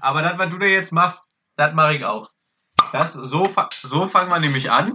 Aber 0.00 0.22
das, 0.22 0.38
was 0.38 0.50
du 0.50 0.58
da 0.58 0.66
jetzt 0.66 0.92
machst, 0.92 1.26
das 1.56 1.74
mache 1.74 1.94
ich 1.96 2.04
auch. 2.04 2.30
Das, 2.92 3.12
so, 3.14 3.48
fa- 3.48 3.68
so 3.72 4.08
fangen 4.08 4.30
wir 4.30 4.38
nämlich 4.38 4.70
an. 4.70 4.92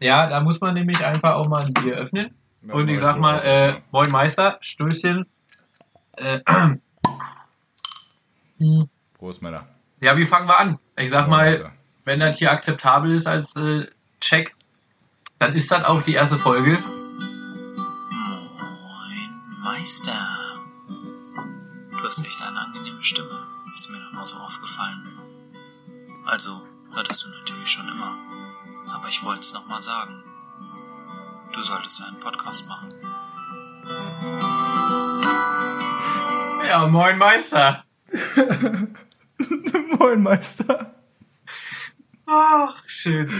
Ja, 0.00 0.26
da 0.26 0.40
muss 0.40 0.60
man 0.60 0.74
nämlich 0.74 1.04
einfach 1.04 1.34
auch 1.34 1.48
mal 1.48 1.64
ein 1.64 1.74
Bier 1.74 1.94
öffnen. 1.94 2.34
Ja, 2.62 2.74
Und 2.74 2.88
ich 2.88 3.00
sag 3.00 3.14
so 3.14 3.20
mal, 3.20 3.38
äh. 3.40 3.80
Moin 3.90 4.10
Meister, 4.10 4.58
Stößchen. 4.60 5.26
Äh, 6.16 6.40
hm. 8.58 8.88
Prost, 9.14 9.42
Männer. 9.42 9.66
ja, 10.00 10.16
wie 10.16 10.26
fangen 10.26 10.48
wir 10.48 10.58
an? 10.58 10.78
Ich 10.96 11.10
sag 11.10 11.28
Moin, 11.28 11.30
mal, 11.38 11.50
Meister. 11.50 11.72
wenn 12.04 12.20
das 12.20 12.38
hier 12.38 12.50
akzeptabel 12.52 13.12
ist 13.12 13.26
als 13.26 13.54
äh, 13.56 13.86
Check, 14.20 14.54
dann 15.38 15.54
ist 15.54 15.70
das 15.70 15.84
auch 15.84 16.02
die 16.02 16.14
erste 16.14 16.38
Folge. 16.38 16.72
Moin, 18.10 19.30
Meister. 19.62 20.12
Du 21.92 21.98
hast 22.04 22.24
echt 22.26 22.42
eine 22.42 22.58
angenehme 22.58 23.02
Stimme. 23.04 23.28
Ist 23.78 23.90
mir 23.90 24.00
noch 24.00 24.12
mal 24.12 24.26
so 24.26 24.38
aufgefallen. 24.38 25.06
Also, 26.26 26.60
hattest 26.96 27.24
du 27.24 27.28
natürlich 27.28 27.70
schon 27.70 27.88
immer. 27.88 28.12
Aber 28.92 29.06
ich 29.08 29.22
wollte 29.22 29.42
es 29.42 29.54
noch 29.54 29.68
mal 29.68 29.80
sagen. 29.80 30.20
Du 31.52 31.62
solltest 31.62 32.02
einen 32.02 32.18
Podcast 32.18 32.68
machen. 32.68 32.92
Ja, 36.66 36.88
Moin 36.88 37.18
Meister. 37.18 37.84
Moin, 39.96 40.24
Meister. 40.24 40.96
Ach, 42.26 42.82
schön. 42.84 43.30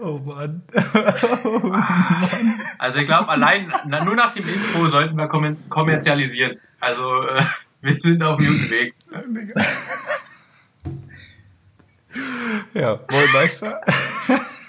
Oh 0.00 0.16
Mann. 0.16 0.62
Also 2.78 2.98
ich 2.98 3.06
glaube, 3.06 3.28
allein 3.28 3.70
na, 3.86 4.02
nur 4.02 4.16
nach 4.16 4.32
dem 4.32 4.48
Intro 4.48 4.88
sollten 4.88 5.18
wir 5.18 5.28
kommer 5.28 5.54
kommerzialisieren. 5.68 6.58
Also 6.80 7.28
äh, 7.28 7.44
wir 7.82 8.00
sind 8.00 8.22
auf 8.22 8.38
einem 8.38 8.48
guten 8.48 8.70
Weg. 8.70 8.94
ja, 12.74 12.98
moin, 13.10 13.32
Meister. 13.32 13.80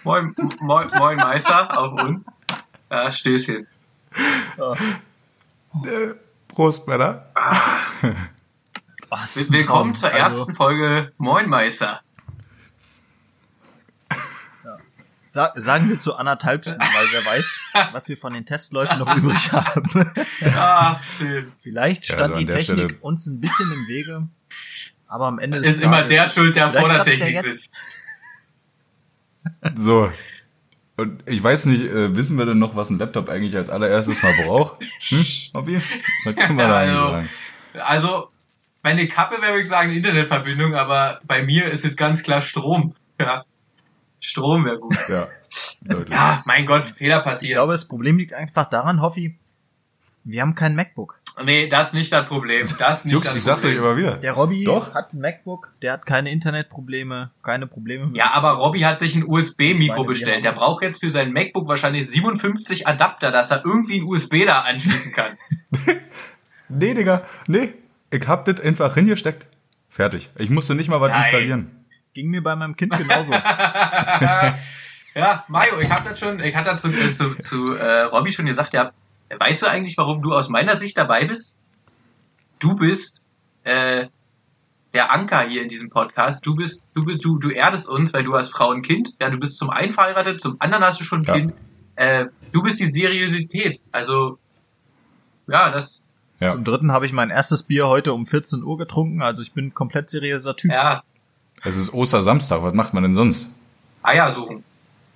Moin, 0.03 0.35
moin, 0.59 0.89
moin 0.97 1.15
Meister 1.15 1.77
auf 1.79 1.93
uns. 1.93 2.25
Ja, 2.91 3.09
Stößchen. 3.09 3.65
Äh, 5.85 6.07
Prost, 6.49 6.85
Männer. 6.89 7.25
Was? 9.09 9.37
Will- 9.37 9.59
Willkommen 9.59 9.95
zur 9.95 10.11
Also, 10.11 10.39
ersten 10.39 10.55
Folge 10.55 11.13
Moin 11.17 11.47
Meister. 11.47 12.01
Sa 15.31 15.53
sagen 15.55 15.89
wir 15.89 15.99
zu 15.99 16.15
anderthalbsten, 16.15 16.77
weil 16.79 17.07
wer 17.11 17.25
weiß, 17.25 17.57
was 17.93 18.09
wir 18.09 18.17
von 18.17 18.33
den 18.33 18.45
Testläufen 18.45 18.99
noch 18.99 19.15
übrig 19.15 19.51
haben. 19.53 19.89
Ah. 20.55 20.99
Vielleicht 21.61 22.07
Ja, 22.09 22.15
stand 22.15 22.21
also 22.21 22.33
an 22.35 22.39
die 22.39 22.45
Technik 22.45 22.63
Stelle- 22.91 22.97
uns 23.01 23.25
ein 23.27 23.39
bisschen 23.39 23.71
im 23.71 23.87
Wege, 23.87 24.27
aber 25.07 25.27
am 25.27 25.39
Ende 25.39 25.57
Ist 25.59 25.81
immer 25.81 26.03
der 26.03 26.29
schuld, 26.29 26.55
der 26.55 26.71
vor 26.71 26.87
der 26.87 26.97
ja 26.97 27.03
Technik 27.03 27.41
sitzt. 27.41 27.71
So. 29.75 30.11
Und 30.95 31.23
ich 31.27 31.43
weiß 31.43 31.65
nicht, 31.65 31.81
äh, 31.83 32.15
wissen 32.15 32.37
wir 32.37 32.45
denn 32.45 32.59
noch, 32.59 32.75
was 32.75 32.89
ein 32.89 32.99
Laptop 32.99 33.27
eigentlich 33.29 33.55
als 33.55 33.69
allererstes 33.69 34.21
mal 34.21 34.33
braucht? 34.43 34.83
Hm, 35.09 35.25
Hobby? 35.53 35.81
Was 36.23 36.35
können 36.35 36.57
wir 36.57 36.67
da 36.67 36.79
eigentlich 36.79 36.99
Also, 36.99 37.11
sagen? 37.11 37.29
Also, 37.79 38.29
meine 38.83 39.07
Kappe 39.07 39.41
wäre, 39.41 39.53
würde 39.53 39.63
ich 39.63 39.69
sagen, 39.69 39.91
Internetverbindung, 39.91 40.75
aber 40.75 41.19
bei 41.25 41.43
mir 41.43 41.65
ist 41.71 41.83
es 41.83 41.95
ganz 41.95 42.21
klar 42.21 42.41
Strom. 42.41 42.95
Ja. 43.19 43.43
Strom 44.19 44.65
wäre 44.65 44.77
gut. 44.77 44.95
Ja, 45.09 45.27
deutlich. 45.81 46.15
Ja, 46.17 46.43
mein 46.45 46.65
Gott, 46.65 46.85
Fehler 46.97 47.17
Ich 47.17 47.23
passieren. 47.23 47.55
glaube, 47.57 47.73
das 47.73 47.87
Problem 47.87 48.17
liegt 48.19 48.33
einfach 48.33 48.69
daran, 48.69 49.01
Hoffi, 49.01 49.37
wir 50.23 50.41
haben 50.41 50.55
kein 50.55 50.75
MacBook. 50.75 51.19
Nee, 51.43 51.67
das 51.67 51.87
ist 51.87 51.93
nicht 51.93 52.13
das 52.13 52.27
Problem. 52.27 52.61
Das 52.77 52.99
ist 52.99 53.05
nicht 53.05 53.13
Jux, 53.13 53.25
das 53.25 53.35
ich 53.35 53.43
sag's 53.43 53.65
euch 53.65 53.75
immer 53.75 53.97
wieder. 53.97 54.17
Der 54.17 54.33
Robby 54.33 54.63
Doch. 54.63 54.93
hat 54.93 55.13
ein 55.13 55.19
MacBook, 55.19 55.71
der 55.81 55.93
hat 55.93 56.05
keine 56.05 56.31
Internetprobleme, 56.31 57.31
keine 57.41 57.65
Probleme 57.65 58.05
mit 58.05 58.17
Ja, 58.17 58.31
aber 58.31 58.51
Robby 58.51 58.81
hat 58.81 58.99
sich 58.99 59.15
ein 59.15 59.23
USB-Mikro 59.27 60.03
bestellt. 60.03 60.45
Der 60.45 60.51
braucht 60.51 60.83
jetzt 60.83 60.99
für 60.99 61.09
sein 61.09 61.33
MacBook 61.33 61.67
wahrscheinlich 61.67 62.09
57 62.09 62.87
Adapter, 62.87 63.31
dass 63.31 63.49
er 63.49 63.65
irgendwie 63.65 63.99
ein 63.99 64.03
USB 64.03 64.45
da 64.45 64.61
anschließen 64.61 65.11
kann. 65.11 65.37
Nee, 66.69 66.93
Digga, 66.93 67.23
nee. 67.47 67.73
Ich 68.09 68.27
hab 68.27 68.45
das 68.45 68.59
einfach 68.59 68.93
hingesteckt. 68.93 69.47
Fertig. 69.89 70.29
Ich 70.37 70.49
musste 70.49 70.75
nicht 70.75 70.89
mal 70.89 71.01
was 71.01 71.11
Nein. 71.11 71.21
installieren. 71.21 71.85
Ging 72.13 72.29
mir 72.29 72.41
bei 72.41 72.55
meinem 72.55 72.75
Kind 72.75 72.95
genauso. 72.97 73.31
ja, 75.15 75.43
Mario, 75.47 75.79
ich 75.79 75.91
hab 75.91 76.03
das 76.03 76.19
schon, 76.19 76.39
ich 76.39 76.55
hatte 76.55 76.69
das 76.71 76.81
zu, 76.81 76.89
äh, 76.89 77.13
zu, 77.13 77.35
zu 77.39 77.75
äh, 77.75 78.01
Robby 78.01 78.31
schon 78.31 78.45
gesagt, 78.45 78.73
ja, 78.73 78.91
weißt 79.39 79.61
du 79.61 79.67
eigentlich, 79.67 79.97
warum 79.97 80.21
du 80.21 80.33
aus 80.33 80.49
meiner 80.49 80.77
Sicht 80.77 80.97
dabei 80.97 81.25
bist? 81.25 81.55
Du 82.59 82.75
bist 82.75 83.21
äh, 83.63 84.07
der 84.93 85.11
Anker 85.11 85.41
hier 85.41 85.61
in 85.63 85.69
diesem 85.69 85.89
Podcast. 85.89 86.45
Du 86.45 86.55
bist, 86.55 86.85
du 86.93 87.03
bist, 87.03 87.23
du, 87.25 87.37
du 87.39 87.49
erdest 87.49 87.89
uns, 87.89 88.13
weil 88.13 88.23
du 88.23 88.35
hast 88.35 88.49
Frau 88.49 88.69
und 88.69 88.81
Kind. 88.83 89.13
Ja, 89.19 89.29
du 89.29 89.37
bist 89.37 89.57
zum 89.57 89.69
einen 89.69 89.93
verheiratet, 89.93 90.41
zum 90.41 90.55
anderen 90.59 90.83
hast 90.83 90.99
du 90.99 91.03
schon 91.03 91.21
ein 91.21 91.25
Ja. 91.25 91.33
Kind. 91.33 91.53
Äh, 91.95 92.25
du 92.51 92.63
bist 92.63 92.79
die 92.79 92.87
Seriosität. 92.87 93.79
Also, 93.91 94.37
ja, 95.47 95.69
das, 95.69 96.01
Ja. 96.39 96.49
Zum 96.51 96.63
dritten 96.63 96.91
habe 96.91 97.05
ich 97.05 97.11
mein 97.13 97.29
erstes 97.29 97.63
Bier 97.63 97.87
heute 97.87 98.13
um 98.13 98.25
14 98.25 98.63
Uhr 98.63 98.77
getrunken, 98.77 99.21
also 99.21 99.41
ich 99.41 99.51
bin 99.53 99.67
ein 99.67 99.73
komplett 99.73 100.09
seriöser 100.09 100.55
Typ. 100.55 100.71
ja, 100.71 101.03
Es 101.63 101.77
ist 101.77 101.93
Ostersamstag, 101.93 102.63
was 102.63 102.73
macht 102.73 102.93
man 102.93 103.03
denn 103.03 103.13
sonst? 103.15 103.49
Eier 104.01 104.31
suchen. 104.33 104.63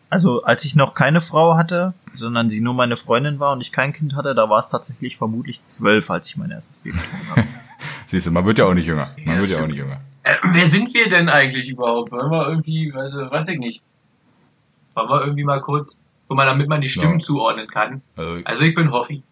Also 0.10 0.44
als 0.44 0.64
ich 0.64 0.76
noch 0.76 0.94
keine 0.94 1.20
Frau 1.20 1.56
hatte, 1.58 1.94
sondern 2.14 2.50
sie 2.50 2.62
nur 2.62 2.74
meine 2.74 2.96
Freundin 2.96 3.40
war 3.40 3.52
und 3.52 3.62
ich 3.62 3.72
kein 3.74 3.92
Kind 3.94 4.16
hatte, 4.16 4.34
da 4.36 4.50
war 4.50 4.60
es 4.60 4.70
tatsächlich 4.70 5.18
vermutlich 5.18 5.62
zwölf, 5.66 6.10
als 6.10 6.30
ich 6.30 6.38
mein 6.38 6.50
erstes 6.52 6.78
Bier 6.78 6.94
getrunken 6.94 7.30
habe. 7.32 7.44
Siehst 8.06 8.26
du, 8.28 8.32
man 8.32 8.46
wird 8.46 8.58
ja 8.58 8.66
auch 8.66 8.74
nicht 8.74 8.86
jünger. 8.88 9.10
Man 9.26 9.36
Ja, 9.36 9.42
wird 9.42 9.50
ja 9.52 9.62
auch 9.62 9.68
nicht 9.68 9.76
jünger. 9.78 10.00
Äh, 10.24 10.36
wer 10.54 10.66
sind 10.66 10.94
wir 10.94 11.10
denn 11.10 11.28
eigentlich 11.30 11.70
überhaupt? 11.70 12.12
Wollen 12.12 12.32
wir 12.32 12.48
irgendwie, 12.48 12.94
also, 12.96 13.30
weiß 13.30 13.50
ich 13.50 13.60
nicht. 13.60 13.82
Wollen 14.96 15.10
wir 15.10 15.22
irgendwie 15.22 15.44
mal 15.44 15.60
kurz, 15.62 15.98
mal, 16.30 16.46
damit 16.46 16.70
man 16.70 16.80
die 16.82 16.90
Stimmen 16.90 17.20
Ja. 17.20 17.26
zuordnen 17.26 17.68
kann. 17.68 18.02
Also, 18.16 18.42
Also 18.46 18.64
ich 18.64 18.76
bin 18.76 18.92
Hoffi. 18.92 19.24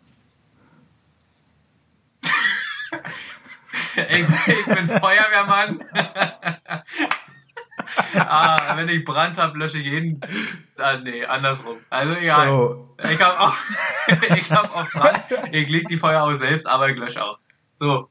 ich, 3.95 4.25
ich 4.47 4.65
bin 4.75 4.87
Feuerwehrmann. 4.89 5.79
ah, 8.15 8.75
wenn 8.75 8.89
ich 8.89 9.05
Brand 9.05 9.37
hab, 9.37 9.55
lösche 9.55 9.77
ich 9.77 9.85
jeden. 9.85 10.21
Ah, 10.77 10.97
nee, 10.97 11.23
andersrum. 11.25 11.77
Also 11.89 12.13
egal. 12.13 12.49
Oh. 12.49 12.89
Ich 13.09 13.21
hab 13.21 13.39
auch, 13.39 13.55
ich 14.35 14.51
hab 14.51 14.75
auch 14.75 14.89
Brand. 14.89 15.23
Ich 15.51 15.69
leg 15.69 15.87
die 15.87 15.97
Feuer 15.97 16.23
aus 16.23 16.39
selbst, 16.39 16.67
aber 16.67 16.89
ich 16.89 16.97
lösche 16.97 17.23
auch. 17.23 17.39
So. 17.79 18.09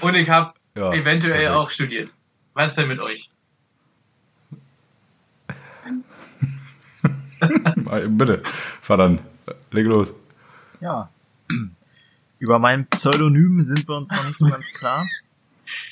Und 0.00 0.14
ich 0.14 0.28
hab 0.28 0.56
Ja, 0.76 0.92
eventuell 0.92 1.32
perfekt. 1.32 1.56
auch 1.56 1.70
studiert. 1.70 2.10
Was 2.54 2.70
ist 2.70 2.78
denn 2.78 2.88
mit 2.88 3.00
euch? 3.00 3.30
Bitte, 8.08 8.42
fahr 8.82 8.96
dann. 8.98 9.18
Leg 9.70 9.86
los. 9.86 10.12
Ja. 10.80 11.10
Über 12.38 12.58
mein 12.58 12.86
Pseudonym 12.86 13.64
sind 13.64 13.86
wir 13.88 13.96
uns 13.96 14.10
noch 14.14 14.24
nicht 14.24 14.38
so 14.38 14.46
ganz 14.46 14.72
klar. 14.72 15.06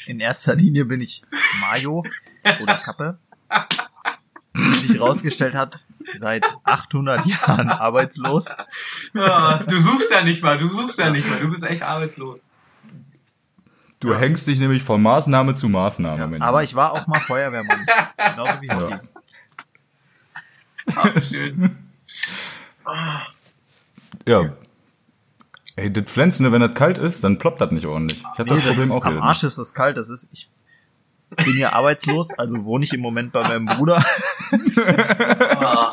In 0.06 0.20
erster 0.20 0.54
Linie 0.54 0.84
bin 0.84 1.00
ich 1.00 1.22
Mayo 1.60 2.04
oder 2.60 2.78
Kappe. 2.78 3.18
Wie 4.54 4.86
sich 4.88 5.00
rausgestellt 5.00 5.54
hat, 5.54 5.80
seit 6.16 6.44
800 6.64 7.24
Jahren 7.26 7.70
arbeitslos. 7.70 8.46
Du 9.12 9.78
suchst 9.82 10.10
ja 10.10 10.22
nicht 10.22 10.42
mal, 10.42 10.58
du 10.58 10.68
suchst 10.68 10.98
ja 10.98 11.10
nicht 11.10 11.28
mal, 11.28 11.38
du 11.40 11.50
bist 11.50 11.64
echt 11.64 11.82
arbeitslos. 11.82 12.40
Du 14.00 14.14
hängst 14.14 14.46
dich 14.46 14.60
nämlich 14.60 14.84
von 14.84 15.02
Maßnahme 15.02 15.54
zu 15.54 15.68
Maßnahme. 15.68 16.28
mein 16.28 16.42
Aber 16.42 16.62
ich 16.62 16.74
war 16.74 16.92
auch 16.92 17.06
mal 17.08 17.20
Feuerwehrmann. 17.20 17.84
Genauso 18.16 18.60
wie 18.62 18.70
Hoffi. 18.70 18.90
Ja. 18.92 19.00
Ach, 20.96 21.22
schön. 21.22 21.76
Ja. 24.26 24.52
Ey, 25.76 25.92
das 25.92 26.04
Pflänzen, 26.04 26.44
ne, 26.44 26.52
wenn 26.52 26.60
das 26.60 26.74
kalt 26.74 26.98
ist, 26.98 27.22
dann 27.24 27.38
ploppt 27.38 27.60
das 27.60 27.70
nicht 27.72 27.86
ordentlich. 27.86 28.20
Ich 28.20 28.38
hatte 28.38 28.54
Nee, 28.54 28.62
das 28.62 28.76
das 28.76 28.76
Problem 28.76 28.84
ist 28.88 28.94
auch 28.94 29.04
am 29.04 29.14
wieder. 29.14 29.22
Arsch 29.24 29.44
ist 29.44 29.58
das 29.58 29.74
kalt. 29.74 29.96
Das 29.96 30.10
ist, 30.10 30.30
ich 30.32 30.48
bin 31.44 31.56
ja 31.58 31.72
arbeitslos, 31.72 32.36
also 32.38 32.64
wohne 32.64 32.84
ich 32.84 32.92
im 32.92 33.00
Moment 33.00 33.32
bei 33.32 33.42
meinem 33.42 33.66
Bruder. 33.66 34.04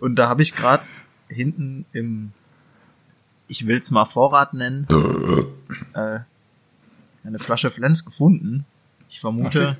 Und 0.00 0.16
da 0.16 0.28
habe 0.28 0.42
ich 0.42 0.54
gerade 0.54 0.84
hinten 1.28 1.84
im, 1.92 2.32
ich 3.48 3.66
will's 3.66 3.90
mal 3.90 4.04
Vorrat 4.04 4.54
nennen, 4.54 4.86
äh, 5.94 6.20
eine 7.24 7.38
Flasche 7.38 7.70
Flens 7.70 8.04
gefunden. 8.04 8.64
Ich 9.08 9.20
vermute, 9.20 9.76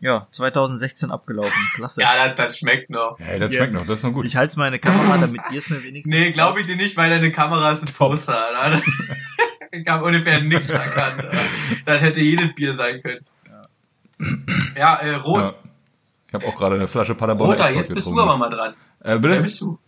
ja, 0.00 0.26
2016 0.30 1.10
abgelaufen. 1.10 1.52
Klasse. 1.74 2.00
ja, 2.02 2.28
das, 2.28 2.36
das 2.36 2.58
schmeckt 2.58 2.90
noch. 2.90 3.18
Ey, 3.18 3.38
das 3.38 3.52
Ja. 3.54 3.58
schmeckt 3.60 3.72
noch, 3.74 3.86
das 3.86 4.00
ist 4.00 4.04
noch 4.04 4.12
gut. 4.12 4.26
Ich 4.26 4.36
halte 4.36 4.58
meine 4.58 4.78
Kamera, 4.78 5.18
damit 5.18 5.40
ihr 5.50 5.58
es 5.58 5.68
mir 5.70 5.82
wenigstens. 5.82 6.10
Nee, 6.10 6.32
glaube 6.32 6.60
ich 6.60 6.66
dir 6.66 6.76
nicht, 6.76 6.96
weil 6.96 7.10
deine 7.10 7.32
Kamera 7.32 7.72
ist 7.72 7.82
ein 7.82 7.94
Poster. 7.94 8.56
Alter. 8.56 8.82
Ich 9.80 9.86
habe 9.86 10.04
ungefähr 10.04 10.40
nichts 10.40 10.70
erkannt. 10.70 11.24
Das 11.84 12.00
hätte 12.00 12.20
jedes 12.20 12.54
Bier 12.54 12.74
sein 12.74 13.02
können. 13.02 13.24
Ja, 14.76 14.96
äh, 14.96 15.14
Rot. 15.16 15.38
Ja. 15.38 15.54
Ich 16.28 16.34
habe 16.34 16.46
auch 16.46 16.54
gerade 16.56 16.74
eine 16.76 16.86
Flasche 16.86 17.14
Paderborn 17.14 17.50
Roter, 17.50 17.64
Export 17.64 17.78
jetzt 17.78 17.94
bist 17.94 18.06
du 18.06 18.10
getrunken. 18.10 18.30
aber 18.30 18.38
mal 18.38 18.50
dran. 18.50 18.72
Äh, 19.00 19.10
Wer 19.10 19.18
bitte? 19.18 19.42
bist 19.42 19.60
du? 19.60 19.78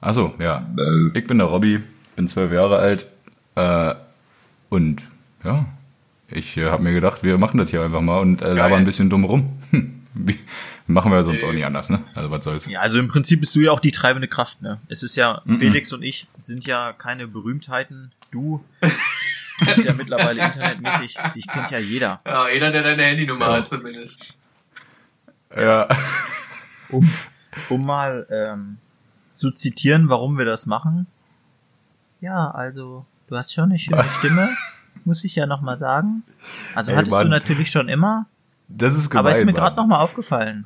Achso, 0.00 0.34
ja. 0.38 0.66
Ich 1.14 1.26
bin 1.26 1.38
der 1.38 1.46
Robby, 1.46 1.82
bin 2.16 2.28
zwölf 2.28 2.52
Jahre 2.52 2.78
alt. 2.78 3.06
Äh, 3.56 3.94
und 4.68 5.02
ja, 5.44 5.66
Ich 6.28 6.56
äh, 6.56 6.70
habe 6.70 6.82
mir 6.82 6.92
gedacht, 6.92 7.22
wir 7.22 7.38
machen 7.38 7.58
das 7.58 7.70
hier 7.70 7.82
einfach 7.82 8.00
mal 8.00 8.18
und 8.20 8.42
äh, 8.42 8.52
labern 8.52 8.80
ein 8.80 8.84
bisschen 8.84 9.10
dumm 9.10 9.24
rum. 9.24 9.58
Hm, 9.70 10.02
wie, 10.14 10.38
machen 10.86 11.12
wir 11.12 11.22
sonst 11.22 11.44
auch 11.44 11.52
nicht 11.52 11.64
anders, 11.64 11.88
ne? 11.90 12.00
Also 12.14 12.30
was 12.30 12.44
soll's. 12.44 12.66
Ja, 12.66 12.80
also 12.80 12.98
im 12.98 13.08
Prinzip 13.08 13.40
bist 13.40 13.54
du 13.54 13.60
ja 13.60 13.70
auch 13.70 13.80
die 13.80 13.92
treibende 13.92 14.28
Kraft, 14.28 14.60
ne? 14.62 14.80
Es 14.88 15.02
ist 15.02 15.16
ja, 15.16 15.42
Felix 15.58 15.92
und 15.92 16.02
ich 16.02 16.26
sind 16.40 16.66
ja 16.66 16.92
keine 16.92 17.26
Berühmtheiten. 17.26 18.12
Du 18.30 18.64
bist 19.60 19.78
ja 19.84 19.92
mittlerweile 19.92 20.44
internetmäßig, 20.46 21.16
dich 21.34 21.46
kennt 21.46 21.70
ja 21.70 21.78
jeder. 21.78 22.20
Ja, 22.26 22.48
jeder, 22.48 22.70
der 22.70 22.82
deine 22.82 23.02
Handynummer 23.02 23.46
Ja. 23.48 23.52
hat 23.58 23.66
zumindest. 23.68 24.36
Ja. 25.56 25.88
Um, 26.88 27.10
um 27.68 27.82
mal 27.82 28.26
ähm, 28.30 28.78
zu 29.34 29.50
zitieren, 29.50 30.08
warum 30.08 30.38
wir 30.38 30.44
das 30.44 30.66
machen. 30.66 31.06
Ja, 32.20 32.50
also, 32.50 33.06
du 33.28 33.36
hast 33.36 33.52
schon 33.52 33.64
eine 33.64 33.78
schöne 33.78 34.04
Stimme, 34.18 34.48
muss 35.04 35.24
ich 35.24 35.34
ja 35.34 35.46
nochmal 35.46 35.78
sagen. 35.78 36.22
Also 36.74 36.92
Ey, 36.92 36.98
hattest 36.98 37.12
Mann. 37.12 37.24
du 37.24 37.30
natürlich 37.30 37.70
schon 37.70 37.88
immer, 37.88 38.26
Das 38.68 38.94
ist 38.96 39.10
gemein. 39.10 39.26
aber 39.26 39.36
ist 39.38 39.44
mir 39.44 39.52
gerade 39.52 39.76
nochmal 39.76 40.00
aufgefallen. 40.00 40.64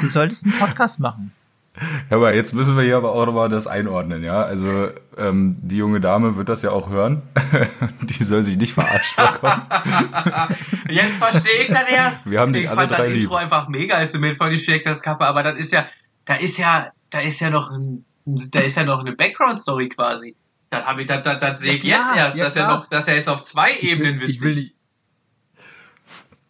Du 0.00 0.08
solltest 0.08 0.44
einen 0.44 0.58
Podcast 0.58 0.98
machen. 1.00 1.32
Aber 2.10 2.34
jetzt 2.34 2.54
müssen 2.54 2.76
wir 2.76 2.84
hier 2.84 2.96
aber 2.96 3.12
auch 3.12 3.26
nochmal 3.26 3.48
das 3.48 3.66
einordnen, 3.66 4.22
ja. 4.22 4.42
Also 4.42 4.88
ähm, 5.18 5.56
die 5.60 5.76
junge 5.76 6.00
Dame 6.00 6.36
wird 6.36 6.48
das 6.48 6.62
ja 6.62 6.70
auch 6.70 6.88
hören. 6.88 7.22
die 8.02 8.24
soll 8.24 8.42
sich 8.42 8.56
nicht 8.56 8.72
verarscht 8.72 9.14
vorkommen. 9.14 9.62
Jetzt 10.88 11.14
verstehe 11.14 11.62
ich 11.62 11.68
das 11.68 11.88
erst. 11.88 12.30
Wir 12.30 12.40
haben 12.40 12.52
dich 12.52 12.64
ich 12.64 12.70
alle 12.70 12.80
fand 12.80 12.90
das 12.92 12.98
drei 12.98 13.06
Intro 13.08 13.34
lieb. 13.34 13.42
einfach 13.42 13.68
mega, 13.68 13.96
als 13.96 14.12
du 14.12 14.18
mir 14.18 14.34
voll 14.36 14.50
gesteckt 14.50 14.86
hast, 14.86 15.02
Kappe, 15.02 15.26
aber 15.26 15.42
das 15.42 15.58
ist 15.58 15.72
ja, 15.72 15.86
da 16.24 16.34
ist 16.34 16.58
ja, 16.58 16.92
da 17.10 17.20
ist 17.20 17.40
ja 17.40 17.50
noch 17.50 17.70
ein, 17.70 18.04
da 18.24 18.60
ist 18.60 18.76
ja 18.76 18.84
noch 18.84 19.00
eine 19.00 19.12
Background-Story 19.12 19.88
quasi. 19.90 20.34
Das 20.70 20.84
habe 20.84 21.02
ich, 21.02 21.08
das, 21.08 21.22
das, 21.22 21.38
das 21.38 21.60
sehe 21.60 21.74
ich 21.74 21.84
Ja, 21.84 22.08
jetzt 22.08 22.16
erst, 22.16 22.36
ja, 22.36 22.44
dass 22.44 22.56
er 22.56 22.64
klar. 22.64 22.78
noch, 22.78 22.88
dass 22.88 23.08
er 23.08 23.16
jetzt 23.16 23.28
auf 23.28 23.42
zwei 23.42 23.76
Ebenen 23.80 24.20
ich 24.22 24.40
will 24.40 24.54
nicht, 24.54 24.74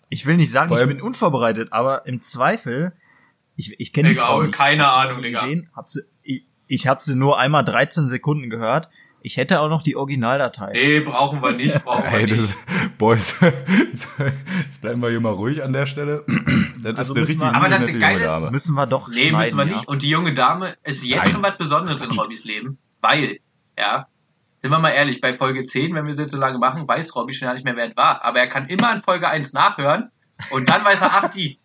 ich 0.09 0.25
will 0.25 0.37
nicht 0.37 0.51
sagen, 0.51 0.69
Vor 0.69 0.81
ich 0.81 0.87
bin 0.87 1.03
unvorbereitet, 1.03 1.73
aber 1.73 2.07
im 2.07 2.23
Zweifel, 2.23 2.93
ich, 3.57 3.75
ich 3.81 3.93
kenne 3.93 4.11
die 4.11 4.15
Frau 4.17 4.43
nicht. 4.43 4.55
keine 4.55 4.85
Hab 4.87 4.93
sie 4.93 5.09
Ahnung, 5.09 5.23
Digga. 5.23 5.41
Gesehen, 5.41 5.71
hab 5.75 5.89
sie, 5.89 6.03
ich, 6.23 6.45
ich 6.67 6.87
habe 6.87 7.01
sie 7.03 7.17
nur 7.17 7.39
einmal 7.39 7.65
13 7.65 8.09
Sekunden 8.09 8.51
gehört. 8.51 8.89
Ich 9.23 9.39
hätte 9.39 9.61
auch 9.61 9.69
noch 9.69 9.83
die 9.83 9.97
Originaldatei. 9.97 10.71
Nee, 10.73 11.01
brauchen 11.01 11.43
wir 11.43 11.53
nicht, 11.53 11.83
brauchen 11.85 12.05
wir 12.05 12.11
Hey, 12.11 12.27
nicht. 12.27 12.39
das, 12.45 12.91
Boys, 12.99 13.41
jetzt 13.41 14.83
bleiben 14.83 15.01
wir 15.03 15.11
hier 15.11 15.21
mal 15.21 15.33
ruhig 15.33 15.63
an 15.65 15.73
der 15.73 15.87
Stelle. 15.87 16.25
Das 16.83 16.97
Also 16.99 17.15
ist 17.15 17.17
eine 17.17 17.21
richtig 17.29 17.41
wir- 17.41 17.55
Aber 17.55 17.69
das 17.69 17.89
ist, 17.89 18.01
Dame. 18.01 18.51
Müssen 18.53 18.75
wir 18.77 18.87
doch 18.87 19.09
Nee, 19.09 19.15
schneiden, 19.31 19.39
müssen 19.39 19.57
wir 19.57 19.67
ja. 19.67 19.73
nicht. 19.73 19.89
Und 19.89 20.03
die 20.03 20.09
junge 20.11 20.35
Dame 20.35 20.77
ist 20.85 21.05
jetzt 21.05 21.17
Nein. 21.25 21.31
schon 21.33 21.43
was 21.43 21.59
Besonderes 21.59 22.01
in 22.01 22.11
Robbys 22.13 22.45
Leben, 22.45 22.79
weil, 23.01 23.41
ja, 23.77 24.07
sind 24.63 24.71
wir 24.71 24.79
mal 24.79 24.91
ehrlich, 24.91 25.21
bei 25.21 25.37
Folge 25.37 25.65
10, 25.65 25.95
wenn 25.95 26.05
wir 26.07 26.13
das 26.15 26.21
jetzt 26.21 26.33
so 26.33 26.39
lange 26.39 26.59
machen, 26.59 26.87
weiß 26.87 27.17
Robby 27.17 27.33
schon 27.35 27.47
gar 27.47 27.55
nicht 27.55 27.65
mehr, 27.65 27.75
wer 27.75 27.89
es 27.91 27.97
war. 27.97 28.23
Aber 28.25 28.39
er 28.39 28.47
kann 28.47 28.69
immer 28.69 28.95
in 28.95 29.03
Folge 29.03 29.29
1 29.29 29.53
nachhören 29.53 30.11
und 30.51 30.69
dann 30.71 30.85
weiß 30.85 31.01
er, 31.01 31.11
ach, 31.13 31.31
die. 31.31 31.59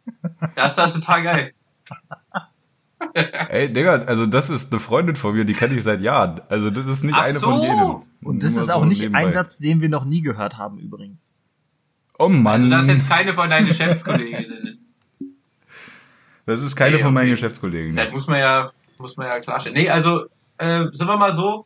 Das 0.55 0.71
ist 0.71 0.77
dann 0.77 0.89
total 0.89 1.21
geil. 1.23 1.53
Ey, 3.49 3.71
Digga, 3.73 3.95
also 4.05 4.25
das 4.25 4.49
ist 4.49 4.71
eine 4.71 4.79
Freundin 4.79 5.15
von 5.15 5.33
mir, 5.35 5.43
die 5.43 5.53
kenne 5.53 5.73
ich 5.75 5.83
seit 5.83 6.01
Jahren. 6.01 6.41
Also 6.49 6.69
das 6.69 6.87
ist 6.87 7.03
nicht 7.03 7.15
Ach 7.17 7.23
eine 7.23 7.39
so. 7.39 7.47
von 7.47 7.61
jenen. 7.61 8.01
Und 8.23 8.43
das 8.43 8.53
Nur 8.53 8.61
ist 8.61 8.67
so 8.67 8.73
auch 8.73 8.85
nicht 8.85 9.01
nebenbei. 9.01 9.25
ein 9.25 9.33
Satz, 9.33 9.57
den 9.57 9.81
wir 9.81 9.89
noch 9.89 10.05
nie 10.05 10.21
gehört 10.21 10.57
haben 10.57 10.77
übrigens. 10.77 11.31
Oh 12.19 12.29
Mann, 12.29 12.61
Also 12.61 12.69
das 12.69 12.83
ist 12.83 12.89
jetzt 12.89 13.09
keine 13.09 13.33
von 13.33 13.49
deinen 13.49 13.67
Geschäftskolleginnen. 13.67 14.77
das 16.45 16.61
ist 16.61 16.75
keine 16.75 16.97
Nee, 16.97 17.01
von 17.01 17.13
meinen 17.13 17.23
okay. 17.25 17.31
Geschäftskollegen. 17.31 17.95
Das 17.95 18.11
muss 18.11 18.27
man 18.27 18.39
ja, 18.39 18.71
muss 18.99 19.17
man 19.17 19.27
ja 19.27 19.39
klarstellen. 19.39 19.77
Nee, 19.77 19.89
also, 19.89 20.25
äh, 20.57 20.85
sind 20.91 21.07
wir 21.07 21.17
mal 21.17 21.33
so, 21.33 21.65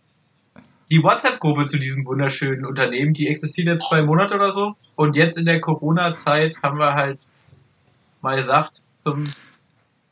die 0.91 1.01
WhatsApp-Gruppe 1.03 1.65
zu 1.65 1.79
diesem 1.79 2.05
wunderschönen 2.05 2.65
Unternehmen, 2.65 3.13
die 3.13 3.27
existiert 3.27 3.67
jetzt 3.67 3.87
zwei 3.89 4.01
Monate 4.03 4.35
oder 4.35 4.53
so. 4.53 4.75
Und 4.95 5.15
jetzt 5.15 5.37
in 5.37 5.45
der 5.45 5.59
Corona-Zeit 5.59 6.55
haben 6.63 6.77
wir 6.79 6.93
halt 6.93 7.19
mal 8.21 8.37
gesagt, 8.37 8.81
zum 9.03 9.25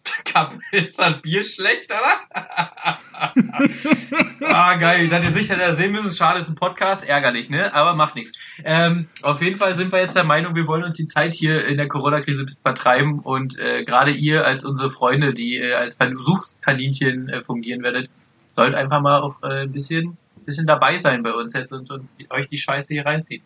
Kappen, 0.25 0.61
ist 0.71 0.99
das 0.99 1.21
Bier 1.21 1.43
schlecht, 1.43 1.91
oder? 1.91 2.21
ah, 4.41 4.75
geil. 4.75 5.07
Seid 5.07 5.23
ihr 5.23 5.31
sicher, 5.31 5.55
der 5.55 5.75
sehen 5.75 5.91
müssen? 5.91 6.11
Schade, 6.11 6.39
ist 6.39 6.49
ein 6.49 6.55
Podcast. 6.55 7.07
Ärgerlich, 7.07 7.49
ne? 7.49 7.73
Aber 7.73 7.95
macht 7.95 8.15
nichts. 8.15 8.37
Ähm, 8.63 9.07
auf 9.21 9.41
jeden 9.41 9.57
Fall 9.57 9.75
sind 9.75 9.91
wir 9.91 9.99
jetzt 9.99 10.15
der 10.15 10.23
Meinung, 10.23 10.55
wir 10.55 10.67
wollen 10.67 10.83
uns 10.83 10.95
die 10.95 11.05
Zeit 11.05 11.33
hier 11.33 11.65
in 11.65 11.77
der 11.77 11.87
Corona-Krise 11.87 12.43
ein 12.43 12.45
bisschen 12.45 12.61
vertreiben 12.61 13.19
und 13.19 13.57
äh, 13.59 13.83
gerade 13.83 14.11
ihr 14.11 14.45
als 14.45 14.63
unsere 14.65 14.91
Freunde, 14.91 15.33
die 15.33 15.57
äh, 15.57 15.73
als 15.73 15.95
Versuchskaninchen 15.95 17.29
äh, 17.29 17.43
fungieren 17.43 17.83
werdet, 17.83 18.09
sollt 18.55 18.75
einfach 18.75 19.01
mal 19.01 19.21
auch 19.21 19.41
äh, 19.43 19.63
ein 19.63 19.71
bisschen, 19.71 20.17
bisschen 20.45 20.67
dabei 20.67 20.97
sein 20.97 21.23
bei 21.23 21.31
uns 21.33 21.53
jetzt 21.53 21.71
und 21.71 21.89
uns 21.89 22.13
euch 22.29 22.49
die 22.49 22.57
Scheiße 22.57 22.93
hier 22.93 23.05
reinziehen. 23.05 23.43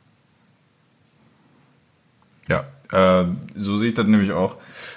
Ja, 2.47 2.63
äh, 2.91 3.25
so 3.55 3.77
sehe 3.77 3.89
ich 3.89 3.94
das 3.95 4.07
nämlich 4.07 4.31
auch. 4.31 4.55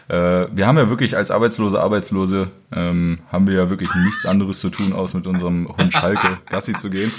Äh, 0.09 0.47
wir 0.53 0.67
haben 0.67 0.79
ja 0.79 0.89
wirklich 0.89 1.17
als 1.17 1.31
Arbeitslose, 1.31 1.81
Arbeitslose, 1.81 2.51
ähm, 2.73 3.19
haben 3.33 3.47
wir 3.47 3.55
ja 3.55 3.71
wirklich 3.71 3.93
nichts 3.95 4.25
anderes 4.27 4.61
zu 4.61 4.71
tun, 4.71 4.93
als 4.93 5.15
mit 5.15 5.27
unserem 5.27 5.69
Hund 5.77 5.93
Schalke 5.93 6.39
Gassi 6.49 6.75
zu 6.75 6.91
gehen. 6.91 7.13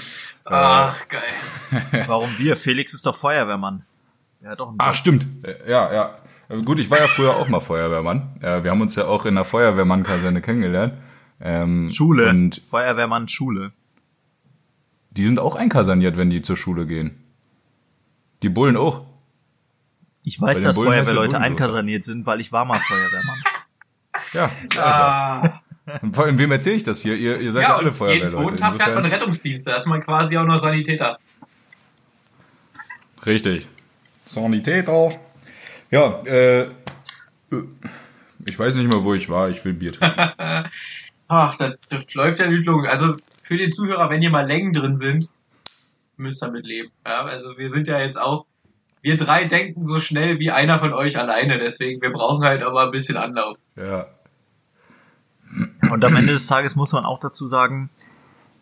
Ach, 0.46 0.96
geil. 1.10 2.04
Warum 2.08 2.30
wir? 2.38 2.58
Felix 2.58 2.94
ist 2.94 3.06
doch 3.06 3.16
Feuerwehrmann. 3.16 3.84
Er 4.42 4.52
hat 4.52 4.60
doch 4.60 4.74
Ah, 4.78 4.94
stimmt. 4.94 5.26
Äh, 5.44 5.70
Ja, 5.70 5.94
ja. 5.94 6.16
Äh, 6.50 6.62
Gut, 6.64 6.80
ich 6.80 6.90
war 6.90 7.00
ja 7.00 7.08
früher 7.08 7.36
auch 7.36 7.48
mal 7.48 7.60
Feuerwehrmann. 7.60 8.30
Äh, 8.42 8.64
wir 8.64 8.72
haben 8.72 8.82
uns 8.82 8.96
ja 8.96 9.06
auch 9.06 9.26
in 9.26 9.36
der 9.36 9.44
Feuerwehrmann-Kaserne 9.46 10.42
kennengelernt. 10.42 10.94
Ähm, 11.40 11.90
Schule. 11.92 12.30
Und 12.30 12.62
Feuerwehrmann 12.70 13.28
Schule. 13.28 13.72
die 15.12 15.26
sind 15.26 15.40
auch 15.40 15.56
einkaserniert, 15.56 16.16
wenn 16.18 16.30
die 16.30 16.42
zur 16.42 16.56
Schule 16.58 16.86
gehen. 16.88 17.18
Die 18.44 18.50
Bullen 18.50 18.78
auch. 18.78 19.06
Ich 20.24 20.40
weiß, 20.40 20.62
dass 20.62 20.76
Bullen 20.76 20.92
Feuerwehrleute 20.92 21.40
einkaserniert 21.40 22.06
sind, 22.06 22.26
weil 22.26 22.40
ich 22.42 22.52
war 22.52 22.66
mal 22.66 22.80
Feuerwehrmann. 22.80 23.44
Ja, 24.34 24.52
ja. 24.76 24.84
Ah. 24.84 25.62
Und 26.02 26.16
vor 26.16 26.26
allem, 26.26 26.38
wem 26.38 26.52
erzähle 26.52 26.76
ich 26.76 26.84
das 26.84 27.02
hier? 27.02 27.16
Ihr, 27.16 27.40
ihr 27.40 27.52
seid 27.52 27.64
ja, 27.64 27.70
Ja, 27.70 27.76
alle 27.78 27.90
und 27.90 28.00
jeden 28.00 28.28
zweiten 28.28 28.32
Feuerwehrleute. 28.32 28.58
Tag 28.58 28.86
hat 28.86 28.96
man 28.96 29.06
Rettungsdienst, 29.06 29.68
da 29.68 29.76
ist 29.76 29.88
man 29.88 30.02
quasi 30.02 30.38
auch 30.38 30.46
noch 30.46 30.62
Sanitäter. 30.62 31.18
richtig. 33.26 33.68
Sanitäter. 34.26 35.10
Ja, 35.90 36.22
äh, 36.24 36.68
ich 38.46 38.58
weiß 38.58 38.76
nicht 38.76 38.92
mal, 38.92 39.04
wo 39.04 39.14
ich 39.14 39.30
war. 39.30 39.50
Ich 39.50 39.64
will 39.66 39.74
Bier 39.74 39.94
trinken. 39.94 40.16
Ach, 41.28 41.56
das, 41.58 41.76
das 41.90 42.14
läuft 42.14 42.40
ja 42.40 42.48
nicht 42.48 42.66
lungen. 42.66 42.88
Also 42.88 43.16
für 43.44 43.58
den 43.58 43.72
Zuhörer, 43.72 44.10
wenn 44.10 44.22
hier 44.22 44.30
mal 44.30 44.46
Längen 44.46 44.74
drin 44.74 44.96
sind, 44.96 45.30
müsst 46.18 46.44
ihr 46.44 46.52
mit 46.52 46.66
leben. 46.66 46.92
Ja, 47.06 47.24
also 47.26 47.58
wir 47.58 47.70
sind 47.70 47.88
ja 47.88 48.00
jetzt 48.00 48.20
auch, 48.20 48.46
wir 49.02 49.18
drei 49.18 49.46
denken 49.46 49.86
so 49.86 50.00
schnell 50.00 50.40
wie 50.40 50.52
einer 50.52 50.80
von 50.80 50.94
euch 50.94 51.18
alleine, 51.18 51.58
deswegen 51.58 52.02
wir 52.02 52.12
brauchen 52.12 52.44
halt 52.44 52.62
aber 52.64 52.84
ein 52.86 52.92
bisschen 52.92 53.18
Anlauf. 53.18 53.58
ja. 53.76 54.08
Und 55.92 56.06
am 56.06 56.16
Ende 56.16 56.32
des 56.32 56.48
Tages 56.48 56.78
muss 56.78 56.94
man 56.94 57.04
auch 57.04 57.20
dazu 57.20 57.46
sagen, 57.46 57.90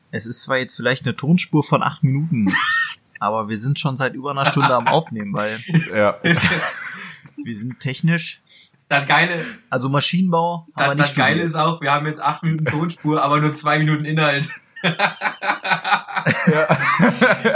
es 0.10 0.25
ist 0.25 0.41
zwar 0.41 0.58
jetzt 0.58 0.75
vielleicht 0.75 1.05
eine 1.05 1.15
Tonspur 1.15 1.63
von 1.63 1.84
acht 1.84 2.03
Minuten, 2.03 2.51
aber 3.19 3.48
wir 3.48 3.60
sind 3.60 3.77
schon 3.77 3.96
seit 3.96 4.15
über 4.15 4.31
einer 4.31 4.48
Stunde 4.48 4.74
am 4.74 4.88
Aufnehmen, 4.88 5.34
weil 5.34 5.60
Ja. 5.93 6.17
wir 6.24 7.55
sind 7.55 7.79
technisch, 7.79 8.41
Das 8.88 9.05
Geile, 9.08 9.46
also 9.69 9.88
Maschinenbau 9.89 10.65
haben 10.75 10.89
wir 10.91 10.96
das, 10.96 11.10
nicht 11.10 11.10
das 11.10 11.15
Geile 11.17 11.43
ist 11.43 11.53
auch, 11.55 11.79
wir 11.81 11.91
haben 11.91 12.08
jetzt 12.08 12.22
acht 12.22 12.41
Minuten 12.41 12.65
Tonspur, 12.65 13.22
aber 13.22 13.39
nur 13.39 13.51
zwei 13.51 13.77
Minuten 13.77 14.05
Inhalt. 14.05 14.50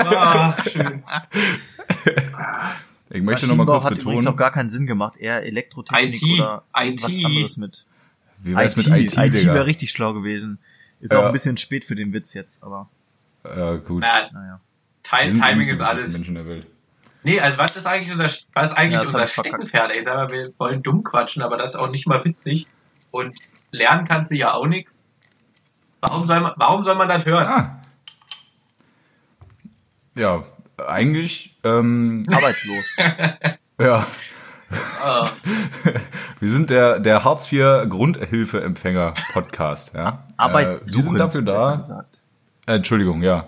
Ach, 0.05 0.67
schön. 0.67 1.03
Ich 3.09 3.21
möchte 3.21 3.47
noch 3.47 3.55
mal 3.55 3.65
kurz 3.65 3.85
hat 3.85 3.91
übrigens 3.93 4.25
auch 4.25 4.31
betonen, 4.31 4.37
gar 4.37 4.51
keinen 4.51 4.69
Sinn 4.69 4.87
gemacht, 4.87 5.17
eher 5.17 5.43
Elektrotechnik 5.43 6.15
IT, 6.23 6.39
oder 6.39 6.63
IT. 6.75 7.03
anderes 7.25 7.57
mit. 7.57 7.85
wie 8.39 8.55
wär's 8.55 8.75
mit 8.75 8.87
IT, 8.87 9.13
IT 9.17 9.37
Digga? 9.37 9.53
wäre 9.53 9.65
richtig 9.65 9.91
schlau 9.91 10.13
gewesen. 10.13 10.57
Ist 10.99 11.13
Ja. 11.13 11.19
auch 11.19 11.25
ein 11.25 11.31
bisschen 11.31 11.57
spät 11.57 11.85
für 11.85 11.95
den 11.95 12.11
Witz 12.13 12.33
jetzt, 12.33 12.63
aber 12.63 12.89
Ja, 13.45 13.75
gut. 13.75 14.01
Na, 14.05 14.31
naja. 14.31 14.59
Eh 15.21 15.29
Timing 15.29 15.67
ist 15.67 15.81
alles. 15.81 16.13
Menschen 16.13 16.35
der 16.35 16.47
Welt. 16.47 16.65
Nee, 17.23 17.39
also 17.39 17.57
was 17.57 17.75
ist 17.75 17.85
eigentlich 17.85 18.11
unser, 18.11 18.25
was 18.53 18.71
ist 18.71 18.77
eigentlich 18.77 18.93
Ja, 18.93 19.01
das 19.03 19.13
unser. 19.13 19.27
Steckenpferd? 19.27 19.91
Ich 19.95 20.05
sag 20.05 20.15
mal, 20.15 20.29
wir 20.31 20.53
wollen 20.57 20.81
dumm 20.81 21.03
quatschen, 21.03 21.41
aber 21.43 21.57
das 21.57 21.71
ist 21.71 21.75
auch 21.75 21.89
nicht 21.89 22.07
mal 22.07 22.23
witzig. 22.25 22.67
Und 23.11 23.35
lernen 23.71 24.07
kannst 24.07 24.31
du 24.31 24.35
ja 24.35 24.53
auch 24.53 24.65
nichts. 24.65 24.97
Warum 26.01 26.25
soll 26.25 26.39
man, 26.41 26.53
warum 26.57 26.83
soll 26.83 26.95
man 26.95 27.07
das 27.07 27.23
hören? 27.25 27.45
Ah. 27.47 27.79
Ja, 30.15 30.43
eigentlich, 30.77 31.55
ähm, 31.63 32.23
Arbeitslos. 32.31 32.95
ja, 33.79 34.05
Ah, 35.03 35.27
wir 36.39 36.49
sind 36.49 36.69
der, 36.69 36.99
der 36.99 37.23
Hartz 37.23 37.51
IV 37.51 37.87
Grundhilfeempfänger 37.89 39.13
Podcast, 39.31 39.93
ja. 39.93 40.07
Äh, 40.09 40.11
wir 40.11 40.19
Arbeitssuchend. 40.37 41.09
sind 41.09 41.17
dafür 41.19 41.41
da, 41.41 42.05
äh, 42.65 42.75
Entschuldigung, 42.75 43.21
ja. 43.21 43.47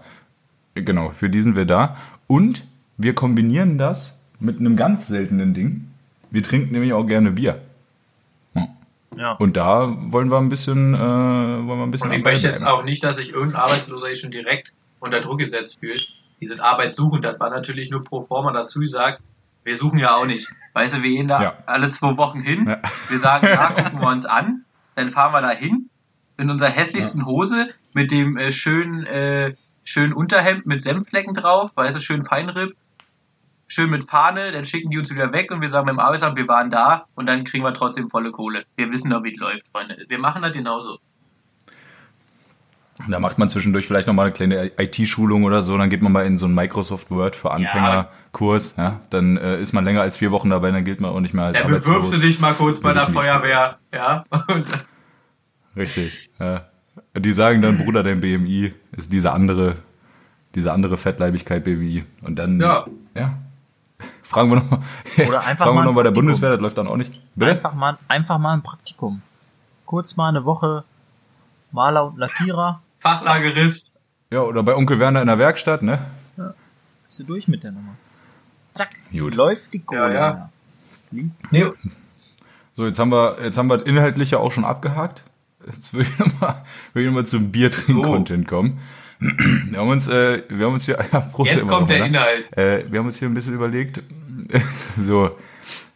Genau, 0.75 1.11
für 1.11 1.29
die 1.29 1.39
sind 1.39 1.55
wir 1.55 1.65
da. 1.65 1.97
Und 2.27 2.63
wir 2.97 3.15
kombinieren 3.15 3.77
das 3.77 4.19
mit 4.39 4.59
einem 4.59 4.75
ganz 4.75 5.07
seltenen 5.07 5.53
Ding. 5.53 5.89
Wir 6.31 6.43
trinken 6.43 6.73
nämlich 6.73 6.93
auch 6.93 7.05
gerne 7.05 7.31
Bier. 7.31 7.61
Ja. 9.17 9.31
Und 9.33 9.55
da 9.55 9.95
wollen 10.11 10.29
wir 10.29 10.37
ein 10.37 10.49
bisschen, 10.49 10.93
äh, 10.93 10.97
wollen 10.97 11.67
wir 11.67 11.83
ein 11.83 11.91
bisschen 11.91 12.09
Und 12.09 12.17
ich 12.17 12.23
möchte 12.25 12.47
jetzt 12.47 12.67
auch 12.67 12.83
nicht, 12.83 13.01
dass 13.01 13.15
sich 13.15 13.29
irgendein 13.29 13.61
Arbeitsloser 13.61 14.07
hier 14.07 14.15
schon 14.17 14.31
direkt 14.31 14.73
unter 14.99 15.21
Druck 15.21 15.39
gesetzt 15.39 15.79
fühlt. 15.79 16.05
Die 16.45 16.49
sind 16.49 16.61
arbeitssuchend, 16.61 17.25
das 17.25 17.39
war 17.39 17.49
natürlich 17.49 17.89
nur 17.89 18.03
pro 18.03 18.21
forma 18.21 18.51
dazu 18.51 18.79
gesagt. 18.79 19.19
Wir 19.63 19.75
suchen 19.75 19.97
ja 19.97 20.13
auch 20.15 20.27
nicht. 20.27 20.47
Weißt 20.73 20.93
du, 20.93 21.01
wir 21.01 21.09
gehen 21.09 21.27
da 21.27 21.41
Ja. 21.41 21.53
alle 21.65 21.89
zwei 21.89 22.15
Wochen 22.17 22.39
hin. 22.39 22.67
Ja. 22.67 22.77
Wir 23.09 23.17
sagen, 23.17 23.47
ja, 23.47 23.71
gucken 23.75 23.99
wir 23.99 24.09
uns 24.09 24.27
an. 24.27 24.63
Dann 24.93 25.09
fahren 25.09 25.33
wir 25.33 25.41
da 25.41 25.49
hin. 25.49 25.89
In 26.37 26.51
unserer 26.51 26.69
hässlichsten 26.69 27.25
Hose 27.25 27.69
mit 27.93 28.11
dem 28.11 28.37
äh, 28.37 28.51
schönen, 28.51 29.07
äh, 29.07 29.55
schönen 29.83 30.13
Unterhemd 30.13 30.67
mit 30.67 30.83
Senfflecken 30.83 31.33
drauf. 31.33 31.71
Weißt 31.73 31.97
du, 31.97 31.99
schön 31.99 32.25
Feinripp. 32.25 32.75
Schön 33.65 33.89
mit 33.89 34.07
Fahne. 34.07 34.51
Dann 34.51 34.65
schicken 34.65 34.91
die 34.91 34.99
uns 34.99 35.09
wieder 35.11 35.31
weg 35.31 35.49
und 35.49 35.61
wir 35.61 35.71
sagen 35.71 35.87
beim 35.87 35.97
Arbeitsamt, 35.97 36.37
wir 36.37 36.47
waren 36.47 36.69
da. 36.69 37.07
Und 37.15 37.25
dann 37.25 37.43
kriegen 37.43 37.63
wir 37.63 37.73
trotzdem 37.73 38.11
volle 38.11 38.31
Kohle. 38.31 38.65
Wir 38.75 38.91
wissen 38.91 39.09
doch, 39.09 39.23
wie 39.23 39.33
es 39.33 39.39
läuft, 39.39 39.63
Freunde. 39.71 40.05
Wir 40.07 40.19
machen 40.19 40.43
das 40.43 40.53
genauso. 40.53 40.99
Da 43.09 43.19
macht 43.19 43.37
man 43.37 43.49
zwischendurch 43.49 43.87
vielleicht 43.87 44.07
nochmal 44.07 44.27
eine 44.27 44.33
kleine 44.33 44.71
IT-Schulung 44.77 45.43
oder 45.43 45.63
so, 45.63 45.77
dann 45.77 45.89
geht 45.89 46.01
man 46.01 46.13
mal 46.13 46.25
in 46.25 46.37
so 46.37 46.45
einen 46.45 46.55
Microsoft 46.55 47.11
Word 47.11 47.35
für 47.35 47.51
Anfängerkurs, 47.51 48.73
ja. 48.77 49.01
Dann 49.09 49.35
äh, 49.35 49.59
ist 49.61 49.73
man 49.73 49.83
länger 49.83 50.01
als 50.01 50.15
vier 50.15 50.31
Wochen 50.31 50.49
dabei, 50.49 50.71
dann 50.71 50.85
gilt 50.85 51.01
man 51.01 51.11
auch 51.11 51.19
nicht 51.19 51.33
mehr 51.33 51.45
als 51.45 51.57
Dann 51.57 51.69
bewirbst 51.69 52.13
du 52.13 52.17
dich 52.19 52.39
mal 52.39 52.53
kurz 52.53 52.79
bei 52.79 52.93
der. 52.93 53.01
Feuerwehr. 53.03 53.77
Ja. 53.93 54.23
Und 54.47 54.65
Richtig. 55.75 56.29
Ja. 56.39 56.65
Die 57.17 57.31
sagen 57.31 57.61
dann, 57.61 57.77
Bruder, 57.77 58.01
dein 58.03 58.21
BMI 58.21 58.73
ist 58.95 59.11
diese 59.11 59.33
andere, 59.33 59.75
diese 60.55 60.71
andere 60.71 60.97
Fettleibigkeit 60.97 61.63
BMI. 61.65 62.05
Und 62.21 62.39
dann, 62.39 62.59
Ja. 62.61 62.85
ja. 63.13 63.33
Fragen 64.23 64.49
wir 64.49 64.55
noch, 64.57 64.69
Oder 65.27 65.41
einfach 65.41 65.65
fragen 65.65 65.75
mal 65.75 65.81
wir 65.81 65.85
noch 65.85 65.91
ein 65.91 65.95
bei 65.95 66.03
der. 66.03 66.11
Bundeswehr, 66.11 66.51
das 66.51 66.61
läuft 66.61 66.77
dann 66.77 66.87
auch 66.87 66.97
nicht. 66.97 67.11
Bitte? 67.35 67.51
Einfach 67.51 67.73
mal, 67.73 67.97
einfach 68.07 68.37
mal 68.37 68.53
ein 68.53 68.63
Praktikum. 68.63 69.21
Kurz 69.85 70.15
mal 70.15 70.29
eine 70.29 70.45
Woche 70.45 70.83
Maler 71.71 72.07
und 72.07 72.17
Lackierer. 72.17 72.81
Fachlagerist. 73.05 73.93
Ja, 74.31 74.41
oder 74.41 74.63
bei 74.63 74.75
Onkel 74.75 74.97
Werner 74.97 75.21
in 75.21 75.27
der 75.27 75.37
Werkstatt, 75.37 75.83
ne? 75.83 75.99
Bist 77.05 77.19
du 77.19 77.23
durch 77.23 77.47
mit 77.47 77.63
der 77.63 77.71
Nummer? 77.71 77.95
Zack. 78.73 78.89
Gut. 79.11 79.35
Läuft 79.35 79.71
die 79.75 79.79
Kohle. 79.79 80.11
Ja, 80.11 80.49
ja. 81.11 81.29
Nee, 81.51 81.65
So, 82.75 82.87
jetzt 82.87 82.97
haben 82.97 83.11
wir, 83.11 83.37
jetzt 83.43 83.59
haben 83.59 83.67
wir 83.67 83.77
das 83.77 83.87
Inhaltliche 83.87 84.39
auch 84.39 84.51
schon 84.51 84.65
abgehakt. 84.65 85.23
Jetzt 85.67 85.93
will 85.93 86.01
ich 86.01 86.17
nochmal, 86.17 86.63
will 86.93 87.03
ich 87.03 87.07
noch 87.07 87.13
mal 87.13 87.25
zum 87.27 87.51
Biertrink-Content 87.51 88.47
kommen. 88.47 88.79
Wir 89.19 89.79
haben 89.79 89.89
uns, 89.89 90.07
äh, 90.07 90.41
wir 90.49 90.65
haben 90.65 90.73
uns 90.73 90.85
hier, 90.85 90.97
ja, 91.13 91.19
Prost 91.19 91.51
Jetzt 91.51 91.61
immer 91.61 91.73
kommt 91.73 91.81
noch, 91.81 91.87
der 91.89 91.99
ne? 91.99 92.07
Inhalt. 92.07 92.57
Äh, 92.57 92.91
wir 92.91 92.99
haben 92.99 93.05
uns 93.05 93.19
hier 93.19 93.29
ein 93.29 93.35
bisschen 93.35 93.53
überlegt, 93.53 94.01
so, 94.97 95.37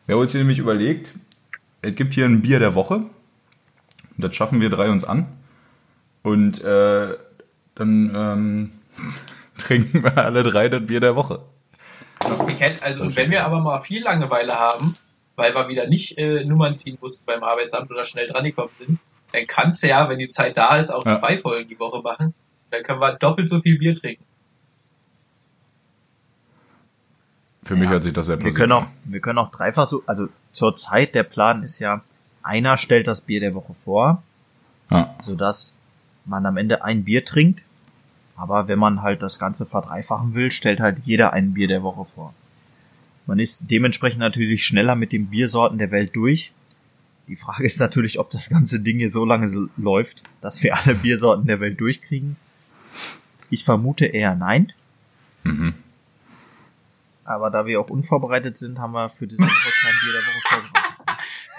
wir 0.05 0.15
haben 0.15 0.21
uns 0.21 0.31
hier 0.31 0.41
nämlich 0.41 0.59
überlegt, 0.59 1.15
es 1.81 1.95
gibt 1.95 2.13
hier 2.13 2.25
ein 2.25 2.43
Bier 2.43 2.59
der 2.59 2.75
Woche. 2.75 2.97
Und 2.97 3.09
das 4.17 4.35
schaffen 4.35 4.61
wir 4.61 4.69
drei 4.69 4.91
uns 4.91 5.03
an. 5.03 5.25
Und 6.23 6.61
äh, 6.63 7.17
dann 7.75 8.11
ähm, 8.15 8.71
trinken 9.57 10.03
wir 10.03 10.17
alle 10.17 10.43
drei 10.43 10.69
das 10.69 10.85
Bier 10.85 10.99
der 10.99 11.15
Woche. 11.15 11.41
Ich 12.49 12.59
hätte, 12.59 12.85
also, 12.85 13.03
und 13.03 13.15
wenn 13.15 13.31
wir 13.31 13.45
aber 13.45 13.61
mal 13.61 13.79
viel 13.81 14.03
Langeweile 14.03 14.55
haben, 14.55 14.95
weil 15.35 15.53
wir 15.55 15.69
wieder 15.69 15.87
nicht 15.87 16.17
äh, 16.17 16.43
Nummern 16.43 16.75
ziehen 16.75 16.97
mussten 16.99 17.25
beim 17.25 17.43
Arbeitsamt 17.43 17.89
oder 17.91 18.03
schnell 18.03 18.27
dran 18.27 18.43
gekommen 18.43 18.71
sind, 18.77 18.99
dann 19.31 19.47
kannst 19.47 19.81
du 19.83 19.87
ja, 19.87 20.09
wenn 20.09 20.19
die 20.19 20.27
Zeit 20.27 20.57
da 20.57 20.77
ist, 20.77 20.89
auch 20.89 21.05
Ja. 21.05 21.17
zwei 21.19 21.37
Folgen 21.37 21.69
die 21.69 21.79
Woche 21.79 22.01
machen. 22.01 22.33
Dann 22.71 22.83
können 22.83 22.99
wir 22.99 23.13
doppelt 23.13 23.49
so 23.49 23.61
viel 23.61 23.77
Bier 23.79 23.95
trinken. 23.95 24.25
Für 27.63 27.75
mich 27.75 27.89
hört 27.89 28.03
sich 28.03 28.13
das 28.13 28.25
sehr 28.25 28.37
Wir 28.37 28.41
plausible 28.41 28.59
können 28.59 28.71
auch, 28.73 28.81
an. 28.83 28.91
wir 29.05 29.19
können 29.21 29.37
auch 29.37 29.51
dreifach 29.51 29.85
so, 29.87 30.01
also 30.07 30.27
zur 30.51 30.75
Zeit 30.75 31.13
der 31.13 31.23
Plan 31.23 31.63
ist 31.63 31.79
ja, 31.79 32.01
einer 32.41 32.77
stellt 32.77 33.07
das 33.07 33.21
Bier 33.21 33.39
der 33.39 33.53
Woche 33.53 33.73
vor, 33.73 34.23
Ja. 34.89 35.15
sodass 35.23 35.77
man 36.29 36.45
am 36.45 36.57
Ende 36.57 36.83
ein 36.83 37.03
Bier 37.03 37.25
trinkt. 37.25 37.63
Aber 38.35 38.67
wenn 38.69 38.79
man 38.79 39.01
halt 39.01 39.21
das 39.21 39.37
Ganze 39.37 39.65
verdreifachen 39.65 40.33
will, 40.33 40.49
stellt 40.49 40.79
halt 40.79 40.99
jeder 41.03 41.33
ein 41.33 41.53
Bier 41.53 41.67
der 41.67 41.83
Woche 41.83 42.05
vor. 42.05 42.33
Man 43.25 43.39
ist 43.39 43.69
dementsprechend 43.69 44.21
natürlich 44.21 44.65
schneller 44.65 44.95
mit 44.95 45.11
den 45.11 45.27
Biersorten 45.27 45.77
der 45.77 45.91
Welt 45.91 46.15
durch. 46.15 46.51
Die 47.27 47.35
Frage 47.35 47.65
ist 47.65 47.79
natürlich, 47.79 48.17
ob 48.17 48.31
das 48.31 48.49
ganze 48.49 48.79
Ding 48.79 48.97
hier 48.97 49.11
so 49.11 49.25
lange 49.25 49.47
so 49.47 49.67
läuft, 49.77 50.23
dass 50.41 50.63
wir 50.63 50.77
alle 50.77 50.95
Biersorten 50.95 51.45
der 51.45 51.59
Welt 51.59 51.79
durchkriegen. 51.79 52.37
Ich 53.49 53.65
vermute 53.65 54.05
eher 54.05 54.35
nein. 54.35 54.71
Mhm. 55.43 55.73
Aber 57.25 57.51
da 57.51 57.67
wir 57.67 57.79
auch 57.79 57.89
unvorbereitet 57.89 58.57
sind, 58.57 58.79
haben 58.79 58.93
wir 58.93 59.09
für 59.09 59.27
diese 59.27 59.43
Woche 59.43 59.71
kein 59.81 59.93
Bier 60.01 60.13
der 60.13 60.21
Woche 60.21 60.41
vorbereitet. 60.47 60.88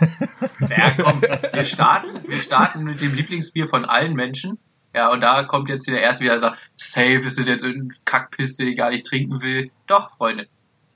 Ja, 0.68 0.90
komm, 1.02 1.20
wir 1.22 1.64
starten, 1.64 2.08
wir 2.28 2.38
starten 2.38 2.84
mit 2.84 3.00
dem 3.00 3.14
Lieblingsbier 3.14 3.68
von 3.68 3.84
allen 3.84 4.14
Menschen. 4.14 4.58
Ja, 4.94 5.10
und 5.12 5.20
da 5.20 5.42
kommt 5.44 5.68
jetzt 5.68 5.86
der 5.88 6.00
erste 6.00 6.24
wieder 6.24 6.34
und 6.34 6.40
sagt, 6.40 6.58
safe 6.76 7.20
ist 7.26 7.38
das 7.38 7.46
jetzt 7.46 7.64
irgendeine 7.64 8.00
Kackpiste, 8.04 8.64
die 8.64 8.70
ich 8.72 8.76
gar 8.76 8.90
nicht 8.90 9.06
trinken 9.06 9.40
will. 9.42 9.70
Doch, 9.86 10.10
Freunde. 10.16 10.48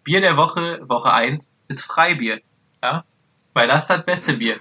Bier 0.02 0.20
der 0.20 0.37
Woche, 0.37 0.80
Woche 0.88 1.12
1, 1.12 1.50
ist 1.68 1.82
Freibier. 1.82 2.40
Ja? 2.82 3.04
Weil 3.52 3.68
das 3.68 3.82
ist 3.82 3.90
das 3.90 4.04
beste 4.04 4.32
Bier. 4.34 4.56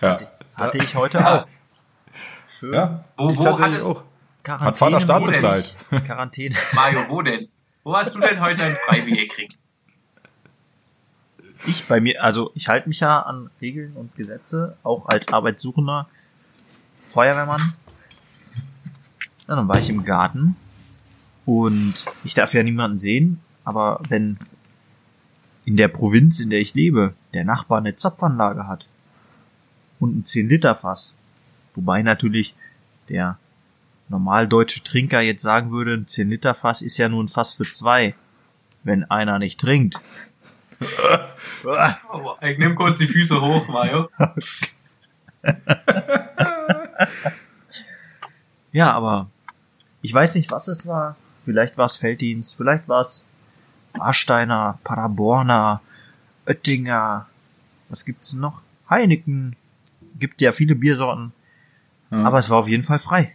Ja. 0.00 0.20
Hatte 0.56 0.78
ich 0.78 0.94
heute 0.94 1.26
auch. 1.26 1.46
Schön. 2.58 2.74
Ja, 2.74 3.04
Wo- 3.16 3.30
ich 3.30 3.38
wo 3.38 3.42
tatsächlich 3.42 3.82
auch. 3.82 4.02
Quarantäne. 4.42 4.68
Hat 4.68 4.78
Vater 4.78 5.00
Staat 5.00 5.22
mäßig. 5.22 5.34
bezahlt. 5.36 5.74
Quarantäne. 6.06 6.56
Mario, 6.74 7.04
wo 7.08 7.22
denn? 7.22 7.48
Wo 7.84 7.94
hast 7.96 8.14
du 8.14 8.20
denn 8.20 8.40
heute 8.40 8.64
ein 8.64 8.76
Freibier 8.86 9.16
gekriegt? 9.16 9.58
Ich 11.66 11.86
bei 11.86 12.00
mir, 12.00 12.22
also 12.22 12.52
ich 12.54 12.68
halte 12.68 12.88
mich 12.88 13.00
ja 13.00 13.20
an 13.20 13.50
Regeln 13.60 13.92
und 13.94 14.14
Gesetze, 14.16 14.76
auch 14.82 15.06
als 15.06 15.28
Arbeitssuchender 15.28 16.08
Feuerwehrmann. 17.08 17.74
Ja, 19.48 19.56
dann 19.56 19.68
war 19.68 19.78
ich 19.78 19.90
im 19.90 20.04
Garten 20.04 20.56
und 21.46 22.04
ich 22.24 22.34
darf 22.34 22.54
ja 22.54 22.62
niemanden 22.62 22.98
sehen, 22.98 23.40
aber 23.64 24.00
wenn 24.08 24.38
in 25.64 25.76
der 25.76 25.88
Provinz, 25.88 26.40
in 26.40 26.50
der 26.50 26.60
ich 26.60 26.74
lebe, 26.74 27.14
der 27.34 27.44
Nachbar 27.44 27.78
eine 27.78 27.96
Zapfanlage 27.96 28.66
hat 28.66 28.86
und 30.00 30.16
ein 30.16 30.24
10-Liter-Fass, 30.24 31.14
wobei 31.74 32.02
natürlich 32.02 32.54
der 33.08 33.38
normal 34.08 34.48
deutsche 34.48 34.82
Trinker 34.82 35.20
jetzt 35.20 35.42
sagen 35.42 35.70
würde, 35.70 35.94
ein 35.94 36.06
10-Liter-Fass 36.06 36.82
ist 36.82 36.98
ja 36.98 37.08
nur 37.08 37.22
ein 37.22 37.28
Fass 37.28 37.54
für 37.54 37.64
zwei, 37.64 38.14
wenn 38.82 39.04
einer 39.04 39.38
nicht 39.38 39.60
trinkt. 39.60 40.00
Ich 40.80 42.58
nehme 42.58 42.74
kurz 42.74 42.98
die 42.98 43.06
Füße 43.06 43.40
hoch, 43.40 43.66
Mario. 43.68 44.08
Ja, 48.72 48.92
aber 48.92 49.28
ich 50.02 50.12
weiß 50.12 50.34
nicht, 50.36 50.50
was 50.50 50.68
es 50.68 50.86
war. 50.86 51.16
Vielleicht 51.44 51.78
war 51.78 51.86
es 51.86 51.96
Felddienst, 51.96 52.56
vielleicht 52.56 52.86
war 52.88 53.00
es 53.00 53.26
Warsteiner, 53.94 54.78
Paderborner, 54.84 55.80
Oettinger. 56.46 57.26
Was 57.88 58.04
gibt's 58.04 58.32
denn 58.32 58.40
noch? 58.40 58.60
Heineken. 58.90 59.56
Gibt 60.18 60.40
ja 60.42 60.52
viele 60.52 60.74
Biersorten. 60.74 61.32
Aber 62.10 62.38
es 62.38 62.50
war 62.50 62.58
auf 62.58 62.68
jeden 62.68 62.84
Fall 62.84 62.98
frei. 62.98 63.34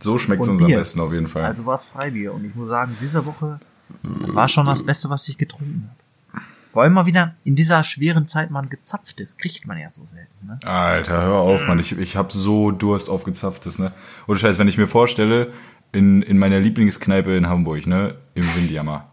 So 0.00 0.18
schmeckt 0.18 0.42
es 0.42 0.48
uns 0.48 0.60
am 0.60 0.66
Bier. 0.66 0.78
besten 0.78 1.00
auf 1.00 1.12
jeden 1.12 1.26
Fall. 1.26 1.44
Also 1.44 1.64
war 1.66 1.74
es 1.74 1.84
Freibier. 1.84 2.32
Und 2.34 2.44
ich 2.44 2.54
muss 2.54 2.68
sagen, 2.68 2.96
diese 3.00 3.24
Woche 3.26 3.58
war 4.02 4.48
schon 4.48 4.66
das 4.66 4.84
Beste, 4.84 5.10
was 5.10 5.28
ich 5.28 5.38
getrunken 5.38 5.88
habe. 5.90 6.42
Vor 6.72 6.82
allem 6.82 6.94
mal 6.94 7.04
wieder 7.04 7.34
in 7.44 7.54
dieser 7.54 7.84
schweren 7.84 8.26
Zeit 8.26 8.50
mal 8.50 8.62
ein 8.62 8.70
gezapftes. 8.70 9.36
Kriegt 9.36 9.66
man 9.66 9.78
ja 9.78 9.90
so 9.90 10.06
selten. 10.06 10.46
Ne? 10.46 10.58
Alter, 10.64 11.20
hör 11.20 11.34
auf, 11.34 11.66
Mann. 11.66 11.78
Ich, 11.78 11.96
ich 11.98 12.16
hab 12.16 12.32
so 12.32 12.70
Durst 12.70 13.10
auf 13.10 13.24
Gezapftes, 13.24 13.78
ne? 13.78 13.92
Oder 14.26 14.38
Scheiß, 14.38 14.58
wenn 14.58 14.68
ich 14.68 14.78
mir 14.78 14.86
vorstelle, 14.86 15.52
in, 15.92 16.22
in 16.22 16.38
meiner 16.38 16.60
Lieblingskneipe 16.60 17.36
in 17.36 17.46
Hamburg, 17.46 17.86
ne? 17.86 18.14
Im 18.34 18.44
Windjammer. 18.56 19.06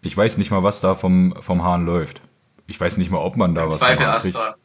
Ich 0.00 0.16
weiß 0.16 0.38
nicht 0.38 0.50
mal, 0.50 0.62
was 0.62 0.80
da 0.80 0.94
vom, 0.94 1.34
vom 1.40 1.62
Hahn 1.62 1.84
läuft. 1.84 2.22
Ich 2.66 2.80
weiß 2.80 2.96
nicht 2.96 3.10
mal, 3.10 3.18
ob 3.18 3.36
man 3.36 3.54
da 3.54 3.66
was 3.68 3.76
vom 3.76 3.88
Zweifel 3.88 4.06
Hahn 4.06 4.20
kriegt. 4.20 4.36
Astra. 4.36 4.56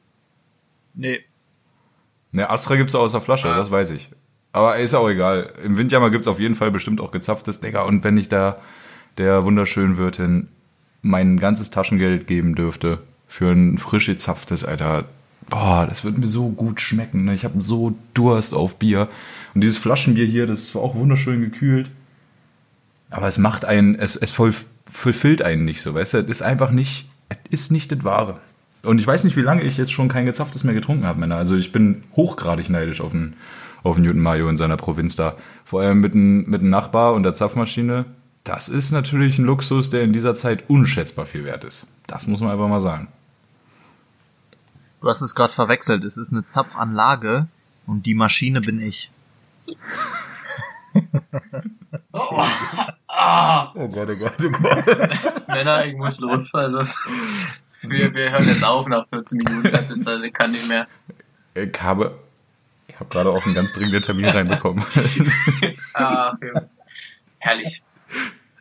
Nee. 0.93 1.19
Ne, 2.31 2.49
Astra 2.49 2.77
gibt's 2.77 2.95
auch 2.95 3.01
aus 3.01 3.11
der 3.11 3.21
Flasche, 3.21 3.49
Ja. 3.49 3.57
das 3.57 3.69
weiß 3.69 3.91
ich. 3.91 4.09
Aber 4.53 4.77
ist 4.77 4.93
auch 4.93 5.09
egal. 5.09 5.51
Im 5.63 5.77
Windjammer 5.77 6.09
gibt's 6.09 6.27
auf 6.27 6.39
jeden 6.39 6.55
Fall 6.55 6.71
bestimmt 6.71 7.01
auch 7.01 7.11
gezapftes, 7.11 7.59
Digga. 7.59 7.81
Und 7.81 8.03
wenn 8.05 8.17
ich 8.17 8.29
da 8.29 8.61
der 9.17 9.43
wunderschönen 9.43 9.97
Wirtin 9.97 10.47
mein 11.01 11.39
ganzes 11.39 11.69
Taschengeld 11.69 12.27
geben 12.27 12.55
dürfte 12.55 12.99
für 13.27 13.51
ein 13.51 13.77
frisch 13.77 14.05
gezapftes, 14.05 14.63
Alter, 14.63 15.05
boah, 15.49 15.85
das 15.87 16.03
wird 16.03 16.17
mir 16.17 16.27
so 16.27 16.49
gut 16.49 16.81
schmecken. 16.81 17.25
Ne? 17.25 17.33
Ich 17.33 17.43
habe 17.43 17.61
so 17.61 17.95
Durst 18.13 18.53
auf 18.53 18.75
Bier. 18.75 19.09
Und 19.53 19.63
dieses 19.63 19.77
Flaschenbier 19.77 20.25
hier, 20.25 20.47
das 20.47 20.59
ist 20.59 20.67
zwar 20.69 20.83
auch 20.83 20.95
wunderschön 20.95 21.41
gekühlt, 21.41 21.89
aber 23.09 23.27
es 23.27 23.37
macht 23.37 23.65
einen, 23.65 23.95
es, 23.95 24.15
es 24.15 24.31
voll, 24.31 24.53
einen 25.43 25.65
nicht 25.65 25.81
so, 25.81 25.93
weißt 25.93 26.15
du? 26.15 26.17
Es 26.19 26.27
ist 26.27 26.41
einfach 26.41 26.71
nicht, 26.71 27.07
es 27.29 27.37
ist 27.51 27.71
nicht 27.71 27.91
das 27.91 28.03
Wahre. 28.03 28.39
Und 28.83 28.99
ich 28.99 29.07
weiß 29.07 29.23
nicht, 29.23 29.37
wie 29.37 29.41
lange 29.41 29.61
ich 29.61 29.77
jetzt 29.77 29.91
schon 29.91 30.09
kein 30.09 30.25
gezapftes 30.25 30.63
mehr 30.63 30.73
getrunken 30.73 31.05
habe, 31.05 31.19
Männer. 31.19 31.37
Also 31.37 31.55
ich 31.55 31.71
bin 31.71 32.03
hochgradig 32.15 32.69
neidisch 32.69 33.01
auf 33.01 33.11
den, 33.11 33.33
auf 33.81 33.95
den 33.95 34.03
Newton 34.03 34.21
Mario 34.21 34.49
in 34.49 34.57
seiner 34.57 34.77
Provinz 34.77 35.15
da. 35.15 35.35
Vor 35.63 35.81
allem 35.81 36.01
mit 36.01 36.13
einem 36.13 36.49
mit 36.49 36.61
einem 36.61 36.69
Nachbar 36.69 37.13
und 37.13 37.23
der 37.23 37.33
Zapfmaschine. 37.33 38.05
Das 38.43 38.67
ist 38.69 38.91
natürlich 38.91 39.39
ein 39.39 39.45
Luxus, 39.45 39.89
der 39.89 40.03
in 40.03 40.11
dieser 40.13 40.35
Zeit 40.35 40.69
unschätzbar 40.69 41.25
viel 41.25 41.45
wert 41.45 41.63
ist. 41.63 41.87
Das 42.07 42.27
muss 42.27 42.41
man 42.41 42.51
einfach 42.51 42.67
mal 42.67 42.81
sagen. 42.81 43.07
Du 45.01 45.07
hast 45.09 45.21
es 45.21 45.35
gerade 45.35 45.53
verwechselt. 45.53 46.03
Es 46.03 46.17
ist 46.17 46.31
eine 46.31 46.45
Zapfanlage 46.45 47.47
und 47.87 48.05
die 48.05 48.15
Maschine 48.15 48.61
bin 48.61 48.81
ich. 48.81 49.11
Oh, 52.11 52.43
Ah, 53.07 53.71
Oh 53.75 53.87
Gott, 53.87 54.09
oh 54.09 54.15
Gott, 54.15 54.33
oh 54.43 54.49
Gott. 54.49 55.47
Männer, 55.47 55.85
ich 55.85 55.95
muss 55.95 56.19
los. 56.19 56.53
Also, 56.53 56.79
wir, 57.81 58.13
wir 58.13 58.31
hören 58.31 58.47
jetzt 58.47 58.63
auf 58.63 58.87
nach 58.87 59.07
14 59.09 59.37
Minuten. 59.37 59.71
Das 59.71 59.89
ist, 59.89 60.07
also, 60.07 60.25
ich 60.25 60.33
kann 60.33 60.51
nicht 60.51 60.67
mehr. 60.67 60.87
Ich 61.53 61.71
habe, 61.81 62.19
ich 62.87 62.99
habe 62.99 63.09
gerade 63.09 63.29
auch 63.29 63.45
einen 63.45 63.53
ganz 63.55 63.71
dringenden 63.71 64.01
Termin 64.01 64.25
reinbekommen. 64.25 64.83
Ah, 65.93 66.35
ja. 66.41 66.63
Herrlich. 67.37 67.83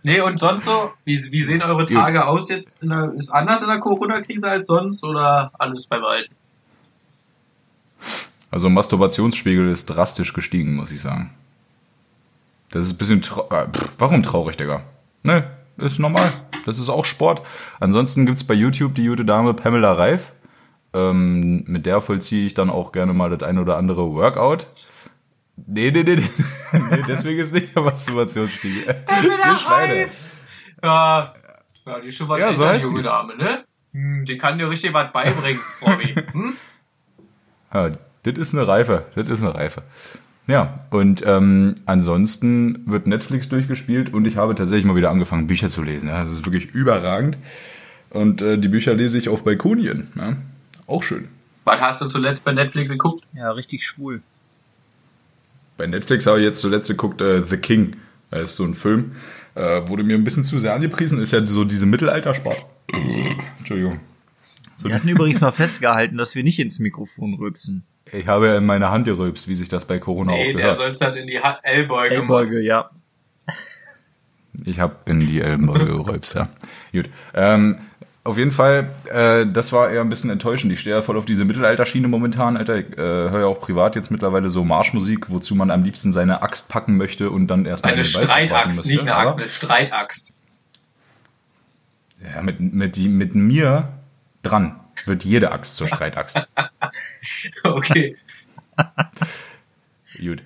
Nee, 0.04 0.20
und 0.20 0.40
sonst 0.40 0.64
so? 0.64 0.92
Wie, 1.04 1.30
wie 1.30 1.42
sehen 1.42 1.62
eure 1.62 1.86
Tage 1.86 2.26
aus 2.26 2.48
jetzt? 2.48 2.76
In 2.82 2.90
der, 2.90 3.12
ist 3.12 3.30
anders 3.30 3.62
in 3.62 3.68
der 3.68 3.78
Corona-Krise 3.78 4.48
als 4.48 4.66
sonst 4.66 5.04
oder 5.04 5.52
alles 5.58 5.86
beim 5.86 6.04
Alten? 6.04 6.34
Also 8.50 8.68
Masturbationsspiegel 8.68 9.70
ist 9.70 9.86
drastisch 9.86 10.32
gestiegen, 10.32 10.74
muss 10.74 10.90
ich 10.90 11.00
sagen. 11.00 11.30
Das 12.70 12.86
ist 12.86 12.92
ein 12.92 12.98
bisschen 12.98 13.22
trau 13.22 13.48
äh, 13.50 13.68
pff, 13.68 13.94
warum 13.98 14.22
traurig, 14.22 14.56
Digga? 14.56 14.82
Ne, 15.22 15.44
ist 15.76 15.98
normal. 15.98 16.30
Das 16.66 16.78
ist 16.78 16.88
auch 16.88 17.04
Sport. 17.04 17.42
Ansonsten 17.80 18.26
gibt's 18.26 18.44
bei 18.44 18.54
YouTube 18.54 18.94
die 18.94 19.06
gute 19.06 19.24
Dame 19.24 19.54
Pamela 19.54 19.92
Reif. 19.92 20.32
Ähm, 20.94 21.64
mit 21.66 21.86
der 21.86 22.00
vollziehe 22.00 22.46
ich 22.46 22.54
dann 22.54 22.70
auch 22.70 22.92
gerne 22.92 23.14
mal 23.14 23.30
das 23.30 23.48
ein 23.48 23.58
oder 23.58 23.76
andere 23.76 24.12
Workout. 24.12 24.66
Nee, 25.56 25.90
nee, 25.90 26.02
nee, 26.02 26.16
nee. 26.16 26.28
nee 26.90 27.04
deswegen 27.06 27.40
ist 27.40 27.52
nicht 27.52 27.74
der 27.74 27.82
Masturbationsspiegel. 27.82 28.86
Wir 28.86 29.56
Schweine. 29.56 30.08
Ja, 30.82 31.32
ja, 31.86 32.00
die 32.00 32.08
ist 32.08 32.16
schon 32.16 32.28
was 32.28 32.40
Ja, 32.40 32.52
so 32.52 32.66
heißt 32.66 32.84
junge 32.84 32.98
die. 32.98 33.04
Dame, 33.04 33.36
ne? 33.36 33.64
Hm, 33.92 34.24
die 34.24 34.38
kann 34.38 34.58
dir 34.58 34.68
richtig 34.68 34.92
was 34.92 35.12
beibringen, 35.12 35.60
Robby. 35.80 36.14
Hm? 36.32 36.54
Ja, 37.72 37.90
das 38.22 38.38
ist 38.38 38.54
eine 38.54 38.66
Reife. 38.68 39.06
Das 39.14 39.28
ist 39.28 39.42
eine 39.42 39.54
Reife. 39.54 39.82
Ja, 40.46 40.80
und 40.90 41.24
ähm, 41.26 41.74
ansonsten 41.86 42.90
wird 42.90 43.06
Netflix 43.06 43.48
durchgespielt 43.48 44.12
und 44.12 44.26
ich 44.26 44.36
habe 44.36 44.54
tatsächlich 44.54 44.84
mal 44.84 44.96
wieder 44.96 45.10
angefangen, 45.10 45.46
Bücher 45.46 45.68
zu 45.68 45.82
lesen. 45.82 46.08
Ja, 46.08 46.22
das 46.24 46.32
ist 46.32 46.44
wirklich 46.44 46.74
überragend. 46.74 47.38
Und 48.10 48.42
äh, 48.42 48.58
die 48.58 48.68
Bücher 48.68 48.94
lese 48.94 49.18
ich 49.18 49.28
auf 49.28 49.44
Balkonien. 49.44 50.12
Ja? 50.16 50.36
Auch 50.86 51.02
schön. 51.02 51.28
Was 51.64 51.80
hast 51.80 52.02
du 52.02 52.08
zuletzt 52.08 52.44
bei 52.44 52.52
Netflix 52.52 52.90
geguckt? 52.90 53.24
Ja, 53.34 53.52
richtig 53.52 53.86
schwul. 53.86 54.20
Bei 55.76 55.86
Netflix 55.86 56.26
habe 56.26 56.38
ich 56.40 56.44
jetzt 56.44 56.60
zuletzt 56.60 56.88
geguckt 56.88 57.20
äh, 57.20 57.42
The 57.42 57.56
King. 57.56 57.96
Das 58.30 58.50
ist 58.50 58.56
so 58.56 58.64
ein 58.64 58.74
Film. 58.74 59.12
Äh, 59.54 59.86
wurde 59.88 60.02
mir 60.04 60.14
ein 60.14 60.24
bisschen 60.24 60.44
zu 60.44 60.58
sehr 60.58 60.74
angepriesen. 60.74 61.20
Ist 61.20 61.32
ja 61.32 61.44
so 61.46 61.64
diese 61.64 61.86
Mittelaltersport. 61.86 62.66
Entschuldigung. 63.58 64.00
So 64.78 64.88
Wir 64.88 64.94
hatten 64.96 65.08
übrigens 65.08 65.40
mal 65.40 65.50
festgehalten, 65.52 66.16
dass 66.16 66.34
wir 66.34 66.42
nicht 66.42 66.58
ins 66.58 66.78
Mikrofon 66.78 67.34
rülpsen. 67.34 67.84
ich 68.10 68.26
habe 68.26 68.46
ja 68.48 68.56
in 68.58 68.64
meine 68.66 68.90
Hand 68.90 69.04
gerülpst, 69.06 69.48
wie 69.48 69.54
sich 69.54 69.68
das 69.68 69.84
bei 69.86 69.98
Corona 69.98 70.32
Nee, 70.32 70.40
auch 70.40 70.44
der 70.46 70.54
gehört. 70.54 70.78
soll's 70.78 71.00
halt 71.00 71.16
in 71.16 71.26
die 71.26 71.38
Ha- 71.40 71.60
Ellbeuge 71.62 72.14
machen. 72.22 72.22
Ellbeuge, 72.22 72.60
ja. 72.62 72.90
Ich 74.64 74.80
habe 74.80 74.96
in 75.06 75.20
die 75.20 75.40
Ellenbeuge 75.40 75.86
gerülpst, 75.86 76.34
ja. 76.34 76.48
Gut. 76.92 77.08
Ähm, 77.34 77.78
auf 78.24 78.38
jeden 78.38 78.52
Fall, 78.52 78.90
äh, 79.10 79.46
das 79.46 79.72
war 79.72 79.90
eher 79.90 80.00
ein 80.00 80.08
bisschen 80.08 80.30
enttäuschend. 80.30 80.72
Ich 80.72 80.80
stehe 80.80 80.94
ja 80.94 81.02
voll 81.02 81.16
auf 81.16 81.24
diese 81.24 81.44
Mittelalterschiene 81.44 82.06
momentan, 82.06 82.56
Alter. 82.56 82.76
Ich 82.76 82.92
äh, 82.92 82.96
höre 82.96 83.40
ja 83.40 83.46
auch 83.46 83.60
privat 83.60 83.96
jetzt 83.96 84.10
mittlerweile 84.12 84.48
so 84.48 84.62
Marschmusik, 84.62 85.28
wozu 85.30 85.56
man 85.56 85.72
am 85.72 85.82
liebsten 85.82 86.12
seine 86.12 86.42
Axt 86.42 86.68
packen 86.68 86.96
möchte 86.96 87.30
und 87.30 87.48
dann 87.48 87.66
erstmal 87.66 87.94
Eine 87.94 88.04
Streitaxt, 88.04 88.86
nicht 88.86 89.00
eine 89.00 89.16
Axt, 89.16 89.38
eine 89.38 89.48
Streitaxt. 89.48 90.32
Ja, 92.22 92.42
mit, 92.42 92.60
mit, 92.60 92.94
die, 92.94 93.08
mit 93.08 93.34
mir 93.34 93.88
dran 94.44 94.78
wird 95.04 95.24
jede 95.24 95.50
Axt 95.50 95.76
zur 95.76 95.88
Streitaxt. 95.88 96.46
Okay. 97.64 98.16
Gut. 100.18 100.42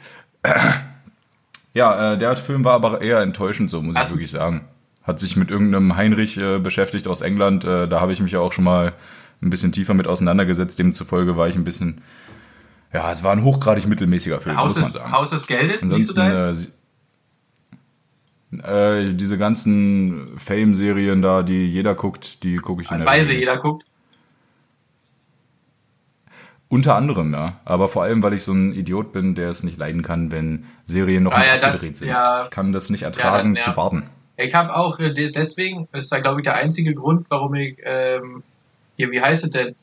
Ja, 1.73 2.12
äh, 2.12 2.18
der 2.18 2.37
Film 2.37 2.64
war 2.64 2.75
aber 2.75 3.00
eher 3.00 3.21
enttäuschend, 3.21 3.71
so 3.71 3.83
muss 3.83 3.97
ich 3.97 4.02
Ach. 4.02 4.11
wirklich 4.11 4.30
sagen. 4.30 4.68
Hat 5.06 5.18
sich 5.20 5.36
mit 5.36 5.50
irgendeinem 5.50 5.94
Heinrich 5.96 6.36
äh, 6.38 6.58
beschäftigt 6.58 7.06
aus 7.08 7.20
England. 7.20 7.64
Äh, 7.64 7.86
da 7.86 8.00
habe 8.00 8.12
ich 8.12 8.20
mich 8.20 8.32
ja 8.32 8.40
auch 8.40 8.52
schon 8.52 8.64
mal 8.64 8.92
ein 9.42 9.50
bisschen 9.50 9.70
tiefer 9.72 9.94
mit 9.94 10.06
auseinandergesetzt. 10.08 10.78
Demzufolge 10.78 11.36
war 11.36 11.49
ich 11.49 11.54
ein 11.54 11.64
bisschen. 11.64 12.00
Ja, 12.92 13.12
es 13.12 13.23
war 13.23 13.32
ein 13.32 13.42
hochgradig 13.45 13.86
mittelmäßiger 13.86 14.40
Film, 14.40 14.56
Haus 14.56 14.76
muss 14.76 14.82
man 14.82 14.92
des. 14.92 15.12
Haus 15.12 15.30
des 15.30 15.47
Geldes, 15.47 15.80
siehst 15.82 16.16
du 16.16 16.21
Ansonsten 16.21 16.62
da 18.62 18.90
äh, 18.95 19.00
äh, 19.10 19.14
diese 19.14 19.36
ganzen 19.38 20.38
Fame-Serien 20.38 21.21
da, 21.21 21.42
die 21.42 21.66
jeder 21.66 21.95
guckt, 21.95 22.42
die 22.42 22.56
gucke 22.56 22.82
ich 22.82 22.90
in 22.90 22.99
der 22.99 23.06
Weise 23.06 23.32
jeder 23.34 23.58
guckt. 23.58 23.84
Unter 26.69 26.97
anderem, 26.97 27.32
ja. 27.32 27.60
Aber 27.64 27.88
vor 27.88 28.02
allem, 28.02 28.23
weil 28.23 28.32
ich 28.32 28.42
so 28.42 28.52
ein 28.52 28.73
Idiot 28.73 29.12
bin, 29.12 29.34
der 29.36 29.50
es 29.50 29.62
nicht 29.62 29.78
leiden 29.78 30.02
kann, 30.02 30.32
wenn 30.32 30.64
Serien 30.86 31.23
noch 31.23 31.32
Ah, 31.32 31.38
nicht 31.38 31.47
ja, 31.49 31.54
das- 31.56 31.64
abgedreht 31.64 31.97
sind. 31.97 32.08
ja. 32.08 32.42
Ich 32.45 32.50
kann 32.50 32.73
das 32.73 32.90
nicht 32.90 33.02
ertragen, 33.02 33.54
das 33.54 33.64
zu 33.64 33.71
nervt. 33.71 33.76
warten. 33.78 34.02
Ich 34.36 34.54
habe 34.54 34.75
auch, 34.76 34.99
äh, 34.99 35.12
de- 35.14 35.30
deswegen, 35.32 35.88
ist 35.92 36.12
da 36.12 36.18
glaube 36.20 36.40
ich 36.40 36.44
der 36.44 36.54
einzige 36.54 36.94
Grund, 36.94 37.26
warum 37.30 37.54
ich, 37.54 37.78
ähm, 37.84 38.42
hier, 38.96 39.10
wie 39.10 39.20
heißt 39.20 39.44
es 39.44 39.50
denn, 39.50 39.75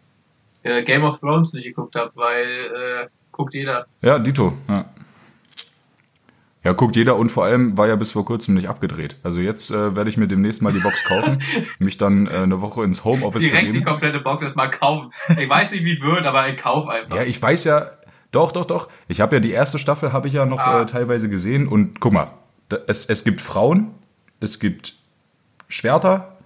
äh, 0.63 0.83
Game 0.83 1.03
of 1.03 1.19
Thrones 1.19 1.53
nicht 1.53 1.65
geguckt 1.65 1.95
habe, 1.95 2.11
weil, 2.15 2.45
äh, 2.45 3.07
guckt 3.31 3.53
jeder. 3.53 3.85
Ja, 4.01 4.19
Dito. 4.19 4.53
Ja. 4.69 4.85
ja, 6.63 6.71
guckt 6.73 6.95
jeder 6.95 7.17
und 7.17 7.29
vor 7.29 7.43
allem 7.45 7.77
war 7.77 7.87
ja 7.87 7.95
bis 7.95 8.11
vor 8.11 8.23
kurzem 8.25 8.53
nicht 8.55 8.69
abgedreht. 8.69 9.17
Also 9.23 9.41
jetzt 9.41 9.69
äh, 9.71 9.95
werde 9.95 10.09
ich 10.09 10.17
mir 10.17 10.27
demnächst 10.27 10.61
mal 10.61 10.71
die 10.71 10.79
Box 10.79 11.03
kaufen, 11.03 11.41
mich 11.79 11.97
dann 11.97 12.27
äh, 12.27 12.29
eine 12.31 12.61
Woche 12.61 12.83
ins 12.83 13.03
Homeoffice 13.03 13.41
Direkt 13.41 13.63
die 13.63 13.67
begeben. 13.67 13.85
komplette 13.85 14.19
Box 14.19 14.43
erstmal 14.43 14.69
kaufen. 14.71 15.11
Ich 15.37 15.49
weiß 15.49 15.71
nicht, 15.71 15.83
wie 15.83 15.99
wird, 16.01 16.25
aber 16.25 16.47
ich 16.47 16.57
kauf 16.57 16.87
einfach. 16.87 17.15
Ja, 17.17 17.23
ich 17.23 17.41
weiß 17.41 17.65
ja, 17.65 17.87
doch, 18.31 18.51
doch, 18.51 18.65
doch. 18.65 18.87
Ich 19.09 19.19
habe 19.19 19.35
ja 19.35 19.39
die 19.41 19.51
erste 19.51 19.77
Staffel 19.79 20.13
habe 20.13 20.27
ich 20.27 20.33
ja 20.35 20.45
noch 20.45 20.59
Ah. 20.59 20.83
äh, 20.83 20.85
teilweise 20.85 21.27
gesehen 21.29 21.67
und 21.67 21.99
guck 21.99 22.13
mal, 22.13 22.31
da, 22.69 22.77
es, 22.87 23.05
es 23.07 23.23
gibt 23.25 23.41
Frauen, 23.41 23.91
es 24.43 24.59
gibt 24.59 24.93
Schwerter. 25.69 26.37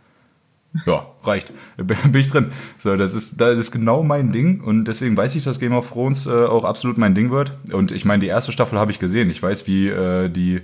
Ja, 0.85 1.07
reicht. 1.23 1.51
Bin 1.77 2.15
ich 2.15 2.29
drin. 2.29 2.51
So, 2.77 2.95
das 2.95 3.13
ist, 3.13 3.41
das 3.41 3.59
ist 3.59 3.71
genau 3.71 4.03
mein 4.03 4.31
Ding 4.31 4.61
und 4.61 4.85
deswegen 4.85 5.17
weiß 5.17 5.35
ich, 5.35 5.43
dass 5.43 5.59
Game 5.59 5.73
of 5.73 5.89
Thrones 5.89 6.27
äh, 6.27 6.29
auch 6.29 6.63
absolut 6.63 6.97
mein 6.97 7.15
Ding 7.15 7.31
wird. 7.31 7.53
Und 7.71 7.91
ich 7.91 8.05
meine, 8.05 8.19
die 8.19 8.27
erste 8.27 8.51
Staffel 8.51 8.77
habe 8.77 8.91
ich 8.91 8.99
gesehen. 8.99 9.29
Ich 9.29 9.41
weiß, 9.41 9.67
wie 9.67 9.87
äh, 9.87 10.29
die, 10.29 10.61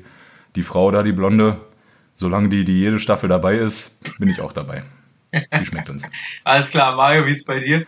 die 0.55 0.63
Frau 0.63 0.91
da, 0.91 1.01
die 1.01 1.13
Blonde, 1.13 1.57
solange 2.15 2.49
die, 2.49 2.63
die 2.63 2.79
jede 2.79 2.99
Staffel 2.99 3.27
dabei 3.27 3.57
ist, 3.57 3.99
bin 4.19 4.29
ich 4.29 4.39
auch 4.39 4.53
dabei. 4.53 4.83
Die 5.33 5.65
schmeckt 5.65 5.89
uns. 5.89 6.03
Alles 6.43 6.69
klar, 6.69 6.95
Mario, 6.95 7.25
wie 7.25 7.31
ist 7.31 7.47
bei 7.47 7.59
dir? 7.59 7.87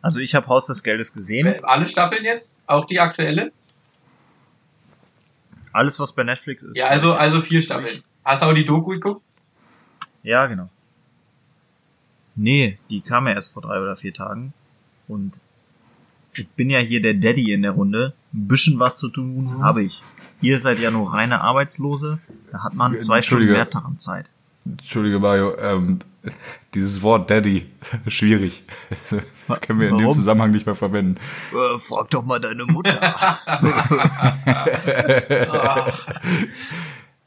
Also 0.00 0.20
ich 0.20 0.36
habe 0.36 0.46
Haus 0.46 0.66
des 0.66 0.84
Geldes 0.84 1.12
gesehen. 1.12 1.52
Alle 1.64 1.88
Staffeln 1.88 2.24
jetzt? 2.24 2.52
Auch 2.68 2.84
die 2.84 3.00
aktuelle? 3.00 3.50
Alles, 5.76 6.00
was 6.00 6.12
bei 6.12 6.24
Netflix 6.24 6.62
ist. 6.62 6.78
Ja, 6.78 6.86
also, 6.86 7.12
also 7.12 7.38
vier 7.38 7.60
Staffeln. 7.60 8.00
Hast 8.24 8.40
du 8.40 8.46
auch 8.46 8.54
die 8.54 8.64
Doku 8.64 8.92
geguckt? 8.92 9.22
Ja, 10.22 10.46
genau. 10.46 10.70
Nee, 12.34 12.78
die 12.88 13.02
kam 13.02 13.26
ja 13.26 13.34
erst 13.34 13.52
vor 13.52 13.60
drei 13.60 13.78
oder 13.78 13.94
vier 13.94 14.14
Tagen. 14.14 14.54
Und 15.06 15.34
ich 16.32 16.48
bin 16.48 16.70
ja 16.70 16.78
hier 16.78 17.02
der 17.02 17.12
Daddy 17.12 17.52
in 17.52 17.60
der 17.60 17.72
Runde. 17.72 18.14
Ein 18.32 18.48
bisschen 18.48 18.78
was 18.78 18.98
zu 18.98 19.10
tun 19.10 19.62
habe 19.62 19.84
ich. 19.84 20.00
Ihr 20.40 20.58
seid 20.60 20.78
ja 20.78 20.90
nur 20.90 21.12
reine 21.12 21.42
Arbeitslose. 21.42 22.20
Da 22.52 22.62
hat 22.62 22.72
man 22.72 22.98
zwei 23.00 23.20
Stunden 23.20 23.46
mehr 23.46 23.66
daran 23.66 23.98
Zeit. 23.98 24.30
Entschuldige, 24.72 25.18
Mario, 25.20 25.56
ähm, 25.58 25.98
dieses 26.74 27.02
Wort 27.02 27.30
Daddy, 27.30 27.70
schwierig. 28.08 28.64
Das 29.46 29.60
können 29.60 29.78
wir 29.80 29.88
in 29.88 29.96
dem 29.98 30.06
Warum? 30.06 30.10
Zusammenhang 30.10 30.50
nicht 30.50 30.66
mehr 30.66 30.74
verwenden. 30.74 31.16
Äh, 31.52 31.78
frag 31.78 32.10
doch 32.10 32.24
mal 32.24 32.40
deine 32.40 32.64
Mutter. 32.66 33.16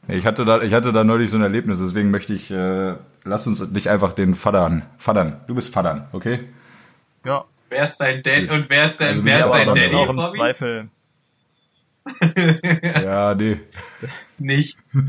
Ich 0.08 0.26
hatte 0.26 0.44
da, 0.44 0.60
ich 0.62 0.74
hatte 0.74 0.92
da 0.92 1.04
neulich 1.04 1.30
so 1.30 1.36
ein 1.36 1.42
Erlebnis, 1.42 1.78
deswegen 1.78 2.10
möchte 2.10 2.32
ich, 2.34 2.50
äh, 2.50 2.94
lass 3.24 3.46
uns 3.46 3.60
nicht 3.70 3.86
einfach 3.88 4.12
den 4.12 4.34
Vadern, 4.34 4.82
Vadern, 4.98 5.40
du 5.46 5.54
bist 5.54 5.74
Vadern, 5.76 6.08
okay? 6.12 6.40
ja. 7.24 7.44
Wer 7.68 7.84
ist 7.84 7.98
dein 7.98 8.20
Dad 8.24 8.48
Gut. 8.48 8.50
und 8.50 8.68
wer 8.68 8.90
ist 8.90 9.00
dein, 9.00 9.10
Also 9.10 9.24
wer 9.24 9.38
bin 9.38 9.38
ist 9.38 9.46
ich 9.46 9.52
dein 9.52 9.66
Daddy, 9.74 9.94
auch 9.94 10.08
im 10.08 10.16
Bobby? 10.16 10.26
Zweifel. 10.26 10.88
Ja, 13.04 13.32
nee. 13.36 13.60
Nicht. 14.38 14.76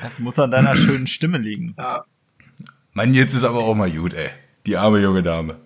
Das 0.00 0.18
muss 0.18 0.38
an 0.38 0.50
deiner 0.50 0.74
schönen 0.76 1.06
Stimme 1.06 1.38
liegen. 1.38 1.74
Ja. 1.78 2.04
Mann, 2.94 3.14
jetzt 3.14 3.34
ist 3.34 3.44
aber 3.44 3.60
auch 3.60 3.74
mal 3.74 3.90
gut, 3.90 4.14
ey. 4.14 4.30
Die 4.66 4.76
arme 4.76 5.00
junge 5.00 5.22
Dame. 5.22 5.56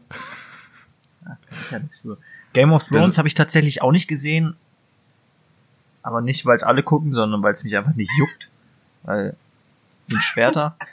Ja. 1.70 1.80
Game 2.52 2.72
of 2.72 2.84
Thrones 2.86 3.08
Das- 3.08 3.18
habe 3.18 3.28
ich 3.28 3.34
tatsächlich 3.34 3.82
auch 3.82 3.92
nicht 3.92 4.08
gesehen. 4.08 4.56
Aber 6.02 6.20
nicht, 6.20 6.46
weil 6.46 6.56
es 6.56 6.62
alle 6.62 6.82
gucken, 6.82 7.12
sondern 7.12 7.42
weil 7.42 7.52
es 7.52 7.64
mich 7.64 7.76
einfach 7.76 7.94
nicht 7.94 8.10
juckt. 8.18 8.48
Weil 9.02 9.36
es 10.02 10.08
sind 10.08 10.22
Schwerter. 10.22 10.76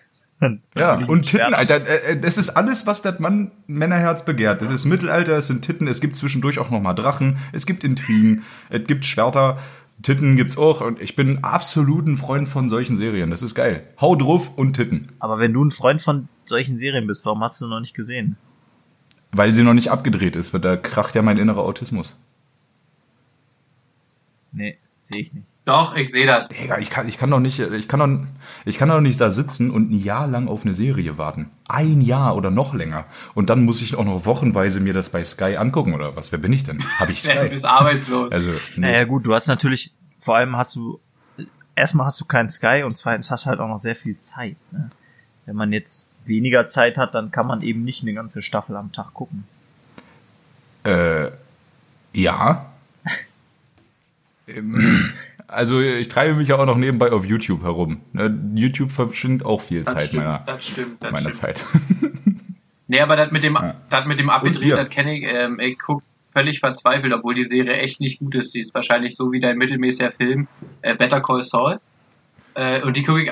Ja, 0.76 0.96
und 0.96 1.22
Titten. 1.22 1.54
Alter, 1.54 1.88
äh, 1.88 2.12
äh, 2.12 2.19
das 2.19 2.38
ist 2.38 2.50
alles, 2.50 2.86
was 2.86 3.02
das 3.02 3.17
Mann 3.19 3.52
Männerherz 3.65 4.26
begehrt. 4.26 4.62
Das 4.62 4.72
ist 4.72 4.84
Mittelalter, 4.84 5.38
es 5.38 5.48
sind 5.48 5.62
Titten, 5.63 5.88
es 5.88 6.02
gibt 6.02 6.17
zwischendurch 6.17 6.60
auch 6.60 6.69
nochmal 6.69 6.96
Drachen, 6.96 7.38
es 7.54 7.65
gibt 7.65 7.86
Intrigen, 7.86 8.43
es 8.69 8.84
gibt 8.86 9.06
Schwerter, 9.06 9.58
Titten 10.03 10.35
gibt's 10.35 10.57
auch 10.57 10.81
und 10.81 11.01
ich 11.01 11.15
bin 11.15 11.43
absolut 11.43 12.05
ein 12.05 12.17
Freund 12.17 12.47
von 12.47 12.67
solchen 12.69 12.97
Serien. 12.97 13.29
Das 13.29 13.41
ist 13.41 13.55
geil. 13.55 13.87
Hau 13.99 14.15
drauf 14.15 14.57
und 14.57 14.73
Titten. 14.73 15.07
Aber 15.19 15.39
wenn 15.39 15.53
du 15.53 15.63
ein 15.63 15.71
Freund 15.71 16.01
von 16.01 16.27
solchen 16.45 16.77
Serien 16.77 17.07
bist, 17.07 17.25
warum 17.25 17.41
hast 17.41 17.61
du 17.61 17.67
noch 17.67 17.79
nicht 17.79 17.93
gesehen? 17.93 18.35
Weil 19.31 19.53
sie 19.53 19.63
noch 19.63 19.73
nicht 19.73 19.89
abgedreht 19.89 20.35
ist, 20.35 20.53
weil 20.53 20.61
da 20.61 20.75
kracht 20.75 21.15
ja 21.15 21.21
mein 21.21 21.37
innerer 21.37 21.63
Autismus. 21.63 22.21
Nee, 24.51 24.77
sehe 24.99 25.21
ich 25.21 25.33
nicht. 25.33 25.47
Doch, 25.65 25.95
ich 25.95 26.12
sehe 26.12 26.26
das. 26.26 26.49
Digga, 26.49 26.78
ich 26.80 26.89
kann, 26.89 27.08
ich 27.08 27.17
kann 27.17 27.32
doch 27.32 27.39
nicht, 27.39 27.58
ich 27.60 27.88
kann 27.88 27.99
doch, 27.99 28.28
ich 28.65 28.78
kann 28.78 28.89
doch 28.89 28.99
nicht 28.99 29.21
da 29.21 29.30
sitzen 29.30 29.71
und 29.71 29.91
ein 29.91 30.04
Jahr 30.04 30.28
lang 30.28 30.49
auf 30.49 30.65
eine 30.65 30.76
Serie 30.76 31.17
warten. 31.17 31.52
Ein 31.69 32.02
Jahr 32.02 32.36
oder 32.36 32.52
noch 32.52 32.73
länger. 32.73 33.06
Und 33.34 33.49
dann 33.49 33.63
muss 33.63 33.82
ich 33.82 33.95
auch 33.95 34.04
noch 34.04 34.26
wochenweise 34.26 34.82
mir 34.82 34.93
das 34.93 35.08
bei 35.10 35.23
Sky 35.23 35.56
angucken 35.56 35.93
oder 35.93 36.17
was? 36.17 36.34
Wer 36.34 36.39
bin 36.39 36.52
ich 36.52 36.65
denn? 36.65 36.84
Habe 36.99 37.13
ich 37.13 37.23
Ja, 37.23 37.36
du 37.36 37.39
Sky? 37.41 37.49
bist 37.49 37.65
arbeitslos. 37.65 38.32
Also, 38.34 38.52
nee. 38.76 38.88
Naja 38.88 39.06
gut, 39.06 39.26
du 39.26 39.34
hast 39.34 39.47
natürlich, 39.47 39.93
vor 40.19 40.36
allem 40.36 40.58
hast 40.58 40.76
du, 40.76 40.99
erstmal 41.76 42.08
hast 42.08 42.19
du 42.19 42.26
keinen 42.26 42.49
Sky 42.49 42.84
und 42.84 42.97
zweitens 42.97 43.32
hast 43.32 43.45
du 43.45 43.49
halt 43.49 43.62
auch 43.62 43.69
noch 43.69 43.80
sehr 43.80 43.95
viel 43.95 44.17
Zeit. 44.17 44.58
Ne? 44.71 44.91
Wenn 45.45 45.56
man 45.56 45.71
jetzt 45.71 46.10
weniger 46.26 46.67
Zeit 46.67 46.97
hat, 46.97 47.15
dann 47.15 47.32
kann 47.32 47.47
man 47.47 47.62
eben 47.62 47.86
nicht 47.86 48.02
eine 48.02 48.13
ganze 48.13 48.41
Staffel 48.41 48.76
am 48.76 48.91
Tag 48.91 49.13
gucken. 49.13 49.45
Äh, 50.84 51.32
ja. 52.13 52.65
Also 55.53 55.79
ich 55.79 56.07
treibe 56.09 56.35
mich 56.35 56.47
ja 56.49 56.57
auch 56.57 56.65
noch 56.65 56.77
nebenbei 56.77 57.11
auf 57.11 57.25
YouTube 57.25 57.63
herum. 57.63 58.01
Ne, 58.11 58.37
YouTube 58.55 58.91
verschwindet 58.91 59.45
auch 59.45 59.61
viel 59.61 59.83
das 59.83 59.93
Zeit 59.93 60.07
stimmt, 60.07 60.23
meiner, 60.25 60.39
das 60.45 60.67
stimmt, 60.67 61.03
das 61.03 61.11
meiner 61.11 61.21
stimmt. 61.33 61.35
Zeit. 61.35 61.63
Nee, 62.87 62.99
aber 62.99 63.15
das 63.15 63.31
mit 63.31 63.43
dem, 63.43 63.55
Ja. 63.55 63.75
das 63.89 64.05
mit 64.05 64.19
dem 64.19 64.29
Bier. 64.59 64.75
das 64.75 64.89
kenne 64.89 65.17
ich, 65.17 65.23
ähm, 65.23 65.59
ich 65.59 65.79
guck 65.79 66.01
völlig 66.33 66.59
verzweifelt, 66.59 67.13
obwohl 67.13 67.33
die 67.33 67.45
Serie 67.45 67.77
echt 67.77 67.99
nicht 67.99 68.19
gut 68.19 68.35
ist. 68.35 68.53
Die 68.53 68.59
ist 68.59 68.75
wahrscheinlich 68.75 69.15
so 69.15 69.31
wie 69.31 69.39
dein 69.39 69.57
mittelmäßiger 69.57 70.11
Film, 70.11 70.47
äh, 70.81 70.93
Better 70.93 71.21
Call 71.21 71.41
Saul. 71.43 71.79
Äh, 72.55 72.81
und 72.83 72.95
die 72.97 73.01
gucke 73.01 73.23
ich, 73.23 73.31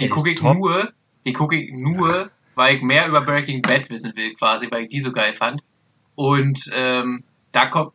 die 0.00 0.08
gucke 0.08 0.30
ich 0.30 0.40
top. 0.40 0.56
nur, 0.58 0.92
die 1.24 1.32
gucke 1.32 1.56
ich 1.56 1.72
nur, 1.72 2.30
weil 2.56 2.76
ich 2.76 2.82
mehr 2.82 3.06
über 3.08 3.20
Breaking 3.22 3.62
Bad 3.62 3.88
wissen 3.90 4.12
will, 4.16 4.34
quasi, 4.34 4.68
weil 4.70 4.82
ich 4.82 4.88
die 4.88 5.00
so 5.00 5.12
geil 5.12 5.32
fand. 5.34 5.62
Und, 6.14 6.68
ähm, 6.74 7.22
da 7.52 7.66
kommt, 7.66 7.92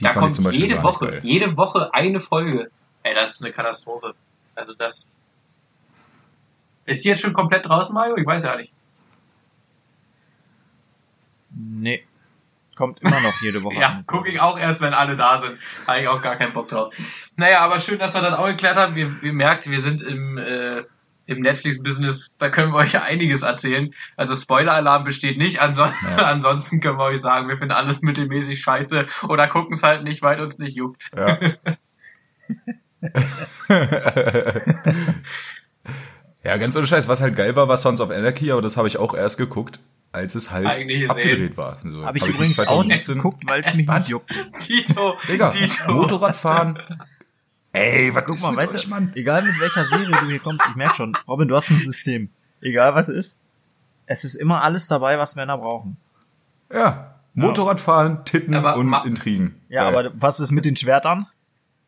Die 0.00 0.04
da 0.04 0.14
kommt 0.14 0.38
jede 0.54 0.82
Woche, 0.82 1.20
jede 1.24 1.56
Woche 1.56 1.92
eine 1.92 2.20
Folge. 2.20 2.70
Ey, 3.02 3.14
das 3.14 3.32
ist 3.32 3.42
eine 3.42 3.52
Katastrophe. 3.52 4.14
Also 4.54 4.74
das, 4.74 5.10
ist 6.84 7.04
die 7.04 7.08
jetzt 7.08 7.22
schon 7.22 7.32
komplett 7.32 7.66
draußen, 7.66 7.94
Mario? 7.94 8.16
Ich 8.16 8.26
weiß 8.26 8.42
ja 8.42 8.56
nicht. 8.56 8.72
Nee. 11.50 12.04
Kommt 12.74 13.00
immer 13.02 13.20
noch 13.20 13.40
jede 13.42 13.62
Woche. 13.62 13.74
Ja, 13.80 14.02
gucke 14.06 14.30
ich 14.30 14.40
auch 14.40 14.58
erst, 14.58 14.80
wenn 14.80 14.94
alle 14.94 15.14
da 15.14 15.38
sind. 15.38 15.58
Habe 15.86 16.00
ich 16.00 16.08
auch 16.08 16.22
gar 16.22 16.36
keinen 16.36 16.52
Bock 16.52 16.68
drauf. 16.68 16.94
Naja, 17.36 17.60
aber 17.60 17.78
schön, 17.78 17.98
dass 17.98 18.14
wir 18.14 18.22
das 18.22 18.34
auch 18.34 18.46
geklärt 18.46 18.76
haben. 18.76 18.96
Ihr, 18.96 19.14
ihr 19.22 19.32
merkt, 19.32 19.68
wir 19.70 19.80
sind 19.80 20.02
im, 20.02 20.38
äh, 20.38 20.82
im 21.26 21.40
Netflix-Business, 21.40 22.32
da 22.38 22.48
können 22.48 22.72
wir 22.72 22.78
euch 22.78 22.92
ja 22.92 23.02
einiges 23.02 23.42
erzählen. 23.42 23.94
Also 24.16 24.34
Spoiler-Alarm 24.34 25.04
besteht 25.04 25.38
nicht. 25.38 25.60
Anson 25.60 25.92
Ja. 26.02 26.16
Ansonsten 26.24 26.80
können 26.80 26.98
wir 26.98 27.04
euch 27.04 27.20
sagen, 27.20 27.48
wir 27.48 27.58
finden 27.58 27.72
alles 27.72 28.02
mittelmäßig 28.02 28.60
scheiße 28.60 29.06
oder 29.28 29.46
gucken 29.48 29.74
es 29.74 29.82
halt 29.82 30.02
nicht, 30.02 30.22
weil 30.22 30.40
uns 30.40 30.58
nicht 30.58 30.74
juckt. 30.74 31.10
Ja. 31.14 31.38
ja, 36.44 36.56
ganz 36.56 36.76
ohne 36.76 36.86
Scheiß. 36.86 37.08
Was 37.08 37.20
halt 37.20 37.34
geil 37.36 37.56
war, 37.56 37.68
war 37.68 37.76
Sons 37.76 38.00
of 38.00 38.10
Anarchy, 38.10 38.52
aber 38.52 38.62
das 38.62 38.76
habe 38.76 38.86
ich 38.88 38.96
auch 38.96 39.14
erst 39.14 39.38
geguckt, 39.38 39.80
als 40.12 40.34
es 40.34 40.50
halt 40.50 40.66
Eigentlich 40.66 41.10
abgedreht 41.10 41.56
war. 41.56 41.78
So, 41.82 42.04
Habe 42.04 42.18
ich 42.18 42.24
hab 42.24 42.30
übrigens 42.30 42.58
nicht 42.58 42.68
auch 42.68 42.84
nicht 42.84 43.04
2017 43.04 43.16
geguckt, 43.16 43.42
weil 43.46 43.62
es 43.62 43.74
mich 43.74 43.88
nicht 43.88 44.08
juckt. 44.08 44.46
Tito, 44.60 45.16
Digga, 45.28 45.50
Tito. 45.50 45.92
Motorradfahren. 45.92 46.78
Ey, 47.72 48.14
was 48.14 48.24
Guck 48.24 48.36
ist 48.36 48.42
mal, 48.42 48.54
weißt 48.56 48.74
euch, 48.76 48.84
du, 48.84 48.90
Mann? 48.90 49.12
egal 49.14 49.42
mit 49.42 49.58
welcher 49.58 49.84
Serie 49.84 50.06
du 50.06 50.26
hier 50.26 50.38
kommst, 50.38 50.64
ich 50.68 50.76
merk 50.76 50.94
schon, 50.94 51.16
Robin, 51.26 51.48
du 51.48 51.56
hast 51.56 51.70
ein 51.70 51.78
System. 51.78 52.28
Egal 52.60 52.94
was 52.94 53.08
es 53.08 53.16
ist, 53.16 53.38
es 54.06 54.24
ist 54.24 54.34
immer 54.34 54.62
alles 54.62 54.86
dabei, 54.86 55.18
was 55.18 55.36
Männer 55.36 55.58
brauchen. 55.58 55.96
Ja, 56.72 57.14
Motorradfahren, 57.34 58.24
Titten 58.24 58.54
Aber 58.54 58.76
und 58.76 58.92
Intrigen. 59.06 59.60
Ja, 59.68 59.90
Geil. 59.90 60.06
aber 60.06 60.20
was 60.20 60.38
ist 60.38 60.50
mit 60.50 60.64
den 60.66 60.76
Schwertern? 60.76 61.26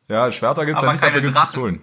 Ja, 0.08 0.30
Schwerter 0.30 0.66
gibt's 0.66 0.78
Aber 0.80 0.88
ja 0.88 0.92
nicht, 0.92 1.04
dafür 1.04 1.20
gibt's 1.20 1.34
Drachen. 1.36 1.46
Pistolen. 1.52 1.80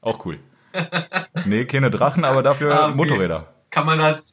Auch 0.00 0.24
cool. 0.26 0.38
nee, 1.46 1.64
keine 1.64 1.90
Drachen, 1.90 2.24
aber 2.24 2.42
dafür 2.42 2.72
Ah, 2.74 2.86
okay. 2.88 2.96
Motorräder. 2.96 3.46
Kann 3.70 3.86
man 3.86 3.98
das, 3.98 4.24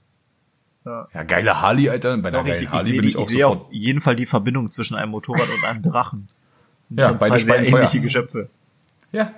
Ja, 0.85 1.23
geile 1.23 1.61
Harley, 1.61 1.89
Alter. 1.89 2.17
Bei 2.17 2.29
einer 2.29 2.41
ich, 2.41 2.47
geilen 2.47 2.63
ich, 2.63 2.69
Harley 2.69 2.85
sehe, 2.85 2.99
bin 2.99 3.07
ich 3.09 3.15
ich 3.15 3.19
auch 3.21 3.25
sehe 3.25 3.41
sofort. 3.43 3.61
auf 3.67 3.73
jeden 3.73 4.01
Fall 4.01 4.15
die 4.15 4.25
Verbindung 4.25 4.71
zwischen 4.71 4.95
einem 4.95 5.11
Motorrad 5.11 5.47
und 5.49 5.63
einem 5.63 5.81
Drachen. 5.83 6.27
Das 6.81 6.87
sind 6.89 6.99
Ja, 6.99 7.09
schon 7.09 7.17
beide 7.17 7.29
zwei 7.31 7.37
sehr 7.39 7.53
speien 7.55 7.65
Feuer. 7.71 7.79
ähnliche 7.81 7.99
Geschöpfe. 8.01 8.49
Ja. 9.11 9.31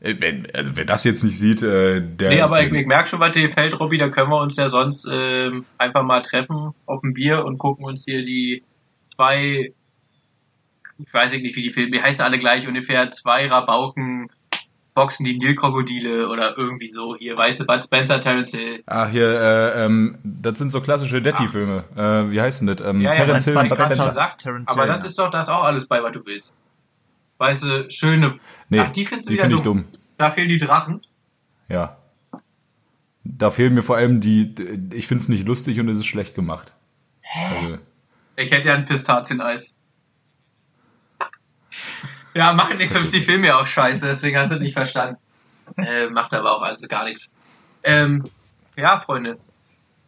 Äh, 0.00 0.16
wenn- 0.20 0.46
Also 0.54 0.70
wer 0.74 0.84
das 0.84 1.04
jetzt 1.04 1.22
nicht 1.24 1.38
sieht, 1.38 1.62
äh, 1.62 2.00
der 2.00 2.30
Nee, 2.30 2.40
aber 2.40 2.62
ich, 2.62 2.72
ich 2.72 2.86
merke 2.86 3.08
schon, 3.08 3.20
was 3.20 3.32
dir 3.32 3.46
gefällt, 3.48 3.78
Robby. 3.78 3.98
Da 3.98 4.08
können 4.08 4.30
wir 4.30 4.40
uns 4.40 4.56
ja 4.56 4.68
sonst 4.68 5.06
ähm, 5.10 5.64
einfach 5.78 6.02
mal 6.02 6.22
treffen 6.22 6.72
auf 6.86 7.02
ein 7.02 7.14
Bier 7.14 7.44
und 7.44 7.58
gucken 7.58 7.84
uns 7.84 8.04
hier 8.04 8.24
die 8.24 8.62
zwei, 9.14 9.72
ich 11.06 11.12
weiß 11.12 11.32
nicht, 11.32 11.54
wie 11.56 11.62
die 11.62 11.70
Filme, 11.72 11.90
die 11.90 12.02
heißen 12.02 12.20
alle 12.20 12.38
gleich 12.38 12.66
ungefähr, 12.66 13.10
zwei 13.10 13.48
Rabauken 13.48 14.30
boxen 14.94 15.24
die 15.24 15.38
Nilkrokodile 15.38 16.28
oder 16.28 16.56
irgendwie 16.58 16.86
so. 16.88 17.16
Hier, 17.16 17.36
weißt 17.36 17.60
du, 17.60 17.64
Bud 17.64 17.82
Spencer, 17.82 18.20
Terence 18.20 18.50
Hill. 18.50 18.82
Ach, 18.86 19.08
hier, 19.08 19.26
äh, 19.26 19.84
ähm, 19.86 20.18
das 20.22 20.58
sind 20.58 20.70
so 20.70 20.82
klassische 20.82 21.22
Detti-Filme. 21.22 21.84
Äh, 21.96 22.30
wie 22.30 22.40
heißt 22.40 22.60
denn 22.60 22.66
das? 22.66 22.80
Ähm, 22.86 23.00
Ja, 23.00 23.10
ja, 23.10 23.16
Terence 23.24 23.44
Hill 23.46 23.56
und 23.56 23.68
Bud 23.70 23.78
Spencer 23.78 23.94
Spencer. 23.94 24.12
sagt, 24.12 24.42
Terence 24.42 24.68
aber 24.70 24.82
Hill, 24.82 24.92
das 24.92 25.04
ja. 25.04 25.08
ist 25.08 25.18
doch 25.18 25.30
das 25.30 25.48
auch 25.48 25.64
alles 25.64 25.86
bei, 25.86 26.02
was 26.02 26.12
du 26.12 26.24
willst. 26.26 26.52
Weißt 27.38 27.62
du, 27.62 27.90
schöne. 27.90 28.38
Nee, 28.68 28.80
Ach, 28.80 28.92
die 28.92 29.06
findest 29.06 29.28
du 29.28 29.30
die 29.30 29.34
wieder 29.38 29.42
finde 29.44 29.56
ich 29.56 29.62
dumm. 29.62 29.78
dumm. 29.84 30.00
Da 30.18 30.30
fehlen 30.30 30.48
die 30.50 30.58
Drachen. 30.58 31.00
Ja. 31.68 31.96
Da 33.24 33.50
fehlen 33.50 33.72
mir 33.74 33.82
vor 33.82 33.96
allem 33.96 34.20
die, 34.20 34.54
ich 34.92 35.06
finde 35.06 35.22
es 35.22 35.28
nicht 35.28 35.46
lustig 35.46 35.80
und 35.80 35.88
es 35.88 35.96
ist 35.98 36.06
schlecht 36.06 36.34
gemacht. 36.34 36.72
Also, 37.34 37.78
Ich 38.36 38.50
hätte 38.50 38.68
ja 38.68 38.74
ein 38.74 38.84
Pistazieneis. 38.84 39.74
Ja, 42.34 42.52
macht 42.52 42.78
nichts, 42.78 42.94
ist 42.94 43.12
die 43.12 43.20
Filme 43.20 43.48
ja 43.48 43.60
auch 43.60 43.66
scheiße, 43.66 44.06
deswegen 44.06 44.38
hast 44.38 44.52
du 44.52 44.58
nicht 44.58 44.72
verstanden. 44.72 45.16
Äh, 45.76 46.06
macht 46.06 46.32
aber 46.34 46.56
auch 46.56 46.62
alles 46.62 46.86
gar 46.88 47.04
nichts. 47.04 47.30
Ähm, 47.82 48.24
ja, 48.76 49.00
Freunde. 49.00 49.38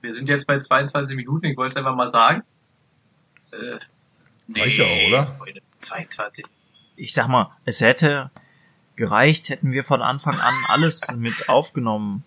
Wir 0.01 0.13
sind 0.13 0.29
jetzt 0.29 0.47
bei 0.47 0.59
22 0.59 1.17
Minuten, 1.17 1.47
ich 1.47 1.57
wollte 1.57 1.75
es 1.75 1.77
einfach 1.77 1.95
mal 1.95 2.09
sagen. 2.09 2.43
Äh, 3.53 3.79
Reicht 4.61 4.79
ja 4.79 4.85
auch, 4.85 5.09
oder? 5.09 5.25
Freunde, 5.25 5.61
22. 5.81 6.45
Ich 6.97 7.15
sag 7.15 7.29
mal, 7.29 7.51
es 7.65 7.81
hätte 7.81 8.31
gereicht, 8.97 9.49
hätten 9.49 9.73
wir 9.73 9.85
von 9.85 10.03
Anfang 10.03 10.39
an 10.39 10.55
alles 10.69 11.11
mit 11.17 11.49
aufgenommen. 11.49 12.25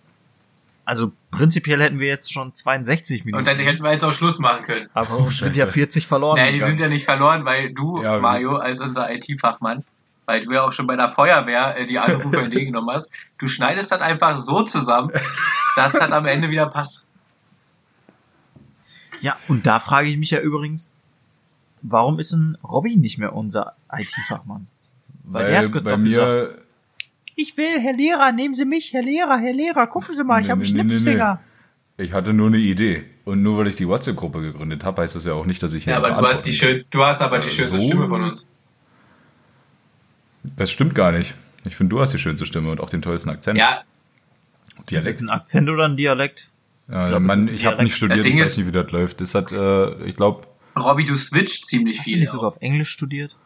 Also 0.88 1.12
prinzipiell 1.30 1.82
hätten 1.82 2.00
wir 2.00 2.06
jetzt 2.06 2.32
schon 2.32 2.54
62 2.54 3.26
Minuten. 3.26 3.42
Und 3.42 3.46
dann 3.46 3.62
hätten 3.62 3.82
wir 3.84 3.92
jetzt 3.92 4.04
auch 4.04 4.12
Schluss 4.14 4.38
machen 4.38 4.64
können. 4.64 4.88
aber 4.94 5.18
uns 5.18 5.36
sind 5.36 5.54
ja 5.54 5.66
Scheiße. 5.66 5.74
40 5.74 6.06
verloren. 6.06 6.38
Nein, 6.38 6.54
die 6.54 6.60
sind 6.60 6.80
ja 6.80 6.88
nicht 6.88 7.04
verloren, 7.04 7.44
weil 7.44 7.74
du, 7.74 8.02
Ja, 8.02 8.18
Mario, 8.18 8.56
als 8.56 8.80
unser 8.80 9.12
IT-Fachmann, 9.12 9.84
weil 10.24 10.46
du 10.46 10.52
ja 10.52 10.62
auch 10.62 10.72
schon 10.72 10.86
bei 10.86 10.96
der 10.96 11.10
Feuerwehr 11.10 11.76
äh, 11.76 11.84
die 11.84 11.98
Anrufe 11.98 12.40
entgegengenommen 12.42 12.94
hast, 12.94 13.10
du 13.36 13.48
schneidest 13.48 13.92
das 13.92 14.00
einfach 14.00 14.38
so 14.38 14.62
zusammen, 14.62 15.10
dass 15.76 15.92
das 15.92 16.10
am 16.10 16.24
Ende 16.24 16.48
wieder 16.48 16.68
passt. 16.70 17.04
Ja, 19.20 19.36
und 19.46 19.66
da 19.66 19.80
frage 19.80 20.08
ich 20.08 20.16
mich 20.16 20.30
ja 20.30 20.40
übrigens, 20.40 20.90
warum 21.82 22.18
ist 22.18 22.32
ein 22.32 22.56
Robby 22.64 22.96
nicht 22.96 23.18
mehr 23.18 23.34
unser 23.34 23.74
IT-Fachmann? 23.92 24.68
Weil 25.24 25.52
weil 25.52 25.74
hat 25.76 25.84
bei 25.84 25.96
mir, 25.98 26.08
gesagt, 26.08 26.67
ich 27.38 27.56
will, 27.56 27.80
Herr 27.80 27.92
Lehrer, 27.94 28.32
nehmen 28.32 28.54
Sie 28.54 28.64
mich, 28.64 28.92
Herr 28.92 29.02
Lehrer, 29.02 29.38
Herr 29.38 29.52
Lehrer, 29.52 29.86
gucken 29.86 30.14
Sie 30.14 30.24
mal, 30.24 30.40
ich 30.40 30.46
Nee, 30.46 30.50
habe 30.52 30.62
einen 30.62 30.70
nee, 30.74 30.82
nee, 30.82 30.88
nee, 30.88 30.90
Schnipsfinger. 30.98 31.40
ich 31.96 32.12
hatte 32.12 32.32
nur 32.32 32.48
eine 32.48 32.58
Idee. 32.58 33.04
Und 33.24 33.42
nur 33.42 33.58
weil 33.58 33.66
ich 33.68 33.76
die 33.76 33.86
WhatsApp-Gruppe 33.86 34.40
gegründet 34.40 34.84
habe, 34.84 35.02
heißt 35.02 35.14
das 35.14 35.24
ja 35.24 35.34
auch 35.34 35.46
nicht, 35.46 35.62
dass 35.62 35.72
ich 35.74 35.84
hier 35.84 35.92
Ja, 35.94 35.98
aber 35.98 36.08
du 36.10 36.26
hast 36.28 36.44
die 36.46 36.52
schön, 36.54 36.84
du 36.90 37.04
hast 37.04 37.20
aber 37.22 37.38
die 37.38 37.48
Äh, 37.48 37.50
schönste 37.50 37.76
so? 37.78 37.86
Stimme 37.86 38.08
von 38.08 38.22
uns. 38.22 38.46
Das 40.56 40.70
stimmt 40.70 40.94
gar 40.94 41.12
nicht. 41.12 41.34
Ich 41.66 41.76
finde, 41.76 41.90
du 41.94 42.00
hast 42.00 42.12
die 42.14 42.18
schönste 42.18 42.46
Stimme 42.46 42.70
und 42.70 42.80
auch 42.80 42.90
den 42.90 43.02
tollsten 43.02 43.28
Akzent. 43.30 43.58
Ja, 43.58 43.82
Ist 44.78 44.90
Dialekt. 44.90 45.08
das 45.08 45.20
ein 45.20 45.28
Akzent 45.30 45.68
oder 45.68 45.84
ein 45.84 45.96
Dialekt? 45.96 46.48
Ja, 46.90 47.08
glaub, 47.08 47.20
Mann, 47.22 47.40
ist 47.40 47.50
ich 47.50 47.66
habe 47.66 47.82
nicht 47.82 47.94
studiert, 47.96 48.24
ich 48.24 48.38
weiß 48.40 48.48
ist- 48.48 48.56
nicht, 48.58 48.66
wie 48.66 48.72
das 48.72 48.90
läuft. 48.92 49.20
Das 49.20 49.34
hat, 49.34 49.52
äh, 49.52 50.04
ich 50.04 50.16
glaube, 50.16 50.46
Robby, 50.78 51.04
du 51.04 51.16
switcht 51.16 51.66
ziemlich 51.66 51.98
Hast 51.98 52.06
du 52.06 52.10
viel. 52.12 52.20
nicht 52.20 52.28
auch. 52.30 52.34
sogar 52.34 52.48
auf 52.48 52.56
Englisch 52.60 52.88
studiert? 52.90 53.36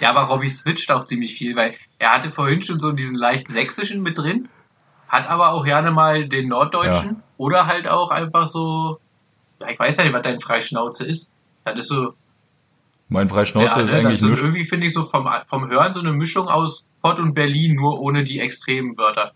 Ja, 0.00 0.10
aber 0.10 0.22
Robby 0.22 0.48
switcht 0.48 0.90
auch 0.90 1.04
ziemlich 1.04 1.34
viel, 1.34 1.56
weil 1.56 1.74
er 1.98 2.12
hatte 2.12 2.32
vorhin 2.32 2.62
schon 2.62 2.80
so 2.80 2.92
diesen 2.92 3.16
leicht 3.16 3.48
sächsischen 3.48 4.02
mit 4.02 4.18
drin, 4.18 4.48
hat 5.08 5.28
aber 5.28 5.52
auch 5.52 5.64
gerne 5.64 5.90
mal 5.90 6.28
den 6.28 6.48
norddeutschen 6.48 7.16
Ja. 7.16 7.22
oder 7.38 7.66
halt 7.66 7.88
auch 7.88 8.10
einfach 8.10 8.48
so, 8.48 8.98
ja, 9.60 9.70
ich 9.70 9.78
weiß 9.78 9.96
ja 9.96 10.04
nicht, 10.04 10.12
was 10.12 10.22
dein 10.22 10.40
Freischnauze 10.40 11.04
ist. 11.04 11.30
Das 11.64 11.78
ist 11.78 11.88
so, 11.88 12.14
mein 13.08 13.28
Freischnauze 13.28 13.78
ja, 13.78 13.84
ist 13.84 13.90
ne, 13.90 13.98
eigentlich 13.98 14.20
nichts. 14.20 14.40
irgendwie 14.40 14.64
finde 14.64 14.86
ich 14.88 14.94
so 14.94 15.04
vom, 15.04 15.28
vom 15.48 15.68
Hören 15.68 15.92
so 15.92 16.00
eine 16.00 16.12
Mischung 16.12 16.48
aus 16.48 16.84
Pott 17.02 17.18
und 17.18 17.34
Berlin, 17.34 17.74
nur 17.74 18.00
ohne 18.00 18.24
die 18.24 18.40
extremen 18.40 18.96
Wörter. 18.96 19.32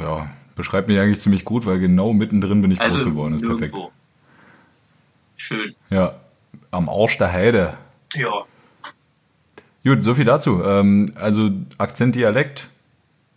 Ja, 0.00 0.28
beschreibt 0.54 0.88
mich 0.88 0.98
eigentlich 0.98 1.20
ziemlich 1.20 1.44
gut, 1.44 1.64
weil 1.66 1.78
genau 1.78 2.12
mittendrin 2.12 2.60
bin 2.60 2.70
ich 2.70 2.80
Also 2.80 2.98
groß 2.98 3.04
geworden. 3.04 3.34
Ist 3.36 3.44
perfekt. 3.46 3.76
Schön. 5.36 5.74
Ja, 5.90 6.14
am 6.72 6.88
Arsch 6.88 7.16
der 7.18 7.32
Heide. 7.32 7.74
Ja. 8.14 8.42
Gut, 9.84 10.02
so 10.04 10.14
viel 10.14 10.24
dazu. 10.24 10.62
Ähm, 10.64 11.12
also 11.14 11.50
Akzent, 11.78 12.14
Dialekt 12.16 12.68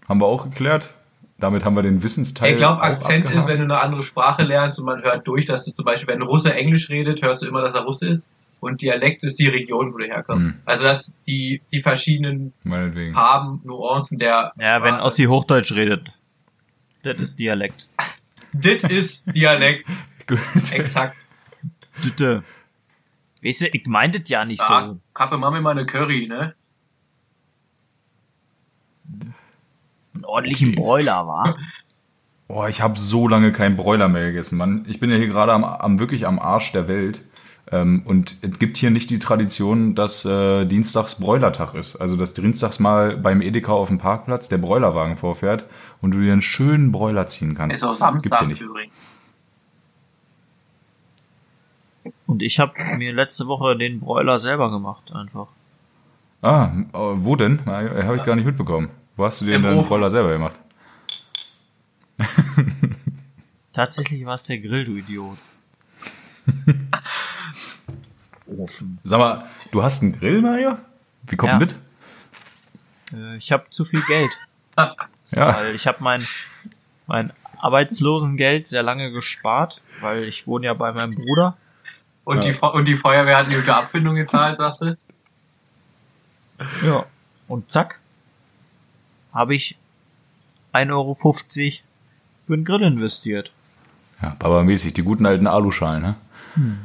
haben 0.10 0.20
wir 0.22 0.26
auch 0.28 0.44
geklärt. 0.46 0.90
Damit 1.38 1.66
haben 1.66 1.76
wir 1.76 1.84
den 1.84 2.02
Wissensteil. 2.02 2.52
Ich 2.54 2.58
glaube, 2.58 2.82
Akzent 2.82 3.26
ist, 3.26 3.32
abgehakt. 3.32 3.50
wenn 3.50 3.58
du 3.58 3.64
eine 3.76 3.82
andere 3.82 4.04
Sprache 4.04 4.44
lernst 4.44 4.80
und 4.80 4.86
man 4.86 5.02
hört 5.04 5.28
durch, 5.28 5.46
dass 5.46 5.66
du 5.66 5.72
zum 5.72 5.84
Beispiel, 5.86 6.08
wenn 6.08 6.22
ein 6.22 6.28
Russe 6.28 6.54
Englisch 6.54 6.90
redet, 6.90 7.22
hörst 7.22 7.42
du 7.44 7.48
immer, 7.48 7.62
dass 7.62 7.76
er 7.76 7.82
Russe 7.82 8.08
ist. 8.08 8.26
und 8.62 8.82
Dialekt 8.82 9.24
ist 9.26 9.38
die 9.38 9.48
Region, 9.48 9.94
wo 9.94 9.98
du 9.98 10.06
herkommst. 10.06 10.46
Hm. 10.46 10.54
Also 10.66 10.86
das 10.86 11.14
die 11.28 11.62
die 11.74 11.82
verschiedenen. 11.82 12.54
Farben, 13.14 13.60
Nuancen 13.66 14.18
der 14.18 14.54
Ja, 14.58 14.82
wenn 14.82 14.94
Sprache. 14.94 15.04
Ossi 15.06 15.24
Hochdeutsch 15.26 15.74
redet. 15.74 16.10
Das 17.04 17.18
ist 17.20 17.38
Dialekt. 17.40 17.88
Dit 18.54 18.84
ist 18.84 19.26
Dialekt, 19.36 19.88
Gut. 20.28 20.40
exakt. 20.72 21.18
Bitte. 22.02 22.44
Weißt 23.46 23.62
du, 23.62 23.68
ich 23.68 23.86
meinte 23.86 24.20
das 24.22 24.30
ja 24.30 24.44
nicht 24.46 24.62
Ah, 24.62 24.88
so. 24.88 25.00
Kappe, 25.14 25.38
mach 25.38 25.52
mir 25.52 25.62
mal 25.62 25.72
eine 25.72 25.86
Curry, 25.86 26.28
ne? 26.28 26.56
Einen 30.14 30.26
ordentlichen 30.26 30.70
Okay. 30.70 30.78
Broiler, 30.82 31.28
war. 31.28 31.58
Boah, 32.48 32.70
ich 32.70 32.82
habe 32.82 32.98
so 32.98 33.28
lange 33.28 33.52
keinen 33.52 33.76
Broiler 33.76 34.08
mehr 34.08 34.28
gegessen, 34.28 34.58
Mann. 34.58 34.86
Ich 34.88 35.00
bin 35.00 35.10
ja 35.10 35.18
hier 35.18 35.28
gerade 35.28 35.52
am, 35.52 35.64
am 35.64 36.00
wirklich 36.00 36.28
am 36.28 36.38
Arsch 36.40 36.72
der 36.72 36.88
Welt. 36.88 37.24
Ähm, 37.72 38.04
und 38.06 38.36
es 38.42 38.60
gibt 38.60 38.78
hier 38.78 38.92
nicht 38.92 39.10
die 39.10 39.18
Tradition, 39.18 39.96
dass 39.96 40.26
äh, 40.26 40.66
Dienstags 40.66 41.16
Bräulertag 41.16 41.74
ist. 41.74 41.96
Also 41.96 42.16
dass 42.18 42.36
Dienstags 42.36 42.80
mal 42.80 43.18
beim 43.18 43.42
Edeka 43.42 43.72
auf 43.72 43.88
dem 43.88 43.98
Parkplatz 43.98 44.48
der 44.48 44.60
Bräulerwagen 44.60 45.18
vorfährt 45.18 45.66
und 46.02 46.12
du 46.14 46.20
dir 46.22 46.32
einen 46.34 46.42
schönen 46.44 46.92
Bräuler 46.92 47.26
ziehen 47.26 47.56
kannst. 47.56 47.78
Ist 47.78 47.84
auch 47.84 47.90
Gibt's 47.90 48.00
Samstag 48.00 48.40
hier 48.40 48.48
nicht. 48.48 48.62
übrigens. 48.62 48.94
Und 52.28 52.42
ich 52.42 52.60
habe 52.60 52.74
mir 52.98 53.14
letzte 53.14 53.48
Woche 53.48 53.78
den 53.78 54.00
Broiler 54.00 54.40
selber 54.40 54.72
gemacht, 54.72 55.12
einfach. 55.14 55.48
Ah, 56.42 56.72
äh, 56.94 56.98
wo 56.98 57.36
denn? 57.36 57.66
Habe 57.66 58.18
ich 58.18 58.24
gar 58.24 58.36
nicht 58.36 58.46
mitbekommen. 58.46 58.90
Wo 59.16 59.26
hast 59.26 59.42
du 59.42 59.46
deinen 59.46 59.66
Ofen. 59.78 59.88
Bräuler 59.88 60.10
selber 60.10 60.32
gemacht? 60.34 60.60
Tatsächlich 63.74 64.26
war 64.26 64.36
es 64.36 64.44
der 64.44 64.60
Grill, 64.60 64.86
du 64.86 64.96
Idiot. 64.96 65.38
Ofen. 68.58 69.00
Sag 69.04 69.20
mal, 69.20 69.46
du 69.72 69.84
hast 69.84 70.02
einen 70.04 70.14
Grill, 70.18 70.42
Mario? 70.42 70.78
Wie 71.24 71.36
kommt 71.36 71.54
Ja. 71.54 71.60
mit? 71.60 71.76
Äh, 73.14 73.38
ich 73.38 73.52
habe 73.52 73.66
zu 73.70 73.84
viel 73.86 74.02
Geld, 74.04 74.32
Ja. 74.78 74.96
weil 75.56 75.76
ich 75.76 75.88
habe 75.88 75.98
mein 76.02 76.28
mein 77.08 77.32
Arbeitslosengeld 77.60 78.68
sehr 78.68 78.84
lange 78.84 79.12
gespart, 79.12 79.82
weil 80.02 80.24
ich 80.26 80.46
wohne 80.48 80.66
ja 80.68 80.74
bei 80.74 80.92
meinem 80.92 81.16
Bruder. 81.16 81.58
Und, 82.26 82.44
Ja. 82.44 82.52
die, 82.52 82.58
und 82.60 82.86
die 82.86 82.98
Feuerwehr 82.98 83.38
hat 83.38 83.48
eine 83.48 83.56
gute 83.56 83.74
Abfindung 83.76 84.16
gezahlt, 84.16 84.58
sagst 84.58 84.82
du? 84.82 84.98
Ja. 86.86 87.06
Und 87.48 87.72
zack, 87.72 88.00
habe 89.34 89.56
ich 89.56 89.78
1,50 90.74 90.92
Euro 90.92 91.16
für 91.16 91.34
den 92.58 92.66
Grill 92.66 92.82
investiert. 92.82 93.52
Ja, 94.22 94.36
Baba-mäßig, 94.40 94.94
die 94.94 95.04
guten 95.04 95.26
alten 95.26 95.46
Aluschalen, 95.48 96.02
ne? 96.02 96.16
Hm. 96.56 96.78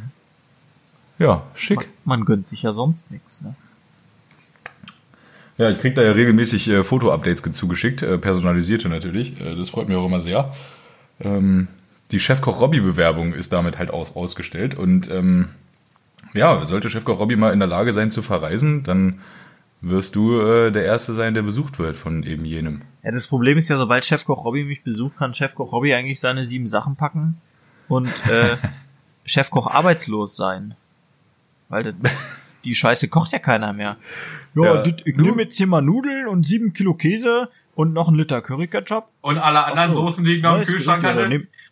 Ja, 1.18 1.42
schick. 1.54 1.78
Man, 2.04 2.18
man 2.20 2.24
gönnt 2.26 2.46
sich 2.46 2.62
ja 2.62 2.72
sonst 2.72 3.10
nichts, 3.10 3.40
ne? 3.42 3.54
Ja, 5.58 5.68
ich 5.70 5.78
krieg 5.78 5.94
da 5.94 6.02
ja 6.02 6.12
regelmäßig 6.12 6.68
äh, 6.68 6.82
Foto-Updates 6.84 7.42
ge- 7.42 7.52
zugeschickt, 7.52 8.02
äh, 8.02 8.16
personalisierte 8.18 8.88
natürlich. 8.88 9.38
Äh, 9.40 9.56
das 9.56 9.68
freut 9.70 9.88
mich 9.88 9.96
auch 9.96 10.06
immer 10.06 10.20
sehr. 10.20 10.52
Ähm, 11.20 11.68
die 12.12 12.20
Chefkoch-Robby-Bewerbung 12.20 13.34
ist 13.34 13.52
damit 13.52 13.78
halt 13.78 13.90
aus, 13.90 14.16
ausgestellt. 14.16 14.74
Und 14.74 15.10
ähm, 15.10 15.48
ja, 16.34 16.64
sollte 16.64 16.90
Chefkoch 16.90 17.18
Robby 17.18 17.36
mal 17.36 17.52
in 17.52 17.58
der 17.58 17.68
Lage 17.68 17.92
sein 17.92 18.10
zu 18.10 18.22
verreisen, 18.22 18.82
dann 18.82 19.20
wirst 19.80 20.14
du 20.14 20.40
äh, 20.40 20.70
der 20.70 20.84
Erste 20.84 21.14
sein, 21.14 21.34
der 21.34 21.42
besucht 21.42 21.78
wird 21.78 21.96
von 21.96 22.22
eben 22.22 22.44
jenem. 22.44 22.82
Ja, 23.02 23.10
das 23.12 23.26
Problem 23.26 23.56
ist 23.58 23.68
ja, 23.68 23.76
sobald 23.78 24.04
Chefkoch 24.04 24.44
Robby 24.44 24.64
mich 24.64 24.82
besucht, 24.82 25.16
kann 25.16 25.34
Chefkoch 25.34 25.72
Robby 25.72 25.94
eigentlich 25.94 26.20
seine 26.20 26.44
sieben 26.44 26.68
Sachen 26.68 26.96
packen 26.96 27.40
und 27.88 28.08
äh, 28.28 28.56
Chefkoch 29.24 29.66
arbeitslos 29.68 30.36
sein. 30.36 30.74
Weil 31.68 31.84
das, 31.84 31.94
die 32.64 32.74
Scheiße 32.74 33.08
kocht 33.08 33.32
ja 33.32 33.38
keiner 33.38 33.72
mehr. 33.72 33.96
Ja, 34.54 34.64
Ja, 34.76 34.82
das, 34.82 34.94
ich 35.04 35.16
nehme 35.16 35.42
jetzt 35.42 35.56
hier 35.56 35.66
mal 35.66 35.80
Nudeln 35.80 36.26
und 36.28 36.44
sieben 36.44 36.72
Kilo 36.74 36.94
Käse 36.94 37.48
und 37.74 37.92
noch 37.94 38.08
einen 38.08 38.18
Liter 38.18 38.42
Curry 38.42 38.66
Ketchup. 38.66 39.08
Und 39.22 39.38
alle 39.38 39.64
anderen 39.64 39.94
so. 39.94 40.02
Soßen, 40.02 40.24
die 40.24 40.34
ich 40.34 40.42
noch 40.42 40.50
im 40.52 40.56
Neues 40.58 40.68
Kühlschrank 40.68 41.02
ja, 41.02 41.10
hatte. 41.10 41.20
dann 41.20 41.28
nehm- 41.30 41.46
Ja, 41.52 41.69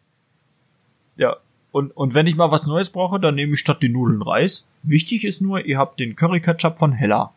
und, 1.73 1.91
und 1.97 2.15
wenn 2.15 2.27
ich 2.27 2.37
mal 2.37 2.51
was 2.51 2.67
Neues 2.67 2.91
brauche, 2.91 3.21
dann 3.21 3.35
nehme 3.35 3.55
ich 3.55 3.61
statt 3.61 3.79
die 3.83 3.89
Nudeln 3.89 4.23
Reis. 4.23 4.69
Wichtig 4.83 5.25
ist 5.25 5.41
nur, 5.41 5.65
ihr 5.65 5.79
habt 5.79 6.01
den 6.01 6.17
Curry 6.17 6.41
Ketchup 6.41 6.79
von 6.79 6.93
Hella. 6.93 7.33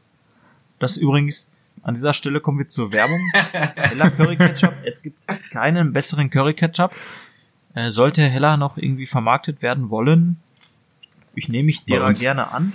Das 0.79 0.93
ist 0.93 0.97
übrigens, 0.97 1.49
an 1.83 1.93
dieser 1.93 2.13
Stelle 2.13 2.39
kommen 2.39 2.59
wir 2.59 2.67
zur 2.67 2.93
Werbung. 2.93 3.19
Hella 3.75 4.09
Curry 4.09 4.35
Ketchup. 4.37 4.73
Es 4.85 5.01
gibt 5.01 5.17
keinen 5.51 5.93
besseren 5.93 6.29
Curry 6.29 6.53
Ketchup. 6.53 6.93
Äh, 7.73 7.91
sollte 7.91 8.21
Hella 8.21 8.57
noch 8.57 8.77
irgendwie 8.77 9.05
vermarktet 9.05 9.61
werden 9.61 9.89
wollen, 9.89 10.37
ich 11.35 11.47
nehme 11.49 11.65
mich 11.67 11.85
derer 11.85 12.11
gerne 12.13 12.51
an. 12.51 12.73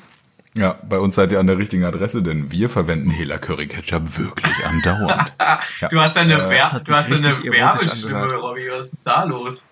Ja, 0.54 0.78
bei 0.88 0.98
uns 0.98 1.14
seid 1.16 1.32
ihr 1.32 1.38
an 1.40 1.46
der 1.46 1.58
richtigen 1.58 1.84
Adresse, 1.84 2.22
denn 2.22 2.50
wir 2.50 2.70
verwenden 2.70 3.10
Hela 3.10 3.36
Curry 3.36 3.66
Ketchup 3.66 4.18
wirklich 4.18 4.54
andauernd. 4.64 5.34
Ja. 5.80 5.88
Du 5.88 6.00
hast 6.00 6.16
eine, 6.16 6.34
Äh, 6.34 6.48
Wer 6.48 6.70
du 6.70 6.94
hast 6.94 7.12
eine 7.12 7.20
Werbestimme. 7.20 8.32
Robby. 8.34 8.62
Was 8.70 8.86
ist 8.94 8.98
da 9.04 9.24
los? 9.24 9.68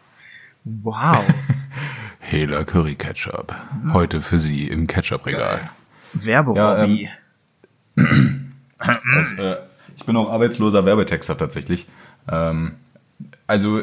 Wow. 0.64 1.22
Hela 2.20 2.64
Curry 2.64 2.94
Ketchup. 2.94 3.54
Heute 3.92 4.22
für 4.22 4.38
Sie 4.38 4.66
im 4.66 4.86
Ketchup-Regal. 4.86 5.70
Werbe 6.14 6.54
Ja, 6.56 6.84
ähm. 6.84 7.08
Das, 7.96 9.32
äh, 9.38 9.56
ich 9.96 10.04
bin 10.04 10.16
auch 10.16 10.30
arbeitsloser 10.32 10.84
Werbetexter 10.86 11.36
tatsächlich. 11.36 11.86
Ähm, 12.28 12.72
also 13.46 13.82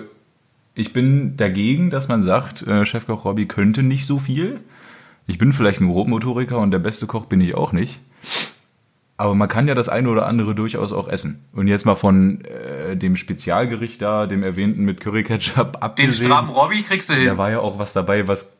ich 0.73 0.91
bin 0.91 1.37
dagegen, 1.37 1.91
dass 1.91 2.07
man 2.07 2.23
sagt, 2.23 2.63
äh, 2.63 2.85
Chefkoch 2.85 3.25
Robby 3.25 3.45
könnte 3.45 3.83
nicht 3.83 4.05
so 4.05 4.17
viel. 4.17 4.59
Ich 5.27 5.37
bin 5.37 5.53
vielleicht 5.53 5.81
ein 5.81 5.89
Grobmotoriker 5.89 6.57
und 6.57 6.71
der 6.71 6.79
beste 6.79 7.05
Koch 7.05 7.25
bin 7.25 7.41
ich 7.41 7.53
auch 7.53 7.73
nicht. 7.73 7.99
Aber 9.21 9.35
man 9.35 9.47
kann 9.47 9.67
ja 9.67 9.75
das 9.75 9.87
eine 9.87 10.09
oder 10.09 10.25
andere 10.25 10.55
durchaus 10.55 10.91
auch 10.91 11.07
essen. 11.07 11.45
Und 11.53 11.67
jetzt 11.67 11.85
mal 11.85 11.93
von 11.93 12.43
äh, 12.43 12.97
dem 12.97 13.15
Spezialgericht 13.15 14.01
da, 14.01 14.25
dem 14.25 14.41
erwähnten 14.41 14.83
mit 14.83 14.99
Curry 14.99 15.21
Ketchup 15.21 15.73
Den 15.73 15.81
abgesehen. 15.83 16.13
strammen 16.31 16.49
Robby 16.49 16.81
kriegst 16.81 17.07
du 17.07 17.13
hin. 17.13 17.27
Da 17.27 17.37
war 17.37 17.51
ja 17.51 17.59
auch 17.59 17.77
was 17.77 17.93
dabei, 17.93 18.27
was 18.27 18.51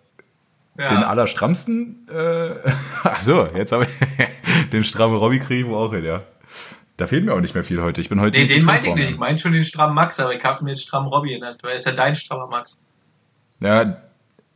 ja. 0.78 0.88
den 0.89 1.00
allerstrammsten. 1.00 2.08
Äh, 2.13 2.52
ach 3.04 3.24
so, 3.24 3.47
jetzt 3.56 3.71
habe 3.71 3.86
ich 3.86 4.69
den 4.69 4.84
strammen 4.84 5.17
Robby 5.17 5.39
kriege 5.39 5.62
ich 5.62 5.65
wohl 5.67 5.78
auch 5.84 5.91
hin, 5.95 6.06
ja. 6.06 6.21
Da 6.95 7.08
fehlt 7.08 7.26
mir 7.26 7.34
auch 7.34 7.41
nicht 7.41 7.56
mehr 7.56 7.63
viel 7.63 7.82
heute. 7.82 8.00
Ich 8.00 8.10
bin 8.10 8.21
heute 8.21 8.39
Nee, 8.39 8.45
den 8.45 8.60
in 8.60 8.65
meinte 8.65 8.86
ich 8.88 8.93
nicht. 8.93 9.04
ja. 9.06 9.10
Ich 9.10 9.17
meine 9.17 9.39
schon 9.39 9.54
den 9.54 9.63
strammen 9.63 9.95
Max, 9.95 10.19
aber 10.19 10.36
ich 10.36 10.43
hab's 10.43 10.62
mir 10.62 10.69
jetzt 10.74 10.84
strammen 10.84 11.10
Robby 11.10 11.30
genannt, 11.34 11.58
weil 11.63 11.76
es 11.76 11.86
ja 11.86 11.91
dein 11.91 12.15
strammer 12.15 12.45
Max. 12.45 12.78
Ja, 13.62 13.97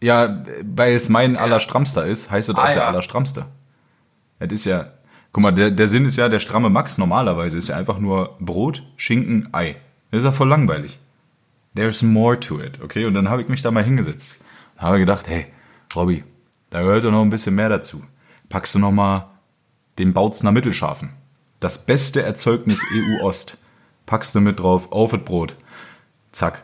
ja, 0.03 0.43
weil 0.63 0.93
es 0.93 1.09
mein 1.09 1.35
allerstrammster 1.35 2.05
ist, 2.05 2.29
heißt 2.29 2.49
es 2.49 2.55
auch 2.55 2.59
Ah, 2.63 2.67
der 2.67 2.75
ja. 2.83 2.87
allerstrammste. 2.89 3.47
Es 4.37 4.51
ist 4.51 4.65
ja, 4.65 4.89
guck 5.35 5.43
mal, 5.43 5.51
der, 5.51 5.69
der 5.69 5.87
Sinn 5.87 6.05
ist 6.05 6.15
ja, 6.15 6.29
der 6.29 6.39
stramme 6.39 6.69
Max 6.69 6.97
normalerweise 6.97 7.57
ist 7.57 7.67
ja 7.67 7.75
einfach 7.75 7.99
nur 7.99 8.37
Brot, 8.39 8.83
Schinken, 8.95 9.49
Ei. 9.51 9.75
Das 10.09 10.19
ist 10.19 10.23
ja 10.23 10.31
voll 10.31 10.47
langweilig. 10.47 10.97
There's 11.75 12.01
more 12.03 12.39
to 12.39 12.61
it, 12.61 12.81
okay? 12.81 13.03
Und 13.03 13.15
dann 13.15 13.27
habe 13.27 13.41
ich 13.41 13.49
mich 13.49 13.61
da 13.61 13.69
mal 13.69 13.83
hingesetzt. 13.83 14.39
Und 14.75 14.83
habe 14.83 14.97
gedacht, 14.97 15.27
hey, 15.27 15.47
Robby, 15.93 16.23
da 16.69 16.79
gehört 16.79 17.03
doch 17.03 17.11
noch 17.11 17.21
ein 17.21 17.29
bisschen 17.29 17.53
mehr 17.53 17.67
dazu. 17.67 18.01
Packst 18.47 18.75
du 18.75 18.79
noch 18.79 18.93
mal 18.93 19.27
den 19.99 20.13
Bautzner 20.13 20.53
Mittelscharfen. 20.53 21.09
Das 21.59 21.85
beste 21.85 22.21
Erzeugnis 22.21 22.79
EU-Ost. 22.93 23.57
Packst 24.05 24.35
du 24.35 24.39
mit 24.39 24.61
drauf, 24.61 24.89
auf 24.93 25.11
das 25.11 25.19
Brot. 25.25 25.57
Zack. 26.31 26.63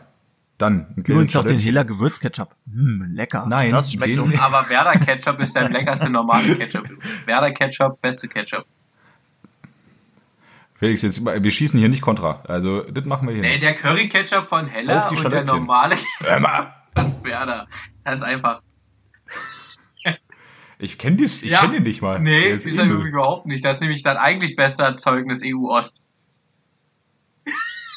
Dann 0.58 0.92
Übrigens 0.96 1.34
auch 1.34 1.44
den. 1.44 1.58
Hela 1.58 1.82
Gewürzketchup. 1.82 2.54
Hm, 2.72 3.12
lecker. 3.14 3.46
Nein, 3.48 3.72
das 3.72 3.92
schmeckt 3.92 4.16
den-. 4.16 4.38
Aber 4.38 4.68
Werder 4.68 4.92
Ketchup 4.92 5.40
ist 5.40 5.56
der 5.56 5.68
leckerste 5.68 6.08
normale 6.08 6.54
Ketchup. 6.56 6.88
Werder 7.26 7.50
Ketchup, 7.52 8.00
beste 8.00 8.28
Ketchup. 8.28 8.64
Felix, 10.74 11.02
jetzt, 11.02 11.24
wir 11.24 11.50
schießen 11.50 11.78
hier 11.78 11.88
nicht 11.88 12.02
kontra. 12.02 12.42
Also, 12.48 12.82
das 12.82 13.04
machen 13.06 13.28
wir 13.28 13.34
hier 13.34 13.42
Nee, 13.42 13.50
nicht. 13.52 13.62
der 13.62 13.74
Curry 13.74 14.08
Ketchup 14.08 14.48
von 14.48 14.66
die 14.66 15.24
und 15.24 15.32
der 15.32 15.44
normale 15.44 15.96
Hör 16.18 16.40
mal. 16.40 16.74
von 16.96 17.14
Werder. 17.24 17.66
Ganz 18.04 18.22
einfach. 18.22 18.60
Ich 20.78 20.98
kenne 20.98 21.14
ich 21.44 21.52
Ja. 21.52 21.60
kenn 21.60 21.70
den 21.70 21.84
nicht 21.84 22.02
mal. 22.02 22.18
Nee, 22.18 22.50
ist, 22.50 22.66
ist 22.66 22.76
er 22.76 22.86
überhaupt 22.86 23.46
nicht. 23.46 23.64
Das 23.64 23.76
ist 23.76 23.80
nämlich 23.82 24.02
das 24.02 24.16
eigentlich 24.16 24.56
beste 24.56 24.82
Erzeugnis 24.82 25.40
EU-Ost. 25.44 26.01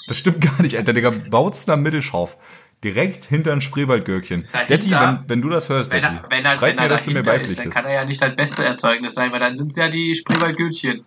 Das 0.08 0.18
stimmt 0.18 0.41
gar 0.41 0.62
nicht, 0.62 0.78
Alter. 0.78 0.94
Digga, 0.94 1.10
Bautzner 1.10 1.78
Mittelscharf. 1.78 2.38
Direkt 2.84 3.24
hinter 3.24 3.54
ein 3.54 3.62
Spreewaldgürkchen. 3.62 4.48
Detti, 4.70 4.91
wenn, 4.91 5.20
wenn 5.28 5.41
du 5.41 5.50
das 5.50 5.70
hörst, 5.70 5.91
Wenn 5.91 6.04
Detti, 6.04 6.15
er, 6.15 6.30
wenn 6.30 6.46
er, 6.46 6.52
schreib 6.52 6.76
wenn 6.78 6.84
mir, 6.84 6.89
dass 6.89 7.06
du 7.06 7.12
mir 7.12 7.24
dahinter 7.24 7.46
ist, 7.46 7.58
dann 7.58 7.70
beipflichtest. 7.72 7.72
kann 7.76 7.86
er 7.86 7.94
ja 7.94 8.06
nicht 8.06 8.22
das 8.22 8.36
beste 8.36 8.63
Erzeugnis 8.63 9.15
sein, 9.15 9.32
weil 9.32 9.39
dann 9.39 9.56
sind 9.56 9.72
es 9.72 9.78
ja 9.78 9.89
die 9.89 10.13
Spreewaldgürtchen. 10.13 11.04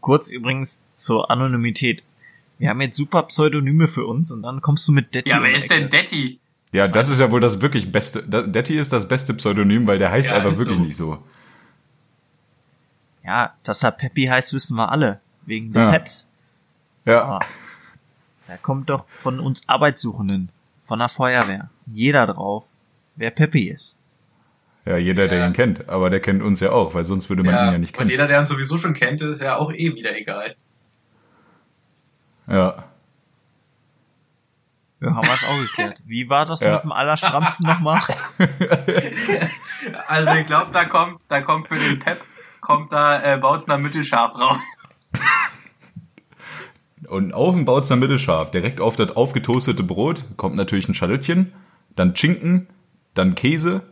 Kurz 0.00 0.30
übrigens 0.30 0.84
zur 0.96 1.30
Anonymität. 1.30 2.02
Wir 2.58 2.68
haben 2.68 2.80
jetzt 2.80 2.96
super 2.96 3.22
Pseudonyme 3.24 3.88
für 3.88 4.06
uns 4.06 4.30
und 4.30 4.42
dann 4.42 4.60
kommst 4.60 4.86
du 4.86 4.92
mit 4.92 5.14
Detti. 5.14 5.30
Ja, 5.30 5.42
wer 5.42 5.52
ist 5.52 5.70
denn. 5.70 5.88
Detti? 5.88 6.38
Ja, 6.72 6.86
das 6.86 7.08
ist 7.08 7.18
ja 7.18 7.30
wohl 7.32 7.40
das 7.40 7.60
wirklich 7.60 7.90
beste. 7.90 8.22
Detti 8.22 8.78
ist 8.78 8.92
das 8.92 9.08
beste 9.08 9.34
Pseudonym, 9.34 9.86
weil 9.86 9.98
der 9.98 10.10
heißt 10.10 10.28
Ja, 10.28 10.36
einfach 10.36 10.56
wirklich 10.56 10.76
so. 10.76 10.84
nicht 10.84 10.96
so. 10.96 11.24
Ja, 13.24 13.54
dass 13.64 13.82
er 13.82 13.90
Peppi 13.92 14.26
heißt, 14.26 14.52
wissen 14.52 14.76
wir 14.76 14.90
alle. 14.90 15.20
Wegen 15.50 15.72
der 15.72 15.82
Ja. 15.82 15.90
Peps. 15.90 16.28
Ja. 17.04 17.22
Ah. 17.24 17.40
Da 18.46 18.56
kommt 18.56 18.88
doch 18.88 19.04
von 19.08 19.40
uns 19.40 19.68
Arbeitssuchenden, 19.68 20.50
von 20.82 20.98
der 21.00 21.08
Feuerwehr, 21.08 21.68
jeder 21.86 22.26
drauf, 22.28 22.64
wer 23.16 23.30
Peppi 23.30 23.68
ist. 23.68 23.96
Ja, 24.86 24.96
jeder, 24.96 25.28
der 25.28 25.38
Ja. 25.40 25.46
ihn 25.46 25.52
kennt. 25.52 25.88
Aber 25.88 26.08
der 26.08 26.20
kennt 26.20 26.42
uns 26.42 26.60
ja 26.60 26.70
auch, 26.70 26.94
weil 26.94 27.04
sonst 27.04 27.28
würde 27.28 27.42
man 27.42 27.54
ihn 27.54 27.72
ja 27.72 27.78
nicht 27.78 27.94
und 27.94 27.98
kennen. 27.98 28.10
jeder, 28.10 28.26
der 28.28 28.40
uns 28.40 28.48
sowieso 28.48 28.78
schon 28.78 28.94
kennt, 28.94 29.20
ist 29.22 29.40
ja 29.42 29.56
auch 29.56 29.72
eh 29.72 29.94
wieder 29.94 30.16
egal. 30.16 30.54
Ja. 32.46 32.84
Ja, 35.00 35.14
haben 35.14 35.26
wir 35.26 35.34
es 35.34 35.44
auch 35.44 35.56
geklärt. 35.58 36.00
Wie 36.06 36.28
war 36.28 36.46
das 36.46 36.60
Ja. 36.60 36.74
mit 36.74 36.84
dem 36.84 36.92
Allerstrammsten 36.92 37.66
nochmal? 37.66 38.00
Also 40.08 40.34
ich 40.34 40.46
glaube, 40.46 40.72
da 40.72 40.84
kommt, 40.84 41.20
da 41.28 41.40
kommt 41.40 41.68
für 41.68 41.76
den 41.76 41.98
Pep, 42.00 42.18
kommt 42.60 42.92
da 42.92 43.22
äh, 43.22 43.38
Bautzner 43.38 43.78
Mittelscharf 43.78 44.34
raus. 44.34 44.58
Und 47.10 47.34
auf 47.34 47.56
dem 47.56 47.64
Bautzner 47.64 47.96
Mittelscharf, 47.96 48.52
direkt 48.52 48.80
auf 48.80 48.94
das 48.94 49.16
aufgetoastete 49.16 49.82
Brot, 49.82 50.22
kommt 50.36 50.54
natürlich 50.54 50.88
ein 50.88 50.94
Schalottchen, 50.94 51.52
dann 51.96 52.14
Schinken, 52.14 52.68
dann 53.14 53.34
Käse 53.34 53.82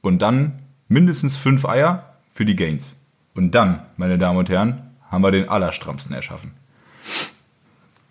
und 0.00 0.20
dann 0.22 0.58
mindestens 0.88 1.36
fünf 1.36 1.64
Eier 1.64 2.16
für 2.32 2.44
die 2.44 2.56
Gains. 2.56 2.96
Und 3.36 3.52
dann, 3.52 3.82
meine 3.96 4.18
Damen 4.18 4.38
und 4.40 4.50
Herren, 4.50 4.90
haben 5.08 5.22
wir 5.22 5.30
den 5.30 5.48
Allerstrammsten 5.48 6.12
erschaffen. 6.12 6.50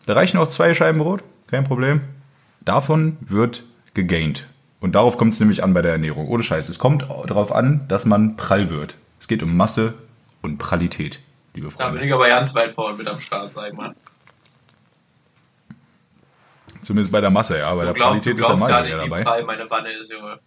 Da 0.06 0.14
reichen 0.14 0.38
auch 0.38 0.48
zwei 0.48 0.74
Scheiben 0.74 1.00
Brot, 1.00 1.26
kein 1.48 1.66
Problem. 1.66 2.00
Davon 2.62 3.18
wird 3.20 3.66
gegaint. 3.96 4.48
Und 4.80 4.96
darauf 4.96 5.18
kommt 5.18 5.34
es 5.34 5.42
nämlich 5.42 5.62
an 5.62 5.74
bei 5.74 5.82
der 5.82 5.92
Ernährung. 5.92 6.30
Ohne 6.30 6.44
Scheiß. 6.44 6.70
Es 6.70 6.80
kommt 6.80 7.02
darauf 7.04 7.52
an, 7.52 7.86
dass 7.90 8.06
man 8.06 8.38
prall 8.38 8.70
wird. 8.70 8.96
Es 9.20 9.28
geht 9.28 9.44
um 9.44 9.58
Masse 9.58 9.96
und 10.42 10.58
Prallität, 10.58 11.20
liebe 11.54 11.68
Da 11.68 11.72
Freunde. 11.74 12.00
bin 12.00 12.08
ich 12.08 12.14
aber 12.14 12.30
ganz 12.30 12.56
weit 12.56 12.76
vorne 12.76 12.96
mit 12.96 13.08
am 13.08 13.20
Start, 13.20 13.52
sag 13.52 13.72
ich 13.72 13.74
mal. 13.74 13.94
Zumindest 16.88 17.12
bei 17.12 17.20
der 17.20 17.30
Masse, 17.30 17.58
ja. 17.58 17.76
Bei 17.76 17.84
der 17.84 17.92
Du 17.94 18.00
glaubst, 18.00 18.24
Qualität 18.24 18.38
du 18.38 18.42
ist 18.44 18.48
der 18.48 18.56
gar 18.56 18.58
Mario 18.70 18.84
nicht, 18.86 18.92
ja 18.94 19.04
wie 19.04 19.10
dabei. 19.10 19.24
frei 19.24 19.44
meine 19.44 19.70
Wanne 19.70 19.92
ist, 19.92 20.10
Junge. 20.10 20.40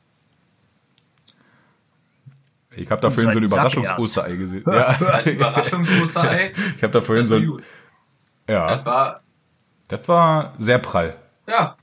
Ich 2.76 2.90
habe 2.90 3.00
da 3.02 3.10
vorhin 3.10 3.30
so 3.32 3.38
ein 3.38 3.44
Überraschungsosterei 3.44 4.36
gesehen. 4.36 4.64
Ja, 4.66 4.86
Ein 5.12 5.24
Überraschungsosterei. 5.34 6.52
ich 6.78 6.82
habe 6.82 6.92
da 6.94 7.00
vorhin 7.02 7.26
so 7.26 7.34
ein, 7.36 7.46
gut. 7.46 7.62
Das 8.46 8.54
ja, 8.56 8.84
war, 8.86 9.20
das 9.88 10.08
war 10.08 10.54
sehr 10.58 10.78
prall. 10.78 11.14
ja, 11.46 11.76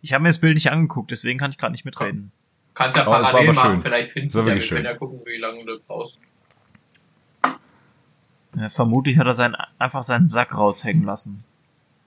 Ich 0.00 0.12
habe 0.12 0.22
mir 0.22 0.30
das 0.30 0.40
Bild 0.40 0.54
nicht 0.56 0.72
angeguckt, 0.72 1.12
deswegen 1.12 1.38
kann 1.38 1.52
ich 1.52 1.58
gerade 1.58 1.70
nicht 1.72 1.84
mitreden. 1.84 2.32
kannst 2.74 2.96
ja 2.96 3.06
war 3.06 3.22
parallel 3.22 3.52
machen, 3.52 3.70
schön. 3.74 3.80
vielleicht 3.82 4.10
findest 4.10 4.34
du 4.34 4.38
ja, 4.40 4.46
wir 4.46 4.52
können 4.54 4.64
schön. 4.64 4.84
ja 4.84 4.94
gucken, 4.94 5.20
wie 5.26 5.40
lange 5.40 5.64
du 5.64 5.78
brauchst. 5.86 6.18
Ja, 8.56 8.68
vermutlich 8.68 9.16
hat 9.16 9.28
er 9.28 9.34
seinen, 9.34 9.54
einfach 9.78 10.02
seinen 10.02 10.26
Sack 10.26 10.56
raushängen 10.56 11.04
lassen. 11.04 11.44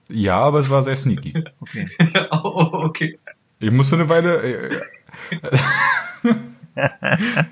Ja, 0.08 0.38
aber 0.38 0.60
es 0.60 0.70
war 0.70 0.82
sehr 0.82 0.96
sneaky. 0.96 1.44
Okay. 1.60 1.88
oh, 2.30 2.40
oh, 2.44 2.70
okay. 2.84 3.18
Ich 3.58 3.70
musste 3.70 3.96
eine 3.96 4.08
Weile. 4.08 4.42
Äh, 4.42 4.80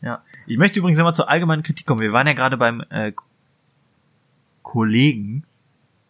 Ja. 0.00 0.22
Ich 0.46 0.56
möchte 0.58 0.78
übrigens 0.78 0.98
immer 0.98 1.12
zur 1.12 1.28
allgemeinen 1.28 1.62
Kritik 1.62 1.86
kommen. 1.86 2.00
Wir 2.00 2.12
waren 2.12 2.26
ja 2.26 2.32
gerade 2.32 2.56
beim 2.56 2.82
äh, 2.90 3.12
Kollegen, 4.62 5.44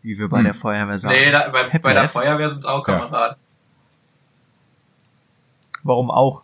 wie 0.03 0.19
wir 0.19 0.29
bei 0.29 0.39
Hm. 0.39 0.45
der 0.45 0.55
Feuerwehr 0.55 0.99
sagen. 0.99 1.15
Nee, 1.15 1.31
da, 1.31 1.49
bei, 1.49 1.79
bei 1.79 1.95
der. 1.95 2.09
Feuerwehr 2.09 2.49
sind 2.51 2.61
es 2.61 2.65
auch 2.65 2.87
Ja. 2.87 2.99
Kameraden. 2.99 3.37
Warum 5.83 6.11
auch? 6.11 6.43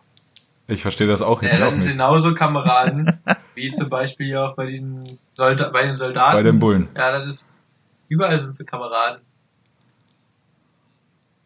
ich 0.67 0.81
verstehe 0.81 1.05
das 1.07 1.21
auch 1.21 1.43
Ja, 1.43 1.49
jetzt 1.49 1.59
das 1.59 1.67
auch 1.67 1.71
sind 1.71 1.81
nicht. 1.81 1.91
genauso 1.91 2.33
Kameraden, 2.33 3.19
wie 3.53 3.71
zum 3.71 3.87
Beispiel 3.89 4.35
auch 4.37 4.55
bei 4.55 4.65
den, 4.65 4.99
Solda 5.33 5.69
bei 5.69 5.83
den 5.85 5.95
Soldaten. 5.97 6.35
Bei 6.37 6.41
den 6.43 6.57
Bullen. 6.57 6.87
Ja, 6.95 7.11
das 7.19 7.27
ist, 7.27 7.45
überall 8.07 8.39
sind 8.41 8.55
sie 8.55 8.63
Kameraden. 8.65 9.21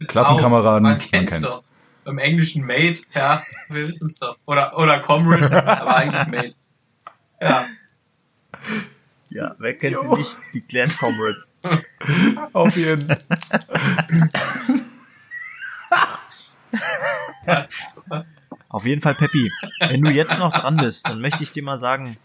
Klassenkameraden, 0.07 0.85
Auch, 0.85 0.91
man 0.91 0.97
man 0.97 1.25
kennt's 1.25 1.41
doch. 1.41 1.63
Im 2.05 2.17
Englischen 2.17 2.65
Mate, 2.65 3.01
ja, 3.13 3.43
wir 3.69 3.87
wissen's 3.87 4.17
doch. 4.19 4.35
Oder, 4.45 4.77
oder 4.77 4.99
Comrade, 4.99 5.51
aber 5.81 5.95
eigentlich 5.95 6.27
Mate. 6.27 6.55
Ja, 7.41 7.67
Ja, 9.29 9.55
wer 9.59 9.77
kennt 9.77 9.99
sie 10.01 10.07
nicht? 10.07 10.35
Die 10.53 10.61
Clash 10.61 10.97
Comrades. 10.97 11.57
Auf 12.53 12.75
jeden. 12.75 13.07
Auf 18.69 18.85
jeden 18.85 19.01
Fall, 19.01 19.15
Peppi, 19.15 19.51
wenn 19.79 20.01
du 20.01 20.11
jetzt 20.11 20.37
noch 20.39 20.53
dran 20.53 20.77
bist, 20.77 21.07
dann 21.07 21.19
möchte 21.21 21.43
ich 21.43 21.51
dir 21.51 21.63
mal 21.63 21.77
sagen, 21.77 22.17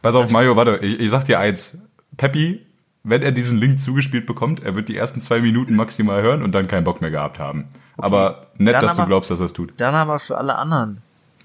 Pass 0.00 0.14
auf, 0.14 0.30
Mario, 0.30 0.56
warte, 0.56 0.78
ich, 0.78 0.98
ich 0.98 1.10
sag 1.10 1.24
dir 1.24 1.38
eins. 1.38 1.78
Peppi, 2.16 2.64
wenn 3.10 3.22
er 3.22 3.32
diesen 3.32 3.58
Link 3.58 3.80
zugespielt 3.80 4.26
bekommt, 4.26 4.64
er 4.64 4.74
wird 4.74 4.88
die 4.88 4.96
ersten 4.96 5.20
zwei 5.20 5.40
Minuten 5.40 5.74
maximal 5.76 6.22
hören 6.22 6.42
und 6.42 6.54
dann 6.54 6.66
keinen 6.68 6.84
Bock 6.84 7.00
mehr 7.00 7.10
gehabt 7.10 7.38
haben. 7.38 7.64
Aber 7.96 8.46
nett, 8.58 8.74
Dann 8.74 8.80
dass 8.82 8.96
du 8.96 9.02
aber- 9.02 9.08
glaubst, 9.08 9.30
dass 9.30 9.40
er 9.40 9.46
es 9.46 9.52
tut. 9.52 9.72
dann 9.78 9.94
aber 9.94 10.18
für 10.18 10.38
alle 10.38 10.56
anderen, 10.56 10.98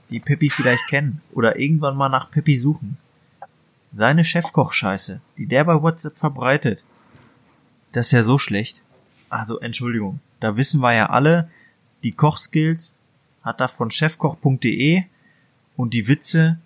die 0.10 0.20
Peppi 0.20 0.50
vielleicht 0.50 0.88
kennen 0.88 1.22
oder 1.34 1.58
irgendwann 1.60 1.96
mal 1.98 2.10
nach 2.10 2.30
Peppi 2.32 2.58
suchen. 2.60 2.98
Seine 3.92 4.24
Chefkoch-Scheiße, 4.24 5.20
die 5.38 5.46
der 5.46 5.64
bei 5.66 5.82
WhatsApp 5.82 6.18
verbreitet, 6.18 6.84
das 7.92 8.08
ist 8.08 8.12
ja 8.12 8.24
so 8.24 8.38
schlecht. 8.40 8.82
Also, 9.30 9.60
Entschuldigung, 9.60 10.20
da 10.40 10.58
wissen 10.58 10.82
wir 10.82 10.94
ja 10.94 11.08
alle, 11.10 11.50
die 12.04 12.12
Kochskills 12.12 12.94
hat 13.44 13.62
er 13.62 13.68
von 13.68 13.92
chefkoch.de 13.92 15.04
und 15.78 15.94
die 15.94 16.08
Witze 16.08 16.58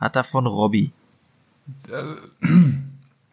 hat 0.00 0.16
er 0.16 0.24
von 0.24 0.46
Robby. 0.46 0.92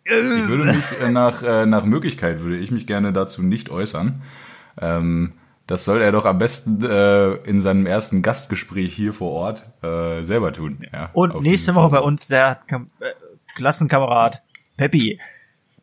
Ich 0.09 0.47
würde 0.47 0.65
mich 0.65 1.01
äh, 1.01 1.11
nach, 1.11 1.43
äh, 1.43 1.65
nach 1.65 1.83
Möglichkeit 1.83 2.41
würde 2.41 2.57
ich 2.57 2.71
mich 2.71 2.87
gerne 2.87 3.11
dazu 3.11 3.43
nicht 3.43 3.69
äußern. 3.69 4.21
Ähm, 4.79 5.33
das 5.67 5.83
soll 5.83 6.01
er 6.01 6.13
doch 6.13 6.23
am 6.23 6.37
besten 6.37 6.81
äh, 6.83 7.33
in 7.43 7.59
seinem 7.59 7.85
ersten 7.85 8.21
Gastgespräch 8.21 8.95
hier 8.95 9.11
vor 9.13 9.31
Ort 9.31 9.65
äh, 9.83 10.23
selber 10.23 10.53
tun. 10.53 10.87
Ja, 10.93 11.09
Und 11.11 11.41
nächste 11.41 11.75
Woche 11.75 11.89
bei 11.89 11.99
uns 11.99 12.29
der 12.29 12.61
Kam 12.67 12.89
äh, 13.01 13.11
Klassenkamerad 13.55 14.41
Peppi. 14.77 15.19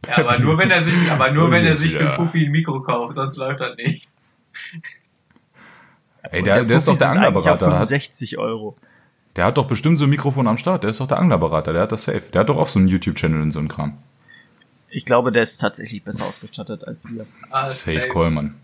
ja 0.09 0.17
aber 0.17 0.39
nur 0.39 0.57
wenn 0.57 0.71
er 0.71 0.85
sich, 0.85 1.11
aber 1.11 1.31
nur 1.33 1.51
wenn 1.51 1.67
er 1.67 1.77
sich 1.77 1.95
für. 1.95 2.11
Fuffi 2.13 2.47
ein 2.47 2.53
Mikro 2.53 2.81
kauft, 2.81 3.17
sonst 3.17 3.37
läuft 3.37 3.61
das 3.61 3.77
nicht. 3.77 4.09
Ey, 6.23 6.43
der, 6.43 6.65
der, 6.65 6.77
ist 6.79 6.87
Fuffi 6.87 6.99
doch 6.99 6.99
der 6.99 7.11
Anglerberater. 7.11 7.67
Der 7.67 7.79
hat, 7.81 7.89
65 7.89 8.39
Euro. 8.39 8.79
der 9.37 9.45
hat 9.45 9.59
doch 9.59 9.67
bestimmt 9.67 9.99
so 9.99 10.05
ein 10.05 10.11
Mikrofon 10.11 10.49
am 10.49 10.57
Start. 10.57 10.85
Der 10.85 10.91
ist 10.91 11.01
doch 11.01 11.09
der 11.09 11.19
Anglerberater. 11.19 11.75
Der 11.75 11.83
hat 11.83 11.93
das 11.93 12.05
safe. 12.05 12.23
Der 12.33 12.41
hat 12.41 12.49
doch 12.49 12.57
auch 12.57 12.69
so 12.69 12.79
einen 12.79 12.89
YouTube-Channel 12.89 13.43
und 13.43 13.53
so 13.53 13.59
einen 13.59 13.69
Kram. 13.69 13.99
Ich 14.97 15.05
glaube, 15.05 15.33
der 15.33 15.43
ist 15.43 15.59
tatsächlich 15.59 16.05
besser 16.05 16.25
ausgestattet 16.25 16.87
als 16.87 17.05
wir. 17.09 17.27
Ah, 17.51 17.69
Safe 17.69 18.31
Mann. 18.31 18.55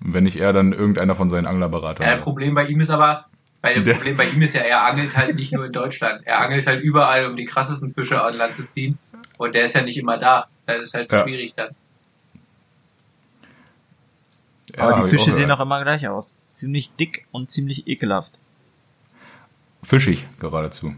Wenn 0.00 0.24
nicht 0.24 0.36
er, 0.36 0.52
dann 0.52 0.72
irgendeiner 0.74 1.14
von 1.14 1.28
seinen 1.30 1.46
Anglerberatern. 1.46 2.06
Ja, 2.06 2.16
das 2.16 2.24
Problem 2.24 2.54
bei 2.54 2.66
ihm 2.66 2.78
ist 2.80 2.90
aber, 2.90 3.24
dem 3.64 3.84
Der- 3.84 3.94
Problem 3.94 4.16
bei 4.16 4.26
ihm 4.28 4.42
ist 4.42 4.54
ja, 4.54 4.60
er 4.60 4.84
angelt 4.84 5.16
halt 5.16 5.34
nicht 5.34 5.50
nur 5.52 5.64
in 5.64 5.72
Deutschland. 5.72 6.20
Er 6.26 6.40
angelt 6.40 6.66
halt 6.66 6.82
überall, 6.82 7.26
um 7.26 7.36
die 7.36 7.46
krassesten 7.46 7.94
Fische 7.94 8.22
an 8.22 8.34
Land 8.34 8.54
zu 8.54 8.64
ziehen. 8.74 8.98
Und 9.38 9.54
der 9.54 9.64
ist 9.64 9.74
ja 9.74 9.80
nicht 9.82 9.96
immer 9.96 10.18
da. 10.18 10.46
Das 10.66 10.82
ist 10.82 10.92
halt 10.94 11.10
Ja. 11.10 11.22
schwierig 11.22 11.54
dann. 11.56 11.70
Ja, 14.76 14.88
Aber 14.90 15.02
die 15.02 15.08
Fische 15.08 15.30
auch 15.30 15.34
sehen 15.36 15.50
auch 15.50 15.60
immer 15.60 15.82
gleich 15.82 16.06
aus. 16.06 16.36
Ziemlich 16.54 16.90
dick 16.96 17.26
und 17.32 17.50
ziemlich 17.50 17.86
ekelhaft. 17.88 18.32
Fischig 19.82 20.26
geradezu. 20.38 20.94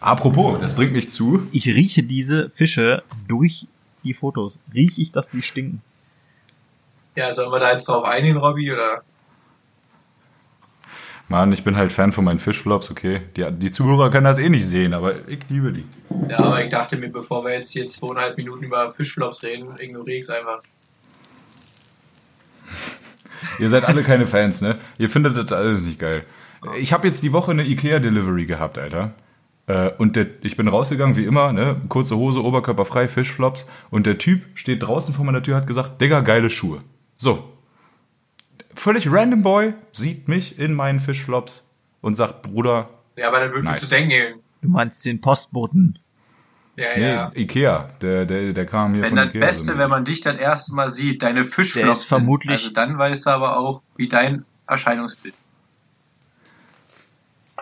Apropos, 0.00 0.60
das 0.60 0.76
bringt 0.76 0.92
mich 0.92 1.08
zu. 1.08 1.48
Ich 1.50 1.66
rieche 1.66 2.02
diese 2.02 2.50
Fische 2.50 3.02
durch 3.26 3.66
die 4.04 4.14
Fotos. 4.14 4.58
Rieche 4.72 5.00
ich, 5.00 5.12
dass 5.12 5.30
die 5.30 5.42
stinken. 5.42 5.82
Ja, 7.16 7.32
sollen 7.32 7.50
wir 7.50 7.60
da 7.60 7.72
jetzt 7.72 7.88
drauf 7.88 8.04
einigen, 8.04 8.36
Robby, 8.36 8.72
oder? 8.72 9.02
Mann, 11.28 11.52
ich 11.52 11.64
bin 11.64 11.76
halt 11.76 11.90
Fan 11.90 12.12
von 12.12 12.24
meinen 12.24 12.38
Fischflops, 12.38 12.90
okay. 12.90 13.22
Die, 13.36 13.50
die 13.50 13.70
Zuhörer 13.70 14.10
können 14.10 14.24
das 14.24 14.38
eh 14.38 14.50
nicht 14.50 14.66
sehen, 14.66 14.92
aber 14.92 15.26
ich 15.26 15.40
liebe 15.48 15.72
die. 15.72 15.86
Ja, 16.28 16.40
aber 16.40 16.62
ich 16.62 16.70
dachte 16.70 16.96
mir, 16.96 17.08
bevor 17.08 17.44
wir 17.44 17.54
jetzt 17.54 17.70
hier 17.70 17.86
zweieinhalb 17.86 18.36
Minuten 18.36 18.64
über 18.64 18.92
Fischflops 18.92 19.42
reden, 19.42 19.68
ignoriere 19.78 20.18
ich 20.18 20.24
es 20.24 20.30
einfach. 20.30 20.60
Ihr 23.58 23.70
seid 23.70 23.84
alle 23.84 24.02
keine 24.02 24.26
Fans, 24.26 24.60
ne? 24.60 24.76
Ihr 24.98 25.08
findet 25.08 25.36
das 25.36 25.50
alles 25.52 25.80
nicht 25.80 25.98
geil. 25.98 26.26
Ich 26.78 26.92
habe 26.92 27.06
jetzt 27.06 27.22
die 27.22 27.32
Woche 27.32 27.52
eine 27.52 27.64
Ikea-Delivery 27.64 28.46
gehabt, 28.46 28.78
Alter. 28.78 29.14
Äh, 29.66 29.90
Und 29.98 30.16
der, 30.16 30.26
ich 30.42 30.56
bin 30.56 30.68
rausgegangen, 30.68 31.16
wie 31.16 31.24
immer, 31.24 31.52
ne? 31.52 31.80
Kurze 31.88 32.16
Hose, 32.16 32.42
Oberkörper 32.44 32.84
frei, 32.84 33.08
Fischflops. 33.08 33.66
Und 33.90 34.06
der 34.06 34.18
Typ 34.18 34.44
steht 34.54 34.82
draußen 34.82 35.14
vor 35.14 35.24
meiner 35.24 35.42
Tür, 35.42 35.56
hat 35.56 35.66
gesagt, 35.66 36.00
Digga, 36.00 36.20
geile 36.20 36.50
Schuhe. 36.50 36.82
So. 37.16 37.50
Völlig 38.74 39.10
random 39.10 39.42
Boy 39.42 39.74
sieht 39.92 40.28
mich 40.28 40.58
in 40.58 40.74
meinen 40.74 41.00
Fischflops 41.00 41.62
und 42.00 42.14
sagt, 42.16 42.42
Bruder, 42.42 42.90
Ja, 43.16 43.28
aber 43.28 43.40
dann 43.40 43.50
würde 43.52 43.64
Nice. 43.64 43.82
ich 43.84 43.88
zu 43.88 43.94
denken. 43.94 44.40
Du 44.62 44.68
meinst 44.68 45.04
den 45.06 45.20
Postboten. 45.20 45.98
Ja, 46.76 46.86
nee, 46.96 47.08
ja. 47.12 47.32
Ikea, 47.36 47.88
der, 48.02 48.26
der, 48.26 48.52
der 48.52 48.66
kam 48.66 48.94
hier 48.94 49.02
Wenn 49.04 49.10
von 49.10 49.16
das 49.16 49.26
Ikea. 49.28 49.46
Beste, 49.46 49.64
so 49.72 49.78
wenn 49.78 49.88
man 49.90 50.04
dich 50.04 50.20
dann 50.22 50.38
erst 50.38 50.72
mal 50.72 50.90
sieht, 50.90 51.22
deine 51.22 51.44
Fischflops 51.44 51.82
Der 51.84 51.92
ist 51.92 52.04
vermutlich- 52.04 52.50
also 52.64 52.72
dann 52.72 52.98
weißt 52.98 53.26
du 53.26 53.30
aber 53.30 53.56
auch, 53.58 53.80
wie 53.96 54.08
dein 54.08 54.44
Erscheinungsbild. 54.66 55.34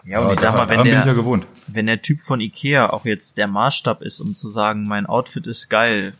Ja, 0.04 0.18
und 0.18 0.24
Aber 0.24 0.32
ich 0.32 0.40
sag 0.40 0.54
mal, 0.54 0.68
wenn 0.68 0.84
ja 0.84 1.04
der, 1.04 1.14
gewohnt. 1.14 1.46
wenn 1.68 1.86
der 1.86 2.02
Typ 2.02 2.20
von 2.20 2.40
Ikea 2.40 2.90
auch 2.90 3.04
jetzt 3.04 3.36
der 3.36 3.46
Maßstab 3.46 4.02
ist, 4.02 4.20
um 4.20 4.34
zu 4.34 4.50
sagen, 4.50 4.84
mein 4.84 5.06
Outfit 5.06 5.46
ist 5.46 5.68
geil, 5.68 6.14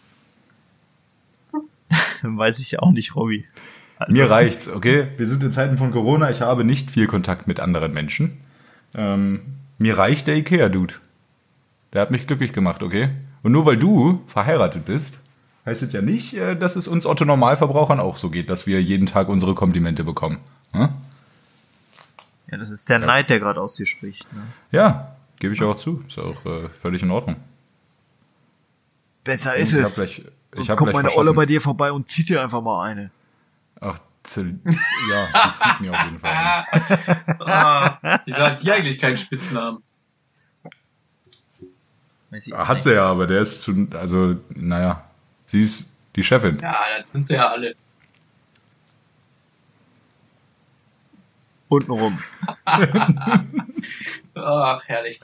dann 2.22 2.38
weiß 2.38 2.58
ich 2.60 2.72
ja 2.72 2.78
auch 2.80 2.92
nicht, 2.92 3.16
Robby. 3.16 3.44
Also, 3.98 4.12
Mir 4.12 4.30
reicht's, 4.30 4.68
okay? 4.68 5.08
Wir 5.16 5.26
sind 5.26 5.42
in 5.42 5.52
Zeiten 5.52 5.78
von 5.78 5.90
Corona, 5.90 6.30
ich 6.30 6.40
habe 6.40 6.64
nicht 6.64 6.90
viel 6.90 7.06
Kontakt 7.06 7.46
mit 7.46 7.60
anderen 7.60 7.92
Menschen. 7.92 8.38
Ähm, 8.94 9.40
mir 9.78 9.98
reicht 9.98 10.26
der 10.26 10.36
Ikea-Dude. 10.36 10.94
Der 11.92 12.02
hat 12.02 12.10
mich 12.10 12.26
glücklich 12.26 12.52
gemacht, 12.52 12.82
okay? 12.82 13.10
Und 13.42 13.52
nur 13.52 13.66
weil 13.66 13.76
du 13.76 14.22
verheiratet 14.28 14.84
bist, 14.84 15.20
heißt 15.66 15.82
es 15.82 15.92
ja 15.92 16.02
nicht, 16.02 16.34
äh, 16.34 16.56
dass 16.56 16.76
es 16.76 16.88
uns 16.88 17.06
Otto 17.06 17.24
Normalverbrauchern 17.24 18.00
auch 18.00 18.16
so 18.16 18.30
geht, 18.30 18.50
dass 18.50 18.66
wir 18.66 18.80
jeden 18.82 19.06
Tag 19.06 19.28
unsere 19.28 19.54
Komplimente 19.54 20.04
bekommen. 20.04 20.38
Hm? 20.72 20.90
Ja, 22.52 22.58
das 22.58 22.70
ist 22.70 22.88
der 22.90 22.98
Neid, 22.98 23.30
der 23.30 23.40
gerade 23.40 23.60
aus 23.60 23.76
dir 23.76 23.86
spricht. 23.86 24.30
Ne? 24.34 24.42
Ja, 24.70 25.16
gebe 25.40 25.54
ich 25.54 25.62
auch 25.62 25.76
zu. 25.76 26.04
Ist 26.06 26.18
auch 26.18 26.44
äh, 26.44 26.68
völlig 26.68 27.02
in 27.02 27.10
Ordnung. 27.10 27.36
Besser 29.24 29.58
Ich 29.58 29.72
hab 29.72 29.94
gleich, 29.94 30.18
ich 30.18 30.26
Sonst 30.54 30.68
hab 30.68 30.76
kommt 30.76 30.92
meine 30.92 31.16
Olle 31.16 31.32
bei 31.32 31.46
dir 31.46 31.62
vorbei 31.62 31.90
und 31.90 32.08
zieht 32.08 32.28
dir 32.28 32.42
einfach 32.42 32.60
mal 32.60 32.84
eine. 32.84 33.10
Ach. 33.80 33.98
Ja, 34.36 35.26
die 35.26 35.58
zieht 35.58 35.80
mir 35.80 35.92
auf 35.92 36.04
jeden 36.04 36.18
Fall. 36.18 36.64
Ah, 37.40 38.20
wieso 38.24 38.38
hat 38.38 38.62
die 38.62 38.70
eigentlich 38.70 38.98
keinen 38.98 39.16
Spitznamen? 39.16 39.82
Ich 42.30 42.54
Ah, 42.54 42.68
Hat 42.68 42.82
sie 42.82 42.94
ja, 42.94 43.06
aber 43.06 43.26
der 43.26 43.42
ist 43.42 43.62
zu, 43.62 43.88
also, 43.94 44.36
naja, 44.50 45.04
sie 45.46 45.62
ist 45.62 45.92
die 46.14 46.22
Chefin. 46.22 46.58
Ja, 46.60 46.76
das 47.00 47.10
sind 47.10 47.26
sie 47.26 47.34
ja 47.34 47.48
alle. 47.48 47.74
Untenrum. 51.72 52.18
Ach, 54.34 54.82
herrlich. 54.86 55.20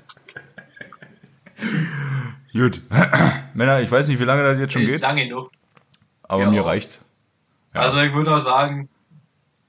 Gut. 2.52 2.80
Männer, 3.54 3.80
ich 3.80 3.90
weiß 3.90 4.08
nicht, 4.08 4.18
wie 4.20 4.24
lange 4.24 4.42
das 4.44 4.60
jetzt 4.60 4.72
schon 4.72 4.82
Äh, 4.82 4.86
geht, 4.86 5.02
Lange 5.02 5.24
genug. 5.28 5.50
aber 6.22 6.42
Ja. 6.44 6.50
mir 6.50 6.64
reicht's. 6.64 7.04
Ja. 7.74 7.82
Also 7.82 8.00
ich 8.00 8.12
würde 8.14 8.34
auch 8.34 8.42
sagen, 8.42 8.88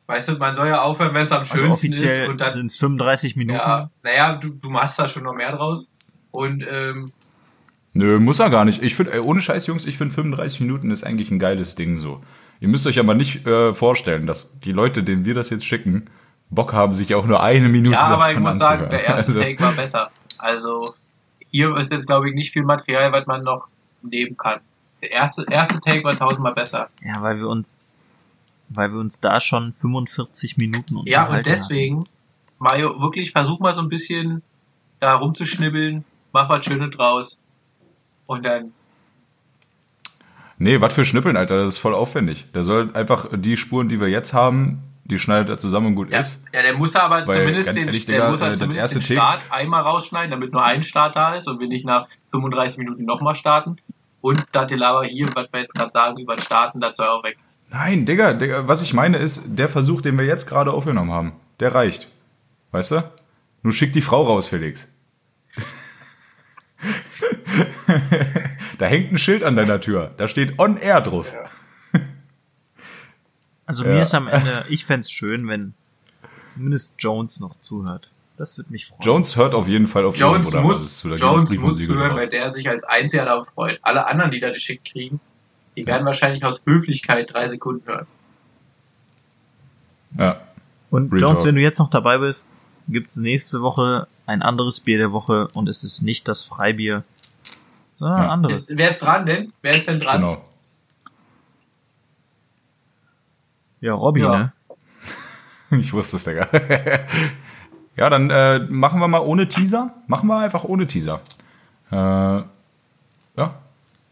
weißt 0.07 0.29
du, 0.29 0.37
man 0.37 0.55
soll 0.55 0.67
ja 0.67 0.81
aufhören, 0.81 1.13
wenn 1.13 1.25
es 1.25 1.31
am 1.31 1.39
Also 1.39 1.57
schönsten 1.57 1.91
ist. 1.93 1.99
offiziell 1.99 2.29
Und 2.29 2.39
dann, 2.41 2.51
sind 2.51 2.67
es 2.67 2.77
35 2.77 3.35
Minuten. 3.35 3.59
ja, 3.59 3.89
naja, 4.03 4.35
du, 4.35 4.49
du 4.49 4.69
machst 4.69 4.97
da 4.99 5.07
schon 5.09 5.23
noch 5.23 5.33
mehr 5.35 5.51
draus. 5.55 5.89
Und 6.31 6.63
ähm, 6.69 7.11
Nö, 7.93 8.19
muss 8.19 8.39
er 8.39 8.49
gar 8.49 8.65
nicht. 8.65 8.81
Ich 8.83 8.95
finde, 8.95 9.23
ohne 9.25 9.41
Scheiß, 9.41 9.67
Jungs, 9.67 9.85
ich 9.85 9.97
finde 9.97 10.13
35 10.13 10.61
Minuten 10.61 10.91
ist 10.91 11.03
eigentlich 11.03 11.31
ein 11.31 11.39
geiles 11.39 11.75
Ding 11.75 11.97
so. 11.97 12.23
Ihr 12.61 12.67
müsst 12.67 12.85
euch 12.87 12.99
aber 12.99 13.15
nicht 13.15 13.47
äh, 13.47 13.73
vorstellen, 13.73 14.27
dass 14.27 14.59
die 14.59 14.71
Leute, 14.71 15.01
denen 15.03 15.25
wir 15.25 15.33
das 15.33 15.49
jetzt 15.49 15.65
schicken, 15.65 16.05
Bock 16.49 16.73
haben, 16.73 16.93
sich 16.93 17.13
auch 17.15 17.25
nur 17.25 17.41
eine 17.43 17.69
Minute 17.69 17.95
ja, 17.95 18.05
aber 18.07 18.31
ich 18.31 18.39
muss 18.39 18.57
sagen, 18.57 18.83
anzuhören. 18.85 18.89
der 18.89 19.03
erste 19.05 19.27
Also, 19.27 19.39
Take 19.39 19.59
war 19.61 19.71
besser. 19.73 20.11
Also 20.39 20.95
hier 21.51 21.75
ist 21.77 21.91
jetzt, 21.91 22.07
glaube 22.07 22.29
ich, 22.29 22.35
nicht 22.35 22.51
viel 22.51 22.63
Material, 22.63 23.11
was 23.11 23.25
man 23.27 23.43
noch 23.43 23.67
nehmen 24.01 24.35
kann. 24.37 24.59
Der 25.01 25.11
erste, 25.11 25.45
erste 25.49 25.79
Take 25.79 26.03
war 26.03 26.15
tausendmal 26.17 26.53
besser. 26.53 26.89
Ja, 27.03 27.21
weil 27.21 27.37
wir 27.37 27.47
uns, 27.47 27.79
weil 28.69 28.91
wir 28.91 28.99
uns 28.99 29.19
da 29.19 29.39
schon 29.39 29.73
45 29.73 30.57
Minuten 30.57 30.95
Ja, 31.05 31.23
unterhalten 31.23 31.35
und 31.35 31.45
deswegen, 31.45 32.03
Mario, 32.57 32.99
wirklich 32.99 33.31
versuch 33.31 33.59
mal 33.59 33.75
so 33.75 33.81
ein 33.81 33.89
bisschen 33.89 34.41
da 34.99 35.15
rumzuschnibbeln, 35.15 36.03
mach 36.33 36.49
was 36.49 36.65
Schönes 36.65 36.89
draus. 36.95 37.37
Und 38.25 38.45
dann, 38.45 38.73
Nee, 40.61 40.81
was 40.81 40.93
für 40.93 41.05
Schnippeln, 41.05 41.37
Alter, 41.37 41.55
das 41.63 41.75
ist 41.75 41.77
voll 41.77 41.95
aufwendig. 41.95 42.45
Der 42.53 42.65
soll 42.65 42.93
einfach 42.93 43.27
die 43.33 43.55
Spuren, 43.55 43.87
die 43.87 44.01
wir 44.01 44.09
jetzt 44.09 44.33
haben, 44.33 44.83
die 45.09 45.19
schneidet 45.19 45.49
er 45.49 45.57
zusammen 45.57 45.87
und 45.87 45.95
gut 45.95 46.11
ja, 46.11 46.19
ist. 46.19 46.43
ja, 46.53 46.61
der 46.61 46.77
muss 46.77 46.95
aber 46.95 47.25
Weil, 47.27 47.39
zumindest 47.39 47.67
ganz 47.67 47.79
den, 47.79 47.87
ehrlich, 47.87 48.05
der 48.05 48.29
muss 48.29 48.41
äh, 48.41 48.43
halt 48.43 48.53
das 48.53 48.59
zumindest 48.59 48.81
erste 48.95 48.99
den 48.99 49.17
Take- 49.17 49.19
Start 49.19 49.41
einmal 49.49 49.81
rausschneiden, 49.81 50.31
damit 50.31 50.53
nur 50.53 50.63
ein 50.63 50.83
Start 50.83 51.15
da 51.15 51.35
ist 51.35 51.47
und 51.47 51.59
wir 51.59 51.67
nicht 51.67 51.85
nach 51.85 52.07
35 52.31 52.77
Minuten 52.77 53.05
nochmal 53.05 53.35
starten. 53.35 53.77
Und 54.21 54.45
das 54.51 54.67
Gelaber 54.69 55.05
hier, 55.05 55.29
was 55.33 55.47
wir 55.51 55.61
jetzt 55.61 55.73
gerade 55.73 55.91
sagen 55.91 56.19
über 56.19 56.35
das 56.35 56.45
Starten, 56.45 56.79
das 56.81 56.97
soll 56.97 57.07
auch 57.07 57.23
weg. 57.23 57.37
Nein, 57.69 58.05
Digga, 58.05 58.33
Digga, 58.33 58.67
was 58.67 58.81
ich 58.81 58.93
meine 58.93 59.17
ist, 59.17 59.43
der 59.45 59.69
Versuch, 59.69 60.01
den 60.01 60.17
wir 60.17 60.25
jetzt 60.25 60.47
gerade 60.47 60.71
aufgenommen 60.71 61.11
haben, 61.11 61.33
der 61.59 61.73
reicht. 61.73 62.07
Weißt 62.71 62.91
du? 62.91 63.03
Nur 63.63 63.73
schick 63.73 63.93
die 63.93 64.01
Frau 64.01 64.23
raus, 64.23 64.47
Felix. 64.47 64.91
da 68.77 68.85
hängt 68.85 69.11
ein 69.11 69.17
Schild 69.17 69.43
an 69.43 69.55
deiner 69.55 69.81
Tür. 69.81 70.11
Da 70.17 70.27
steht 70.27 70.59
On 70.59 70.77
Air 70.77 71.01
drauf. 71.01 71.33
Also 73.69 73.83
Ja. 73.85 73.91
mir 73.91 74.01
ist 74.01 74.15
am 74.15 74.27
Ende, 74.27 74.65
ich 74.69 74.83
fänd's 74.83 75.11
schön, 75.11 75.47
wenn 75.47 75.75
zumindest 76.49 76.95
Jones 76.97 77.39
noch 77.39 77.59
zuhört. 77.59 78.09
Das 78.35 78.57
würde 78.57 78.71
mich 78.71 78.87
freuen. 78.87 79.01
Jones 79.03 79.35
hört 79.35 79.53
auf 79.53 79.67
jeden 79.67 79.85
Fall 79.85 80.05
auf 80.05 80.15
Jones 80.17 80.51
ihre 80.51 80.61
muss, 80.63 80.97
zu. 80.97 81.09
Da 81.09 81.15
Jones 81.15 81.55
muss 81.55 81.77
zuhören, 81.77 82.15
weil 82.15 82.29
der 82.29 82.51
sich 82.51 82.67
als 82.67 82.83
einziger 82.83 83.25
darauf 83.25 83.47
freut. 83.49 83.77
Alle 83.83 84.07
anderen, 84.07 84.31
die 84.31 84.39
da 84.39 84.49
geschickt 84.51 84.85
kriegen, 84.85 85.19
die 85.77 85.85
werden 85.85 86.03
wahrscheinlich 86.03 86.43
aus 86.43 86.59
Höflichkeit 86.65 87.31
drei 87.31 87.47
Sekunden 87.47 87.85
hören. 87.87 88.07
Ja. 90.17 90.41
Und 90.89 91.11
Real 91.11 91.21
Jones, 91.21 91.37
Talk. 91.43 91.47
wenn 91.49 91.55
du 91.55 91.61
jetzt 91.61 91.77
noch 91.77 91.91
dabei 91.91 92.17
bist, 92.17 92.49
gibt's 92.87 93.17
nächste 93.17 93.61
Woche 93.61 94.07
ein 94.25 94.41
anderes 94.41 94.79
Bier 94.79 94.97
der 94.97 95.11
Woche 95.11 95.47
und 95.53 95.69
es 95.69 95.83
ist 95.83 96.01
nicht 96.01 96.27
das 96.27 96.41
Freibier, 96.43 97.03
sondern 97.99 98.17
ein 98.17 98.23
Ja. 98.23 98.29
anderes. 98.31 98.69
Ist, 98.69 98.77
wer 98.77 98.89
ist 98.89 98.99
dran 98.99 99.25
denn? 99.27 99.53
Wer 99.61 99.75
ist 99.77 99.87
denn 99.87 99.99
dran? 99.99 100.21
Genau. 100.21 100.43
Ja, 103.81 103.93
Robby, 103.93 104.21
Ja. 104.21 104.37
ne? 104.37 104.53
Ich 105.79 105.93
wusste 105.93 106.17
es, 106.17 106.23
Digga. 106.23 106.47
ja, 107.95 108.09
dann 108.09 108.29
äh, 108.29 108.59
machen 108.69 108.99
wir 108.99 109.07
mal 109.07 109.19
ohne 109.19 109.47
Teaser. 109.47 109.93
Machen 110.07 110.27
wir 110.27 110.37
einfach 110.39 110.63
ohne 110.63 110.87
Teaser. 110.87 111.21
Äh, 111.91 111.95
ja, 111.95 112.45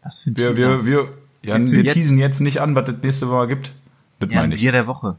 Das 0.04 0.20
finde 0.20 0.40
wir, 0.40 0.50
ich 0.52 0.56
wir, 0.56 0.84
wir, 0.84 1.10
ja, 1.42 1.58
du 1.58 1.64
wir 1.72 1.82
jetzt- 1.82 1.92
teasen 1.94 2.18
jetzt 2.18 2.40
nicht 2.40 2.60
an, 2.60 2.74
was 2.76 2.86
das 2.86 2.96
nächste 3.02 3.26
Mal 3.26 3.46
gibt. 3.48 3.72
Das 4.20 4.30
ja, 4.30 4.36
ein 4.38 4.42
meine 4.44 4.54
ich. 4.54 4.60
Bier 4.60 4.72
der 4.72 4.86
Woche. 4.86 5.16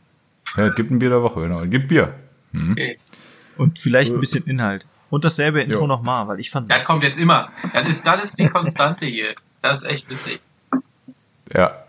Ja, 0.56 0.68
es 0.68 0.76
gibt 0.76 0.91
ein 0.91 1.00
Bier 1.00 1.10
der 1.10 1.24
Woche, 1.24 1.41
genau. 1.41 1.62
Es 1.62 1.70
gibt 1.70 1.88
Bier. 1.89 2.14
Okay. 2.54 2.97
Und 3.58 3.78
vielleicht 3.80 4.14
ein 4.14 4.20
bisschen 4.20 4.45
Inhalt. 4.45 4.86
Und 5.10 5.26
dasselbe 5.26 5.62
Intro 5.62 5.88
nochmal, 5.88 6.28
weil 6.28 6.39
ich 6.39 6.50
fand's 6.52 6.70
Das 6.70 6.84
kommt 6.86 7.04
jetzt 7.04 7.20
immer. 7.20 7.50
Das 7.74 7.88
ist, 7.88 8.06
das 8.08 8.24
ist 8.24 8.39
die 8.39 8.47
Konstante 8.47 9.06
hier. 9.06 9.36
Das 9.62 9.80
ist 9.80 9.84
echt 9.89 10.10
witzig. 10.10 10.39
Ja. 11.54 11.84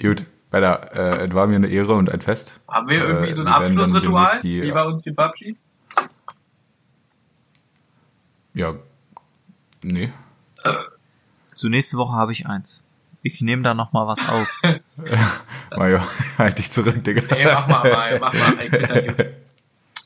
Gut, 0.00 0.24
Weiter, 0.50 0.90
äh, 0.94 1.26
es 1.26 1.34
war 1.34 1.46
mir 1.46 1.56
eine 1.56 1.68
Ehre 1.68 1.94
und 1.94 2.10
ein 2.10 2.20
Fest. 2.20 2.58
Haben 2.68 2.88
wir 2.88 3.04
irgendwie 3.04 3.28
Äh, 3.30 3.32
so 3.34 3.42
ein 3.42 3.46
dann 3.46 3.54
Abschlussritual, 3.62 4.38
die- 4.40 4.62
wie 4.62 4.72
bei 4.72 4.84
uns 4.84 5.02
die 5.02 5.12
Babschi? 5.12 5.56
Ja, 8.54 8.74
nee. 9.82 10.12
Zur 11.54 11.70
nächste 11.70 11.96
Woche 11.98 12.12
habe 12.14 12.32
ich 12.32 12.46
eins. 12.46 12.82
Ich 13.22 13.40
nehme 13.42 13.62
da 13.62 13.74
noch 13.74 13.92
mal 13.92 14.06
was 14.06 14.26
auf. 14.28 14.48
Mario, 15.76 16.00
halt 16.38 16.58
dich 16.58 16.70
zurück, 16.72 17.04
Digga. 17.04 17.22
Nee, 17.30 17.44
mach 17.44 17.68
mal, 17.68 17.90
mal, 17.90 18.18
mach 18.18 18.32
mal. 18.32 19.34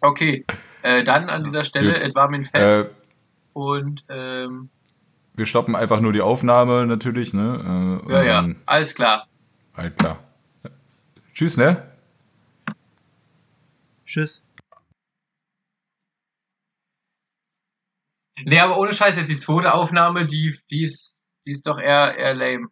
Okay, 0.03 0.45
äh, 0.83 1.05
dann 1.05 1.31
an 1.31 1.45
dieser 1.45 1.65
Stelle, 1.65 1.95
Gut. 1.95 2.03
es 2.03 2.15
war 2.15 2.29
mir 2.29 2.39
ein 2.39 2.45
Fest 2.45 2.87
Äh, 2.89 2.91
und 3.55 4.05
ähm, 4.09 4.69
wir 5.35 5.47
stoppen 5.47 5.75
einfach 5.75 6.01
nur 6.01 6.13
die 6.13 6.21
Aufnahme 6.21 6.87
natürlich, 6.87 7.33
ne? 7.33 8.01
Äh, 8.07 8.13
ja, 8.13 8.23
ja, 8.23 8.33
dann- 8.43 8.57
alles 8.67 8.95
klar. 8.95 9.27
Halt 9.77 9.97
klar. 9.97 10.19
Tschüss, 11.35 11.57
ne? 11.57 11.91
Tschüss. 14.07 14.47
Nee, 18.45 18.61
aber 18.61 18.79
ohne 18.79 18.95
Scheiß, 18.95 19.17
jetzt 19.17 19.31
die 19.31 19.39
zweite 19.39 19.75
Aufnahme, 19.75 20.27
die, 20.27 20.57
die 20.71 20.83
ist, 20.83 21.19
die 21.47 21.51
ist 21.53 21.67
doch 21.67 21.79
eher, 21.79 22.17
eher 22.17 22.35
lame. 22.35 22.69